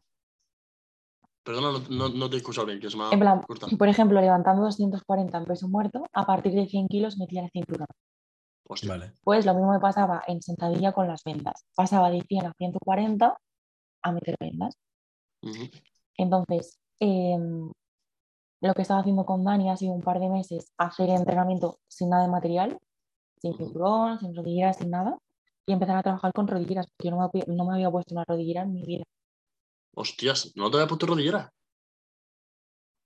Perdona, 1.47 1.71
no, 1.71 2.09
no, 2.09 2.09
no 2.09 2.29
te 2.29 2.35
he 2.35 2.39
escuchado 2.39 2.67
bien, 2.67 2.77
que 2.81 2.89
me 2.97 3.03
ha 3.05 3.11
En 3.11 3.19
plan, 3.19 3.41
por 3.79 3.87
ejemplo, 3.87 4.19
levantando 4.19 4.63
240 4.63 5.37
en 5.37 5.45
peso 5.45 5.69
muerto, 5.69 6.03
a 6.11 6.25
partir 6.25 6.51
de 6.51 6.67
100 6.67 6.89
kilos 6.89 7.17
metía 7.17 7.43
la 7.43 7.49
cintura. 7.49 7.85
Hostia. 8.67 8.89
Vale. 8.89 9.13
Pues 9.23 9.45
lo 9.45 9.53
mismo 9.53 9.71
me 9.71 9.79
pasaba 9.79 10.23
en 10.27 10.41
sentadilla 10.41 10.91
con 10.91 11.07
las 11.07 11.23
vendas. 11.23 11.65
Pasaba 11.73 12.09
de 12.11 12.21
100 12.21 12.47
a 12.47 12.53
140 12.57 13.37
a 14.03 14.11
meter 14.11 14.35
vendas. 14.41 14.75
Entonces, 16.17 16.79
em, 16.99 17.71
lo 18.61 18.73
que 18.73 18.81
estaba 18.81 18.99
haciendo 18.99 19.25
con 19.25 19.45
Dani 19.45 19.69
ha 19.69 19.77
sido 19.77 19.93
un 19.93 20.01
par 20.01 20.19
de 20.19 20.29
meses 20.29 20.73
hacer 20.77 21.09
entrenamiento 21.11 21.79
sin 21.87 22.09
nada 22.09 22.23
de 22.23 22.29
material, 22.29 22.77
sin 23.39 23.55
cinturón, 23.55 24.19
sin 24.19 24.35
rodilleras, 24.35 24.77
sin 24.77 24.89
nada, 24.89 25.17
y 25.65 25.71
empezar 25.71 25.95
a 25.95 26.03
trabajar 26.03 26.33
con 26.33 26.47
rodilleras, 26.47 26.87
porque 26.87 27.09
yo 27.09 27.11
no 27.15 27.19
me, 27.21 27.23
había- 27.25 27.55
no 27.55 27.65
me 27.65 27.73
había 27.75 27.89
puesto 27.89 28.13
una 28.15 28.25
rodillera 28.27 28.63
en 28.63 28.73
mi 28.73 28.83
vida. 28.83 29.03
Hostias, 29.99 30.51
¿no 30.55 30.69
te 30.69 30.77
habías 30.77 30.89
puesto 30.89 31.07
rodillera? 31.07 31.51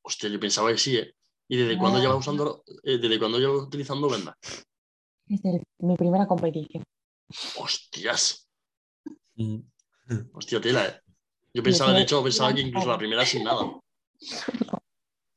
Hostia, 0.04 0.30
yo 0.30 0.40
pensaba 0.42 0.70
que 0.72 0.78
sí, 0.78 0.98
¿eh? 0.98 1.14
¿Y 1.48 1.56
desde 1.56 1.78
cuándo 1.78 2.00
llevas 2.00 2.18
usando, 2.18 2.64
eh, 2.84 2.98
desde 2.98 3.18
cuándo 3.18 3.40
llevas 3.40 3.64
utilizando 3.68 4.10
vendas? 4.10 4.36
Desde 5.26 5.50
el- 5.56 5.64
mi 5.80 5.96
primera 5.96 6.28
competición. 6.28 6.84
Hostias, 7.58 8.50
Mm. 9.36 9.60
hostia, 10.34 10.60
tela, 10.60 10.86
¿eh? 10.86 11.00
Yo 11.54 11.64
pensaba, 11.64 11.94
de 11.94 12.02
hecho, 12.02 12.22
pensaba 12.22 12.54
que 12.54 12.62
incluso 12.62 12.90
la 12.90 12.98
primera 12.98 13.26
sin 13.26 13.44
nada. 13.46 13.80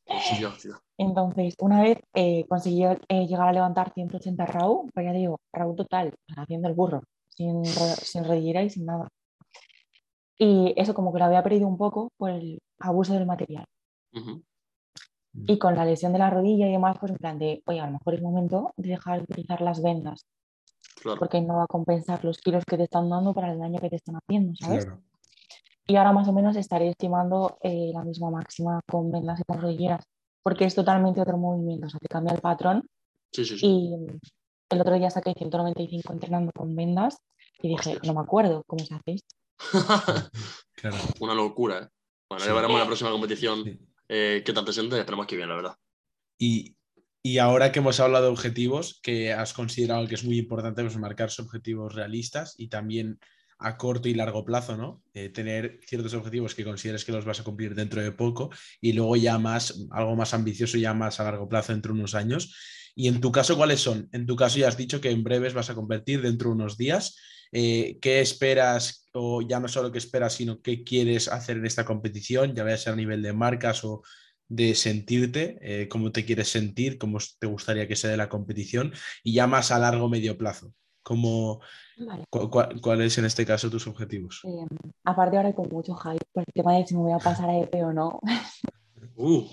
Hostia, 0.07 0.49
hostia. 0.49 0.79
Entonces, 0.99 1.55
una 1.61 1.83
vez 1.83 1.99
eh, 2.15 2.45
conseguí 2.49 2.85
eh, 2.85 3.27
llegar 3.27 3.49
a 3.49 3.53
levantar 3.53 3.93
180 3.95 4.45
RAW, 4.47 4.91
pues 4.93 5.07
ya 5.07 5.13
digo, 5.13 5.39
RAW 5.53 5.75
total, 5.77 6.15
haciendo 6.37 6.69
el 6.69 6.75
burro, 6.75 7.03
sin, 7.29 7.65
sin 7.65 8.25
rodillera 8.25 8.63
y 8.63 8.71
sin 8.71 8.87
nada. 8.87 9.09
Y 10.39 10.75
eso 10.77 10.95
como 10.95 11.13
que 11.13 11.19
lo 11.19 11.27
había 11.27 11.43
perdido 11.43 11.69
un 11.69 11.77
poco 11.79 12.11
por 12.17 12.31
el 12.31 12.59
abuso 12.81 13.13
del 13.15 13.27
material. 13.27 13.65
Ujú. 14.13 14.43
Y 15.47 15.59
con 15.59 15.75
la 15.75 15.85
lesión 15.85 16.13
de 16.13 16.19
la 16.21 16.31
rodilla 16.31 16.67
y 16.69 16.73
demás, 16.73 16.97
pues 16.99 17.11
en 17.13 17.19
plan 17.19 17.39
de, 17.39 17.63
oye, 17.67 17.81
a 17.81 17.87
lo 17.87 17.93
mejor 17.93 18.15
es 18.15 18.23
momento 18.23 18.73
de 18.77 18.89
dejar 18.91 19.19
de 19.19 19.25
utilizar 19.25 19.61
las 19.61 19.83
vendas, 19.83 20.27
Claro. 21.03 21.19
porque 21.19 21.41
no 21.41 21.57
va 21.57 21.65
a 21.65 21.67
compensar 21.67 22.25
los 22.25 22.39
kilos 22.39 22.65
que 22.65 22.77
te 22.77 22.85
están 22.85 23.11
dando 23.11 23.35
para 23.35 23.53
el 23.53 23.59
daño 23.59 23.81
que 23.81 23.91
te 23.91 23.97
están 23.97 24.17
haciendo, 24.17 24.55
¿sabes? 24.57 24.85
Claro. 24.85 25.03
Y 25.87 25.97
ahora 25.97 26.13
más 26.13 26.29
o 26.29 26.33
menos 26.33 26.57
estaré 26.57 26.89
estimando 26.89 27.59
eh, 27.63 27.91
la 27.93 28.05
misma 28.05 28.31
máxima 28.31 28.81
con 28.91 29.11
vendas 29.11 29.41
y 29.41 29.45
con 29.45 29.61
rodilleras, 29.61 30.05
porque 30.43 30.65
es 30.65 30.75
totalmente 30.75 31.21
otro 31.21 31.37
movimiento, 31.37 31.87
o 31.87 31.91
sea, 31.91 31.99
te 32.01 32.09
cambia 32.09 32.35
el 32.35 32.41
patrón. 32.41 32.87
Sí, 33.33 33.45
sí, 33.45 33.59
sí. 33.59 33.67
Y 33.67 33.95
el 34.71 34.81
otro 34.81 34.95
día 34.95 35.11
saqué 35.11 35.33
195 35.35 36.13
entrenando 36.13 36.53
con 36.57 36.75
vendas 36.75 37.19
y 37.61 37.69
dije, 37.69 37.91
Hostias. 37.91 38.07
no 38.07 38.15
me 38.15 38.21
acuerdo 38.21 38.63
cómo 38.67 38.85
se 38.85 38.95
hace 38.95 39.13
esto. 39.15 39.35
Claro. 40.77 40.97
Una 41.21 41.35
locura, 41.35 41.79
¿eh? 41.79 41.89
Bueno, 42.29 42.43
Sí. 42.45 42.49
ya 42.49 42.55
veremos 42.55 42.75
en 42.75 42.81
la 42.81 42.87
próxima 42.87 43.11
competición 43.11 43.65
Sí. 43.65 43.79
eh, 44.09 44.43
qué 44.45 44.53
tal 44.53 44.65
te 44.65 44.73
sientes. 44.73 44.99
Esperemos 44.99 45.27
que 45.27 45.37
bien, 45.37 45.49
la 45.49 45.57
verdad. 45.57 45.77
Y, 46.39 46.77
y 47.23 47.39
ahora 47.39 47.73
que 47.73 47.79
hemos 47.79 48.01
hablado 48.01 48.27
de 48.27 48.31
objetivos, 48.33 49.01
que 49.03 49.33
has 49.33 49.53
considerado 49.55 50.07
que 50.07 50.15
es 50.17 50.25
muy 50.25 50.39
importante 50.39 50.83
pues, 50.83 50.97
marcarse 50.99 51.41
objetivos 51.43 51.95
realistas 51.95 52.55
y 52.59 52.69
también 52.69 53.19
a 53.59 53.79
corto 53.79 54.09
y 54.09 54.15
largo 54.15 54.45
plazo, 54.45 54.77
¿no? 54.77 55.03
Eh, 55.15 55.29
tener 55.31 55.79
ciertos 55.87 56.13
objetivos 56.13 56.55
que 56.55 56.65
consideres 56.65 57.05
que 57.05 57.13
los 57.13 57.25
vas 57.25 57.41
a 57.41 57.45
cumplir 57.45 57.75
dentro 57.75 58.03
de 58.03 58.13
poco 58.13 58.51
y 58.81 58.93
luego 58.93 59.17
ya 59.17 59.39
más, 59.39 59.87
algo 59.93 60.17
más 60.17 60.35
ambicioso, 60.35 60.77
ya 60.77 60.93
más 60.93 61.21
a 61.21 61.25
largo 61.25 61.49
plazo, 61.49 61.73
dentro 61.73 61.95
de 61.95 62.01
unos 62.01 62.15
años. 62.15 62.55
Y 62.97 63.09
en 63.09 63.21
tu 63.21 63.33
caso, 63.33 63.57
¿cuáles 63.57 63.81
son? 63.81 64.09
En 64.13 64.27
tu 64.27 64.37
caso 64.37 64.59
ya 64.59 64.69
has 64.69 64.77
dicho 64.77 65.01
que 65.01 65.11
en 65.11 65.23
breves 65.25 65.55
vas 65.55 65.71
a 65.71 65.75
convertir 65.75 66.21
dentro 66.21 66.51
de 66.51 66.57
unos 66.57 66.77
días. 66.77 67.17
Eh, 67.57 67.99
¿Qué 68.01 68.21
esperas, 68.21 69.09
o 69.13 69.41
ya 69.41 69.61
no 69.61 69.69
solo 69.69 69.93
qué 69.93 69.99
esperas, 69.99 70.33
sino 70.35 70.61
qué 70.61 70.83
quieres 70.83 71.29
hacer 71.29 71.57
en 71.59 71.67
esta 71.67 71.85
competición, 71.85 72.53
ya 72.53 72.65
vaya 72.65 72.75
a 72.75 72.79
ser 72.79 72.95
a 72.95 72.97
nivel 72.97 73.23
de 73.23 73.33
marcas 73.33 73.85
o 73.85 74.03
de 74.49 74.75
sentirte, 74.75 75.57
eh, 75.63 75.89
cómo 75.89 76.11
te 76.11 76.25
quieres 76.25 76.49
sentir, 76.49 76.99
cómo 76.99 77.19
te 77.39 77.47
gustaría 77.47 77.87
que 77.87 77.95
sea 77.95 78.11
de 78.11 78.17
la 78.17 78.29
competición 78.29 78.93
y 79.23 79.35
ya 79.35 79.47
más 79.47 79.71
a 79.71 79.79
largo 79.79 80.09
medio 80.09 80.37
plazo? 80.37 80.73
¿Cómo, 81.05 81.61
Vale. 81.99 82.25
cu- 82.29 82.51
cu- 82.51 82.81
¿Cuáles 82.83 83.17
en 83.19 83.27
este 83.27 83.47
caso 83.47 83.71
tus 83.71 83.87
objetivos? 83.87 84.41
Eh, 84.45 84.67
aparte 85.05 85.37
ahora 85.37 85.51
hay 85.51 85.55
con 85.55 85.69
mucho 85.69 85.95
hype 85.95 86.25
por 86.33 86.43
el 86.45 86.53
tema 86.53 86.75
de 86.75 86.87
si 86.87 86.95
me 86.95 87.03
voy 87.03 87.13
a 87.13 87.19
pasar 87.19 87.49
a 87.51 87.57
EP 87.59 87.85
o 87.85 87.93
no. 87.93 88.19
Uh. 89.15 89.47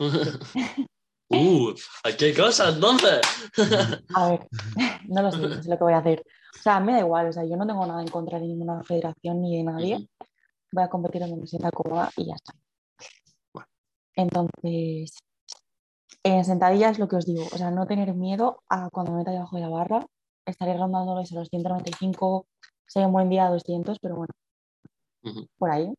uh, 1.28 1.74
¿qué 2.18 2.32
cosa 2.34 2.70
entonces? 2.70 3.20
A 4.14 4.30
ver, 4.30 4.48
no 5.08 5.22
lo 5.22 5.30
sé, 5.30 5.38
no 5.38 5.62
sé 5.62 5.68
lo 5.68 5.76
que 5.76 5.84
voy 5.84 5.92
a 5.92 5.98
hacer. 5.98 6.24
O 6.58 6.62
sea, 6.62 6.80
me 6.80 6.92
da 6.92 7.00
igual, 7.00 7.28
o 7.28 7.32
sea, 7.32 7.44
yo 7.44 7.56
no 7.56 7.66
tengo 7.66 7.86
nada 7.86 8.00
en 8.00 8.08
contra 8.08 8.38
de 8.38 8.46
ninguna 8.46 8.82
federación 8.82 9.42
ni 9.42 9.56
de 9.56 9.64
nadie. 9.64 10.08
Voy 10.72 10.84
a 10.84 10.88
competir 10.88 11.20
donde 11.20 11.36
me 11.36 11.46
sienta 11.46 11.70
cómoda 11.70 12.10
y 12.16 12.26
ya 12.26 12.34
está. 12.34 12.52
Bueno. 13.52 13.68
Entonces, 14.16 15.18
en 16.22 16.44
sentadilla 16.44 16.88
es 16.88 16.98
lo 16.98 17.06
que 17.06 17.16
os 17.16 17.26
digo, 17.26 17.44
o 17.44 17.58
sea, 17.58 17.70
no 17.70 17.86
tener 17.86 18.14
miedo 18.14 18.62
a 18.68 18.88
cuando 18.90 19.12
me 19.12 19.18
meta 19.18 19.30
debajo 19.30 19.56
de 19.56 19.62
la 19.62 19.68
barra. 19.68 20.06
Estaré 20.46 20.76
rondando 20.76 21.20
eso, 21.20 21.34
los 21.34 21.48
195, 21.48 22.46
si 22.86 22.98
hay 22.98 23.04
un 23.04 23.12
buen 23.12 23.28
día 23.28 23.48
200, 23.48 23.98
pero 23.98 24.16
bueno, 24.16 24.32
por 25.58 25.70
ahí. 25.70 25.92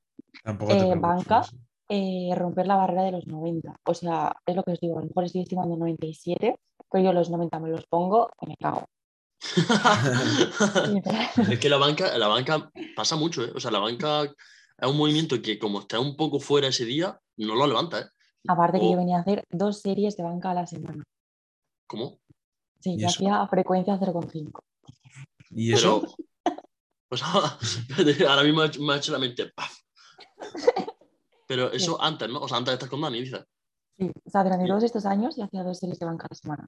Eh, 0.69 0.95
banca. 0.95 1.43
eh, 1.89 2.34
romper 2.36 2.67
la 2.67 2.75
barrera 2.75 3.03
de 3.03 3.11
los 3.11 3.27
90. 3.27 3.80
O 3.86 3.93
sea, 3.93 4.36
es 4.45 4.55
lo 4.55 4.63
que 4.63 4.71
os 4.71 4.80
digo, 4.80 4.97
a 4.97 5.01
lo 5.01 5.07
mejor 5.07 5.23
estoy 5.25 5.41
estimando 5.41 5.77
97, 5.77 6.59
pero 6.91 7.03
yo 7.03 7.13
los 7.13 7.30
90 7.30 7.59
me 7.59 7.69
los 7.69 7.86
pongo 7.88 8.32
y 8.41 8.47
me 8.47 8.57
cago. 8.57 8.86
Es 11.51 11.59
que 11.59 11.69
la 11.69 11.77
banca, 11.77 12.17
la 12.17 12.27
banca 12.27 12.71
pasa 12.95 13.15
mucho, 13.15 13.43
¿eh? 13.43 13.51
O 13.55 13.59
sea, 13.59 13.71
la 13.71 13.79
banca 13.79 14.23
es 14.23 14.87
un 14.89 14.97
movimiento 14.97 15.41
que 15.41 15.57
como 15.59 15.81
está 15.81 15.99
un 15.99 16.15
poco 16.15 16.39
fuera 16.39 16.67
ese 16.67 16.85
día, 16.85 17.19
no 17.37 17.55
lo 17.55 17.67
levanta, 17.67 17.99
¿eh? 18.01 18.05
Aparte 18.47 18.79
que 18.79 18.85
Oh. 18.85 18.91
yo 18.91 18.97
venía 18.97 19.17
a 19.17 19.21
hacer 19.21 19.43
dos 19.49 19.81
series 19.81 20.15
de 20.17 20.23
banca 20.23 20.51
a 20.51 20.53
la 20.53 20.67
semana. 20.67 21.03
¿Cómo? 21.87 22.19
Sí, 22.79 22.93
¿Y 22.93 22.99
yo 22.99 23.07
hacía 23.07 23.47
frecuencia 23.47 23.97
0,5. 23.97 24.59
¿Y 25.51 25.73
eso? 25.73 26.01
Pero. 26.43 26.55
Pues 27.07 27.21
ahora 28.27 28.43
mismo 28.43 28.61
me 28.85 28.93
ha 28.93 28.97
hecho- 28.97 29.11
la 29.11 29.19
mente. 29.19 29.51
¡paf! 29.55 29.71
Pero 31.47 31.71
eso 31.71 32.01
antes, 32.01 32.27
¿no? 32.29 32.39
O 32.41 32.47
sea, 32.47 32.57
antes 32.57 32.71
de 32.71 32.75
estar 32.75 32.89
con 32.89 33.01
Dani, 33.01 33.21
dices. 33.21 33.43
Sí, 33.97 34.11
o 34.25 34.29
sea, 34.29 34.43
durante 34.43 34.65
Y- 34.65 34.67
todos 34.67 34.83
estos 34.83 35.05
años 35.05 35.35
yo 35.37 35.43
hacía 35.45 35.63
dos 35.63 35.77
series 35.79 35.99
de 35.99 36.05
banca 36.05 36.25
a 36.25 36.29
la 36.31 36.35
semana. 36.35 36.67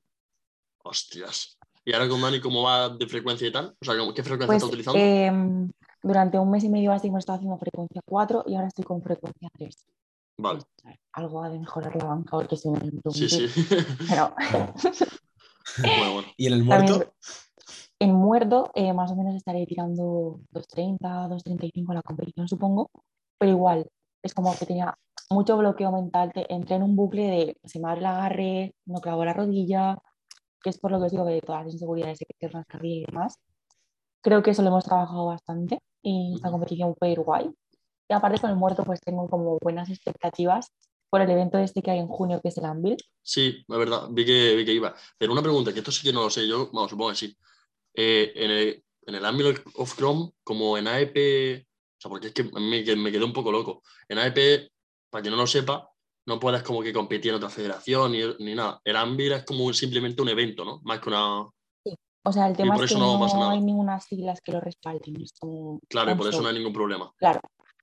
Hostias. 0.84 1.57
¿Y 1.88 1.94
ahora 1.94 2.10
con 2.10 2.22
Dani 2.22 2.42
cómo 2.42 2.64
va 2.64 2.90
de 2.90 3.08
frecuencia 3.08 3.48
y 3.48 3.52
tal? 3.54 3.74
O 3.82 3.86
sea, 3.86 3.98
¿cómo- 3.98 4.14
¿qué 4.14 4.22
frecuencia 4.22 4.48
Pues 4.48 4.58
está 4.58 4.68
utilizando? 4.68 5.00
em, 5.00 5.72
durante 6.04 6.38
un 6.38 6.52
mes 6.52 6.66
y 6.66 6.70
medio 6.70 6.92
así 6.92 7.10
me 7.10 7.18
estaba 7.18 7.38
haciendo 7.38 7.58
frecuencia 7.58 8.02
4 8.06 8.44
y 8.46 8.56
ahora 8.56 8.68
estoy 8.68 8.84
con 8.84 9.02
frecuencia 9.02 9.48
3. 9.58 9.86
Vale. 10.38 10.64
Algo 11.14 11.42
ha 11.42 11.50
de 11.50 11.60
mejorar 11.60 11.96
la 11.96 12.04
banca 12.04 12.32
porque 12.32 12.58
si 12.58 12.70
me 12.70 12.78
Sí, 13.14 13.30
sí. 13.30 13.48
Pero 15.78 15.96
bueno, 15.96 16.14
bueno. 16.14 16.28
¿Y 16.36 16.48
en 16.48 16.54
el 16.54 16.68
También 16.68 16.94
muerto? 16.94 17.14
en 18.00 18.12
muerto 18.14 18.72
eh, 18.76 18.92
más 18.92 19.10
o 19.12 19.16
menos 19.16 19.34
estaré 19.36 19.66
tirando 19.66 20.42
2.30, 20.52 21.30
2.35 21.30 21.92
a 21.92 21.96
la 21.96 22.02
competición, 22.02 22.50
supongo. 22.50 22.90
Pero 23.40 23.52
igual, 23.54 23.88
es 24.22 24.34
como 24.34 24.54
que 24.58 24.66
tenía 24.66 24.94
mucho 25.30 25.56
bloqueo 25.56 25.94
mental. 25.94 26.34
te- 26.34 26.54
entré 26.54 26.76
en 26.76 26.84
un 26.84 26.98
bucle 26.98 27.28
de 27.28 27.58
se 27.64 27.80
me 27.80 27.88
abre 27.88 28.02
el 28.02 28.06
agarre, 28.08 28.76
no 28.86 29.00
clavo 29.00 29.24
la 29.24 29.34
rodilla, 29.34 29.98
que 30.62 30.70
es 30.70 30.80
por 30.80 30.92
lo 30.92 31.00
que 31.00 31.06
os 31.06 31.12
digo 31.12 31.26
que 31.26 31.34
de 31.34 31.42
todas 31.42 31.66
las 31.66 31.74
inseguridades 31.74 32.20
de 32.20 32.26
que 32.40 32.48
rascarría 32.48 33.02
y 33.02 33.06
demás. 33.06 33.40
Creo 34.22 34.44
que 34.44 34.52
eso 34.52 34.62
lo 34.62 34.70
hemos 34.70 34.86
trabajado 34.86 35.28
bastante 35.28 35.80
y 36.02 36.36
esta 36.36 36.52
competición 36.52 36.96
fue 36.98 37.12
ir 37.12 37.20
guay. 37.20 37.50
Y 38.10 38.14
aparte 38.14 38.40
con 38.40 38.50
el 38.50 38.56
muerto 38.56 38.84
pues 38.84 39.00
tengo 39.02 39.30
como 39.30 39.58
buenas 39.62 39.90
expectativas 39.90 40.72
por 41.10 41.22
el 41.22 41.30
evento 41.30 41.58
este 41.58 41.82
que 41.82 41.92
hay 41.92 42.00
en 42.00 42.08
junio 42.08 42.42
que 42.42 42.50
es 42.50 42.58
el 42.58 42.66
Anvil. 42.66 42.98
Sí, 43.22 43.66
es 43.68 43.78
verdad, 43.78 44.08
vi 44.10 44.26
que, 44.26 44.56
vi 44.56 44.66
que 44.66 44.74
iba. 44.74 44.96
Pero 45.18 45.32
una 45.32 45.42
pregunta, 45.42 45.74
que 45.74 45.80
esto 45.80 45.92
sí 45.92 46.06
que 46.06 46.14
no 46.14 46.24
lo 46.24 46.30
sé 46.30 46.48
yo, 46.48 46.70
vamos, 46.72 46.90
supongo 46.90 47.12
que 47.12 47.16
sí. 47.16 47.38
Eh, 47.94 48.34
en 48.36 48.52
el, 48.52 48.84
en 49.06 49.16
el 49.16 49.26
Ambient 49.26 49.60
of 49.76 49.96
Chrome, 49.96 50.32
como 50.44 50.78
en 50.78 50.88
AEP, 50.88 51.66
o 51.66 52.02
sea, 52.02 52.10
porque 52.10 52.28
es 52.28 52.34
que 52.34 52.44
me, 52.44 52.84
me 52.96 53.12
quedé 53.12 53.24
un 53.24 53.34
poco 53.34 53.52
loco. 53.52 53.82
En 54.08 54.20
AEP, 54.20 54.70
para 55.10 55.22
quien 55.22 55.32
no 55.32 55.38
lo 55.38 55.48
sepa, 55.48 55.90
no 56.28 56.40
puedes 56.40 56.62
como 56.62 56.82
que 56.82 56.94
competir 56.94 57.32
en 57.32 57.38
otra 57.38 57.50
federación 57.50 58.12
ni, 58.12 58.20
ni 58.40 58.54
nada. 58.54 58.82
El 58.84 58.98
Ambient 58.98 59.38
es 59.38 59.46
como 59.46 59.72
simplemente 59.74 60.22
un 60.22 60.30
evento, 60.30 60.66
¿no? 60.66 60.82
Más 60.84 61.00
que 61.00 61.10
una... 61.10 61.40
O 61.40 62.34
sea, 62.34 62.48
el 62.48 62.58
tema 62.58 62.76
es 62.76 62.92
que 62.92 62.98
no 63.00 63.50
hay 63.50 63.62
ninguna 63.62 64.02
siglas 64.02 64.42
que 64.42 64.52
lo 64.52 64.60
respalden. 64.60 65.22
Es 65.22 65.32
como 65.40 65.80
Claro, 65.88 66.12
y 66.12 66.16
por 66.16 66.28
eso 66.28 66.42
no 66.42 66.50
hay 66.50 66.56
ningún 66.56 66.74
problema. 66.74 67.10
Claro. 67.16 67.40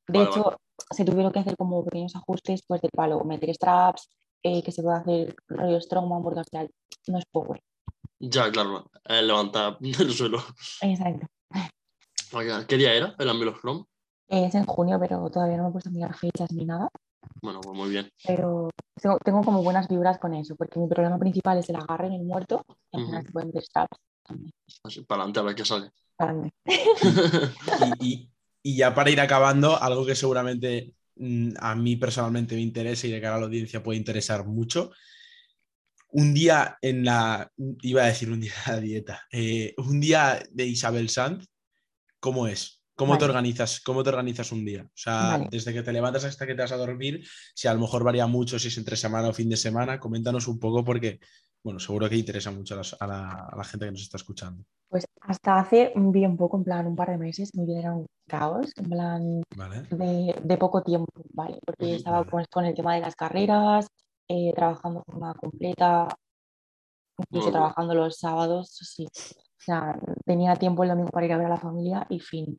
De 0.07 0.19
Vale, 0.19 0.31
hecho, 0.31 0.61
se 0.91 1.07
tuvieron 1.07 1.33
que 1.33 1.39
hacer 1.39 1.57
como 1.57 1.83
pequeños 1.83 2.15
ajustes 2.15 2.63
pues 2.67 2.83
del 2.83 2.91
palo, 2.95 3.25
meter 3.25 3.55
straps, 3.55 4.11
eh, 4.43 4.63
que 4.63 4.71
se 4.71 4.83
puede 4.83 4.99
hacer 4.99 5.37
rollo 5.49 5.81
strongman 5.81 6.23
porque 6.23 6.41
al 6.41 6.45
final 6.45 6.71
no 7.07 7.19
es 7.19 7.25
power. 7.33 7.63
Ya, 8.19 8.51
claro, 8.53 8.91
es 9.05 9.23
levantar 9.23 9.79
del 9.81 10.13
suelo. 10.13 10.45
Exacto. 10.83 11.27
Oiga, 12.35 12.67
¿Qué 12.67 12.77
día 12.77 12.93
era 12.93 13.15
el 13.19 13.29
Ambient 13.31 13.55
of 13.55 13.63
Chrome? 13.63 13.85
Es 14.29 14.55
en 14.55 14.67
junio, 14.67 14.99
pero 15.01 15.31
todavía 15.31 15.57
no 15.57 15.63
me 15.63 15.69
he 15.71 15.73
puesto 15.73 15.89
a 15.89 15.93
mirar 15.93 16.15
fechas 16.15 16.53
ni 16.53 16.67
nada. 16.67 16.91
Bueno, 17.43 17.61
pues 17.61 17.77
muy 17.77 17.91
bien. 17.91 18.11
Pero 18.27 18.71
tengo, 19.01 19.19
tengo 19.19 19.43
como 19.43 19.63
buenas 19.63 19.89
vibras 19.89 20.19
con 20.19 20.35
eso, 20.35 20.57
porque 20.57 20.79
mi 20.81 20.89
problema 20.89 21.19
principal 21.19 21.59
es 21.59 21.69
el 21.69 21.77
agarre 21.77 22.07
en 22.07 22.15
el 22.15 22.23
muerto. 22.23 22.65
Y 22.93 22.99
al 22.99 23.05
final 23.05 23.21
Ujú. 23.21 23.27
se 23.27 23.33
pueden. 23.33 23.53
Así, 24.85 25.01
para 25.03 25.23
adelante 25.23 25.41
a 25.41 25.43
ver 25.43 25.55
qué 25.55 25.65
sale. 25.65 25.91
Y, 27.81 28.07
y- 28.13 28.31
y 28.67 28.77
ya 28.77 28.95
para 28.95 29.11
ir 29.11 29.21
acabando, 29.21 29.81
algo 29.81 30.07
que 30.07 30.15
seguramente 30.15 30.95
mm, 31.17 31.51
a 31.59 31.75
mí 31.75 31.97
personalmente 31.97 32.55
me 32.55 32.63
interesa 32.63 33.07
y 33.07 33.11
de 33.11 33.21
cara 33.21 33.37
a 33.37 33.41
la 33.41 33.47
audiencia 33.47 33.83
puede 33.83 33.99
interesar 33.99 34.47
mucho. 34.47 34.91
Un 36.09 36.33
día 36.33 36.79
en 36.81 37.05
la, 37.05 37.51
iba 37.83 38.03
a 38.03 38.07
decir 38.07 38.31
un 38.31 38.41
día 38.41 38.53
de 38.67 38.73
la 38.73 38.81
dieta, 38.81 39.23
eh, 39.33 39.75
un 39.79 40.01
día 40.01 40.43
de 40.51 40.65
Isabel 40.65 41.09
Sanz, 41.11 41.45
¿cómo 42.21 42.47
es? 42.47 42.84
¿Cómo 42.97 43.19
te 43.19 43.25
organizas? 43.25 43.81
¿Cómo 43.81 44.03
te 44.03 44.11
organizas 44.11 44.53
un 44.53 44.65
día? 44.65 44.83
O 44.85 44.91
sea, 44.97 45.31
Vale. 45.31 45.49
desde 45.51 45.73
que 45.73 45.83
te 45.83 45.93
levantas 45.93 46.25
hasta 46.25 46.47
que 46.47 46.55
te 46.55 46.63
vas 46.63 46.73
a 46.73 46.77
dormir, 46.77 47.27
si 47.55 47.67
a 47.69 47.75
lo 47.75 47.81
mejor 47.81 48.05
varía 48.05 48.27
mucho, 48.27 48.59
si 48.59 48.69
es 48.69 48.79
entre 48.79 48.97
semana 48.97 49.29
o 49.29 49.33
fin 49.33 49.49
de 49.49 49.57
semana, 49.57 49.99
coméntanos 49.99 50.47
un 50.49 50.59
poco 50.59 50.85
porque, 50.85 51.19
bueno, 51.63 51.81
seguro 51.81 52.09
que 52.09 52.17
interesa 52.17 52.51
mucho 52.51 52.75
a, 52.75 52.79
las- 52.79 52.97
a 53.01 53.07
la, 53.07 53.31
a 53.53 53.57
la 53.57 53.65
gente 53.65 53.87
que 53.87 53.93
nos 53.93 54.03
está 54.03 54.17
escuchando. 54.17 54.65
Pues 54.89 55.07
hasta 55.23 55.59
hace 55.59 55.93
bien 55.97 56.37
poco, 56.37 56.57
en 56.57 56.65
plan 56.65 56.87
un 56.87 56.95
par 56.95 57.11
de 57.11 57.19
meses, 57.19 57.55
mi 57.57 57.67
vida 57.67 57.81
era 57.81 57.95
un 57.95 58.07
caos, 58.29 58.71
en 58.77 58.89
plan 58.89 59.43
¿Vale? 59.57 59.83
de, 59.91 60.35
de 60.43 60.57
poco 60.57 60.83
tiempo, 60.83 61.11
¿vale? 61.33 61.59
Porque 61.67 61.97
estaba 61.97 62.23
Vale. 62.25 62.47
con, 62.51 62.65
el 62.65 62.75
tema 62.75 62.95
de 62.95 63.01
las 63.01 63.17
carreras, 63.17 63.89
eh, 64.29 64.53
trabajando 64.55 65.01
de 65.01 65.13
forma 65.13 65.35
completa, 65.35 66.09
incluso 67.19 67.51
trabajando 67.51 67.95
los 67.95 68.17
sábados, 68.19 68.71
sí. 68.71 69.07
O 69.07 69.65
sea, 69.65 69.99
tenía 70.25 70.57
tiempo 70.57 70.83
el 70.83 70.91
domingo 70.91 71.11
para 71.11 71.27
ir 71.27 71.33
a 71.33 71.39
ver 71.39 71.47
a 71.47 71.51
la 71.51 71.57
familia 71.57 72.07
y 72.11 72.21
fin. 72.21 72.59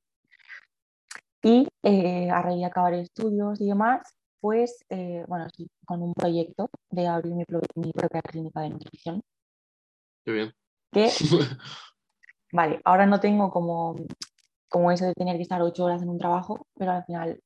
Y 1.48 1.68
eh, 1.84 2.32
a 2.32 2.41
raíz 2.41 2.58
de 2.58 2.66
acabar 2.66 2.96
estudios 2.96 3.62
y 3.62 3.68
demás, 3.68 4.02
pues, 4.41 4.84
eh, 4.89 5.24
bueno, 5.28 5.46
sí, 5.56 5.68
con 5.86 6.02
un 6.02 6.12
proyecto 6.16 6.72
de 6.89 7.06
abrir 7.06 7.36
mi, 7.36 7.46
pro- 7.46 7.62
mi 7.76 7.91
propia 7.91 8.24
clínica 8.24 8.62
de 8.62 8.72
nutrición, 8.72 9.22
Qué 10.26 10.32
bien. 10.32 10.54
que 10.91 11.08
Vale, 12.52 12.82
ahora 12.84 13.06
no 13.06 13.20
tengo 13.20 13.52
como, 13.52 13.96
como 14.70 14.91
eso 14.91 15.06
de 15.06 15.14
tener 15.14 15.36
que 15.36 15.43
estar 15.43 15.62
ocho 15.62 15.84
horas 15.86 16.02
en 16.02 16.10
un 16.10 16.18
trabajo, 16.18 16.66
pero 16.74 16.93
al 16.93 17.06
final 17.06 17.39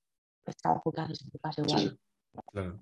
es 0.46 0.56
trabajo 0.56 0.94
que 0.94 1.02
haces 1.02 1.22
en 1.24 1.32
tu 1.32 1.40
casa 1.40 1.62
igual. 1.62 1.82
sí. 1.82 2.00
Claro. 2.54 2.80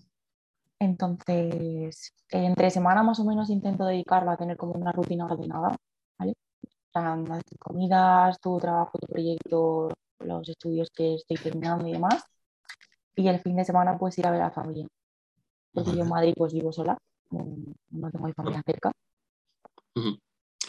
Entonces, 0.79 2.13
entre 2.29 2.69
semana 2.69 3.01
más 3.01 3.19
o 3.19 3.25
menos 3.25 3.49
intento 3.49 3.85
dedicarla 3.85 4.33
a 4.33 4.37
tener 4.37 4.55
como 4.55 4.73
una 4.73 4.91
rutina 4.91 5.25
ordenada, 5.25 5.75
¿vale? 6.19 6.33
O 6.63 6.67
sea, 6.93 7.17
comidas, 7.57 8.39
tu 8.39 8.59
trabajo, 8.59 8.99
tu 8.99 9.07
proyecto, 9.07 9.89
los 10.19 10.47
estudios 10.49 10.89
que 10.91 11.15
estoy 11.15 11.37
terminando 11.37 11.87
y 11.87 11.93
demás. 11.93 12.23
Y 13.15 13.27
el 13.27 13.39
fin 13.39 13.55
de 13.55 13.65
semana 13.65 13.97
pues 13.97 14.17
ir 14.17 14.27
a 14.27 14.31
ver 14.31 14.41
a 14.41 14.45
la 14.45 14.51
familia. 14.51 14.87
Porque 15.73 15.91
yo 15.95 16.03
en 16.03 16.09
Madrid 16.09 16.33
pues 16.35 16.53
vivo 16.53 16.71
sola, 16.71 16.97
no, 17.31 18.11
tengo 18.11 18.27
mi 18.27 18.33
familia 18.33 18.61
cerca. 18.65 18.91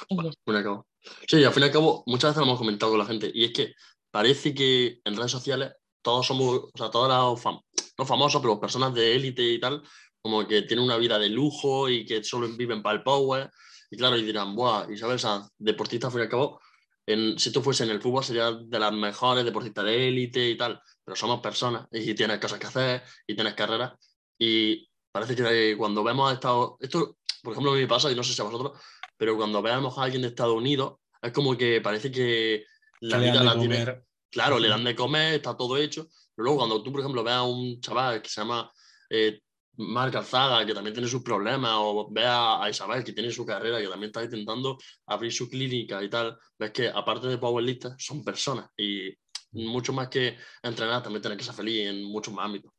Y 0.09 0.27
eso. 0.27 0.87
Sí, 1.27 1.45
al 1.45 1.53
fin 1.53 1.63
y 1.63 1.67
al 1.67 1.73
cabo, 1.73 2.03
muchas 2.07 2.31
veces 2.31 2.39
lo 2.39 2.45
hemos 2.45 2.59
comentado 2.59 2.93
con 2.93 2.99
la 2.99 3.07
gente, 3.07 3.31
y 3.33 3.45
es 3.45 3.53
que 3.53 3.75
parece 4.11 4.55
que 4.55 5.01
en 5.05 5.17
redes 5.17 5.31
sociales 5.31 5.73
todos 6.03 6.27
somos, 6.27 6.71
o 6.73 6.73
sea, 6.75 6.91
todos 6.91 7.09
los, 7.09 7.43
fam- 7.43 7.63
no 7.99 8.05
famosos, 8.05 8.41
pero 8.41 8.61
personas 8.61 8.95
de 8.95 9.15
élite 9.15 9.43
y 9.43 9.61
tal, 9.61 9.83
como 10.21 10.47
que 10.47 10.63
tienen 10.63 10.85
una 10.85 10.97
vida 10.97 11.19
de 11.19 11.29
lujo 11.29 11.89
y 11.89 12.05
que 12.05 12.23
solo 12.25 12.49
viven 12.49 12.83
para 12.83 12.97
el 12.97 13.03
power. 13.03 13.51
Y 13.91 13.97
claro, 13.97 14.17
y 14.17 14.23
dirán, 14.23 14.55
Buah, 14.55 14.91
Isabel 14.93 15.19
Sanz, 15.19 15.49
deportista 15.59 16.09
al 16.09 16.13
fin 16.13 16.21
y 16.21 16.25
al 16.25 16.29
cabo, 16.29 16.61
en, 17.09 17.39
si 17.39 17.51
tú 17.51 17.63
fuese 17.63 17.85
en 17.85 17.91
el 17.91 18.03
fútbol 18.03 18.23
sería 18.23 18.53
de 18.53 18.79
las 18.79 18.93
mejores 18.93 19.43
deportistas 19.43 19.85
de 19.87 20.09
élite 20.09 20.51
y 20.51 20.57
tal, 20.59 20.81
pero 21.03 21.17
somos 21.17 21.41
personas 21.41 21.87
y 21.91 22.15
tienes 22.15 22.39
cosas 22.39 22.59
que 22.59 22.67
hacer 22.67 23.03
y 23.27 23.35
tienes 23.35 23.55
carreras. 23.55 23.95
Y 24.39 24.87
parece 25.11 25.35
que 25.35 25.75
cuando 25.79 26.05
vemos 26.05 26.31
a 26.31 26.35
Estados 26.35 26.73
esto, 26.81 27.17
por 27.43 27.53
ejemplo, 27.53 27.73
a 27.73 27.75
mí 27.75 27.81
me 27.81 27.89
pasa, 27.89 28.13
y 28.13 28.15
no 28.15 28.23
sé 28.23 28.35
si 28.35 28.43
a 28.43 28.45
vosotros, 28.45 28.79
pero 29.17 29.37
cuando 29.39 29.63
veamos 29.63 29.97
a 29.97 30.03
alguien 30.03 30.21
de 30.21 30.29
Estados 30.29 30.55
Unidos, 30.55 30.97
es 31.23 31.33
como 31.33 31.57
que 31.57 31.81
parece 31.81 32.13
que 32.13 32.67
la 33.01 33.17
vida 33.17 33.43
la 33.43 33.59
tiene. 33.59 33.79
comer. 33.79 34.05
Claro, 34.31 34.59
le 34.59 34.69
dan 34.69 34.85
de 34.85 34.95
comer, 34.95 35.35
está 35.35 35.57
todo 35.57 35.79
hecho. 35.79 36.09
Pero 36.35 36.45
luego, 36.45 36.59
cuando 36.59 36.83
tú, 36.83 36.93
por 36.93 37.01
ejemplo, 37.01 37.25
veas 37.25 37.39
a 37.39 37.43
un 37.45 37.81
chaval 37.81 38.21
que 38.21 38.29
se 38.29 38.43
llama 38.43 38.71
eh, 39.09 39.41
Marc 39.79 40.15
Alzaga, 40.17 40.67
que 40.67 40.75
también 40.75 40.95
tiene 40.95 41.09
sus 41.09 41.23
problemas, 41.23 41.73
o 41.77 42.09
veas 42.11 42.61
a 42.61 42.69
Isabel, 42.69 43.05
que 43.05 43.13
tiene 43.13 43.31
su 43.31 43.47
carrera, 43.47 43.81
que 43.81 43.89
también 43.89 44.09
está 44.11 44.25
intentando 44.25 44.77
abrir 45.07 45.33
su 45.33 45.49
clínica 45.49 46.03
y 46.03 46.11
tal, 46.11 46.37
ves 46.59 46.73
que 46.73 46.89
aparte 46.89 47.29
de 47.29 47.39
powerlistas, 47.39 47.95
son 47.99 48.25
personas. 48.25 48.69
Y 48.77 49.15
mucho 49.53 49.93
más 49.93 50.09
que 50.09 50.37
entrenar, 50.63 51.03
también 51.03 51.23
tienen 51.23 51.39
que 51.39 51.45
ser 51.45 51.55
feliz 51.55 51.87
en 51.89 52.05
muchos 52.05 52.35
más 52.35 52.47
ámbitos. 52.47 52.73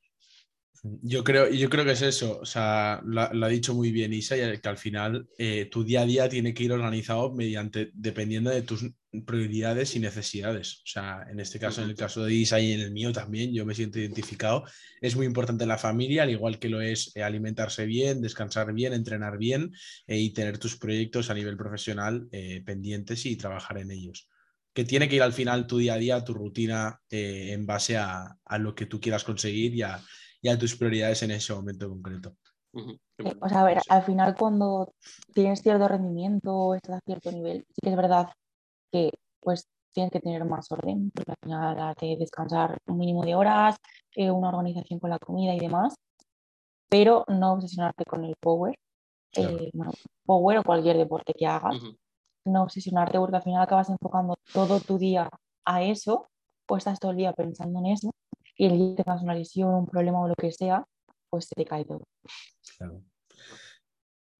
Yo 0.83 1.23
creo, 1.25 1.49
yo 1.49 1.69
creo 1.69 1.83
que 1.83 1.91
es 1.91 2.01
eso, 2.01 2.39
o 2.39 2.45
sea, 2.45 3.01
lo, 3.03 3.21
ha 3.21 3.49
dicho 3.49 3.73
muy 3.73 3.91
bien 3.91 4.13
Isa, 4.13 4.37
y 4.37 4.57
que 4.59 4.69
al 4.69 4.77
final 4.77 5.27
eh, 5.37 5.67
tu 5.69 5.83
día 5.83 6.01
a 6.01 6.05
día 6.05 6.29
tiene 6.29 6.53
que 6.53 6.63
ir 6.63 6.71
organizado 6.71 7.33
mediante, 7.33 7.91
dependiendo 7.93 8.49
de 8.49 8.61
tus 8.61 8.85
prioridades 9.25 9.95
y 9.95 9.99
necesidades. 9.99 10.81
O 10.83 10.87
sea, 10.87 11.25
en 11.29 11.39
este 11.39 11.59
caso, 11.59 11.81
en 11.81 11.89
el 11.89 11.95
caso 11.95 12.23
de 12.23 12.33
Isa 12.33 12.59
y 12.59 12.73
en 12.73 12.81
el 12.81 12.91
mío 12.91 13.11
también, 13.11 13.53
yo 13.53 13.65
me 13.65 13.75
siento 13.75 13.99
identificado. 13.99 14.63
Es 15.01 15.15
muy 15.15 15.25
importante 15.25 15.65
la 15.65 15.77
familia, 15.77 16.23
al 16.23 16.29
igual 16.29 16.59
que 16.59 16.69
lo 16.69 16.81
es 16.81 17.11
eh, 17.15 17.23
alimentarse 17.23 17.85
bien, 17.85 18.21
descansar 18.21 18.71
bien, 18.73 18.93
entrenar 18.93 19.37
bien 19.37 19.71
eh, 20.07 20.17
y 20.17 20.31
tener 20.31 20.59
tus 20.59 20.77
proyectos 20.77 21.29
a 21.29 21.33
nivel 21.33 21.57
profesional 21.57 22.27
eh, 22.31 22.61
pendientes 22.65 23.25
y 23.25 23.35
trabajar 23.35 23.79
en 23.79 23.91
ellos. 23.91 24.29
Que 24.73 24.85
tiene 24.85 25.09
que 25.09 25.15
ir 25.15 25.23
al 25.23 25.33
final 25.33 25.65
tu 25.65 25.79
día 25.79 25.95
a 25.95 25.97
día, 25.97 26.23
tu 26.23 26.33
rutina, 26.33 27.01
eh, 27.09 27.49
en 27.51 27.65
base 27.65 27.97
a, 27.97 28.37
a 28.45 28.57
lo 28.59 28.75
que 28.75 28.85
tú 28.85 29.01
quieras 29.01 29.23
conseguir 29.23 29.73
y 29.73 29.81
a 29.81 29.99
y 30.41 30.49
a 30.49 30.57
tus 30.57 30.75
prioridades 30.75 31.23
en 31.23 31.31
ese 31.31 31.53
momento 31.53 31.89
concreto. 31.89 32.35
Sí, 32.73 33.33
O 33.41 33.49
sea, 33.49 33.61
a 33.61 33.65
ver, 33.65 33.79
al 33.89 34.03
final 34.03 34.35
cuando 34.37 34.93
tienes 35.33 35.61
cierto 35.61 35.87
rendimiento, 35.87 36.73
estás 36.75 36.97
a 36.97 36.99
cierto 37.05 37.31
nivel, 37.31 37.65
sí 37.69 37.81
que 37.83 37.89
es 37.89 37.95
verdad 37.95 38.29
que 38.91 39.11
pues 39.41 39.65
tienes 39.93 40.11
que 40.11 40.19
tener 40.21 40.45
más 40.45 40.71
orden, 40.71 41.11
porque 41.13 41.31
al 41.31 41.37
final 41.43 41.79
has 41.79 41.95
de 41.97 42.17
descansar 42.17 42.77
un 42.87 42.97
mínimo 42.97 43.23
de 43.25 43.35
horas, 43.35 43.77
eh, 44.15 44.31
una 44.31 44.49
organización 44.49 44.99
con 44.99 45.09
la 45.09 45.19
comida 45.19 45.53
y 45.53 45.59
demás. 45.59 45.95
pero 46.89 47.23
no 47.27 47.53
obsesionarte 47.53 48.03
con 48.05 48.25
el 48.25 48.35
power, 48.39 48.75
Claro. 49.33 49.57
eh, 49.59 49.69
bueno, 49.73 49.91
power 50.25 50.57
o 50.59 50.63
cualquier 50.63 50.97
deporte 50.97 51.33
que 51.37 51.45
hagas, 51.47 51.75
Ujú. 51.77 51.97
no 52.45 52.63
obsesionarte 52.63 53.19
porque 53.19 53.37
al 53.37 53.43
final 53.43 53.61
acabas 53.63 53.89
enfocando 53.89 54.35
todo 54.53 54.79
tu 54.79 54.97
día 54.97 55.29
a 55.65 55.83
eso 55.83 56.27
o 56.67 56.77
estás 56.77 56.99
todo 56.99 57.11
el 57.11 57.17
día 57.17 57.33
pensando 57.33 57.79
en 57.79 57.87
eso 57.87 58.11
y 58.59 58.65
el 58.65 58.77
día 58.77 58.95
que 58.97 59.03
tengas 59.03 59.23
una 59.23 59.33
lesión, 59.33 59.73
un 59.73 59.87
problema 59.87 60.19
o 60.21 60.27
lo 60.27 60.35
que 60.35 60.51
sea, 60.51 60.85
pues 61.29 61.45
se 61.45 61.55
te 61.55 61.65
cae 61.65 61.85
todo. 61.85 62.03
Claro. 62.77 63.01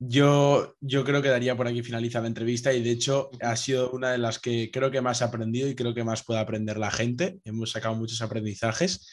Yo, 0.02 0.76
yo 0.80 1.04
creo 1.04 1.22
que 1.22 1.30
daría 1.30 1.58
por 1.58 1.68
aquí 1.68 1.82
finaliza 1.84 2.22
la 2.22 2.28
entrevista 2.28 2.74
y 2.74 2.82
de 2.82 2.92
hecho 2.92 3.30
ha 3.42 3.56
sido 3.56 3.92
una 3.92 4.12
de 4.12 4.18
las 4.18 4.40
que 4.40 4.72
creo 4.72 4.92
que 4.92 5.02
más 5.02 5.22
he 5.22 5.26
aprendido 5.26 5.68
y 5.68 5.76
creo 5.76 5.94
que 5.94 6.04
más 6.04 6.24
puede 6.24 6.40
aprender 6.40 6.78
la 6.78 6.92
gente. 6.92 7.40
Hemos 7.44 7.72
sacado 7.72 7.96
muchos 7.96 8.22
aprendizajes 8.22 9.08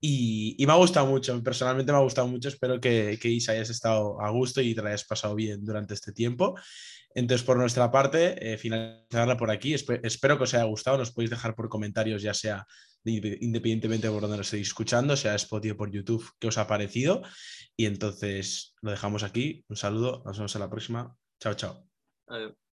y, 0.00 0.54
y 0.58 0.66
me 0.66 0.72
ha 0.72 0.76
gustado 0.76 1.06
mucho, 1.06 1.42
personalmente 1.42 1.90
me 1.90 1.98
ha 1.98 2.02
gustado 2.02 2.28
mucho. 2.28 2.48
Espero 2.48 2.80
que, 2.80 3.18
que 3.20 3.28
Isa 3.28 3.52
hayas 3.52 3.70
estado 3.70 4.20
a 4.20 4.30
gusto 4.30 4.60
y 4.60 4.74
te 4.74 4.82
la 4.82 4.90
hayas 4.90 5.04
pasado 5.04 5.34
bien 5.34 5.64
durante 5.64 5.94
este 5.94 6.12
tiempo. 6.12 6.54
Entonces, 7.14 7.44
por 7.44 7.56
nuestra 7.56 7.90
parte, 7.90 8.52
eh, 8.52 8.58
finalizarla 8.58 9.36
por 9.36 9.50
aquí. 9.50 9.74
Espe- 9.74 10.00
espero 10.04 10.36
que 10.36 10.44
os 10.44 10.54
haya 10.54 10.64
gustado. 10.64 10.98
Nos 10.98 11.10
podéis 11.10 11.30
dejar 11.30 11.56
por 11.56 11.68
comentarios, 11.68 12.22
ya 12.22 12.34
sea 12.34 12.64
independientemente 13.04 14.06
de 14.06 14.12
por 14.12 14.22
donde 14.22 14.36
nos 14.36 14.46
estéis 14.46 14.68
escuchando, 14.68 15.16
sea 15.16 15.34
Spotify 15.34 15.74
por 15.74 15.90
YouTube, 15.90 16.28
qué 16.38 16.48
os 16.48 16.58
ha 16.58 16.66
parecido. 16.66 17.22
Y 17.76 17.86
entonces 17.86 18.74
lo 18.82 18.90
dejamos 18.90 19.22
aquí. 19.22 19.64
Un 19.68 19.76
saludo, 19.76 20.22
nos 20.24 20.36
vemos 20.36 20.54
en 20.54 20.60
la 20.60 20.70
próxima. 20.70 21.16
Chao, 21.40 21.54
chao. 21.54 21.88
Adiós. 22.26 22.67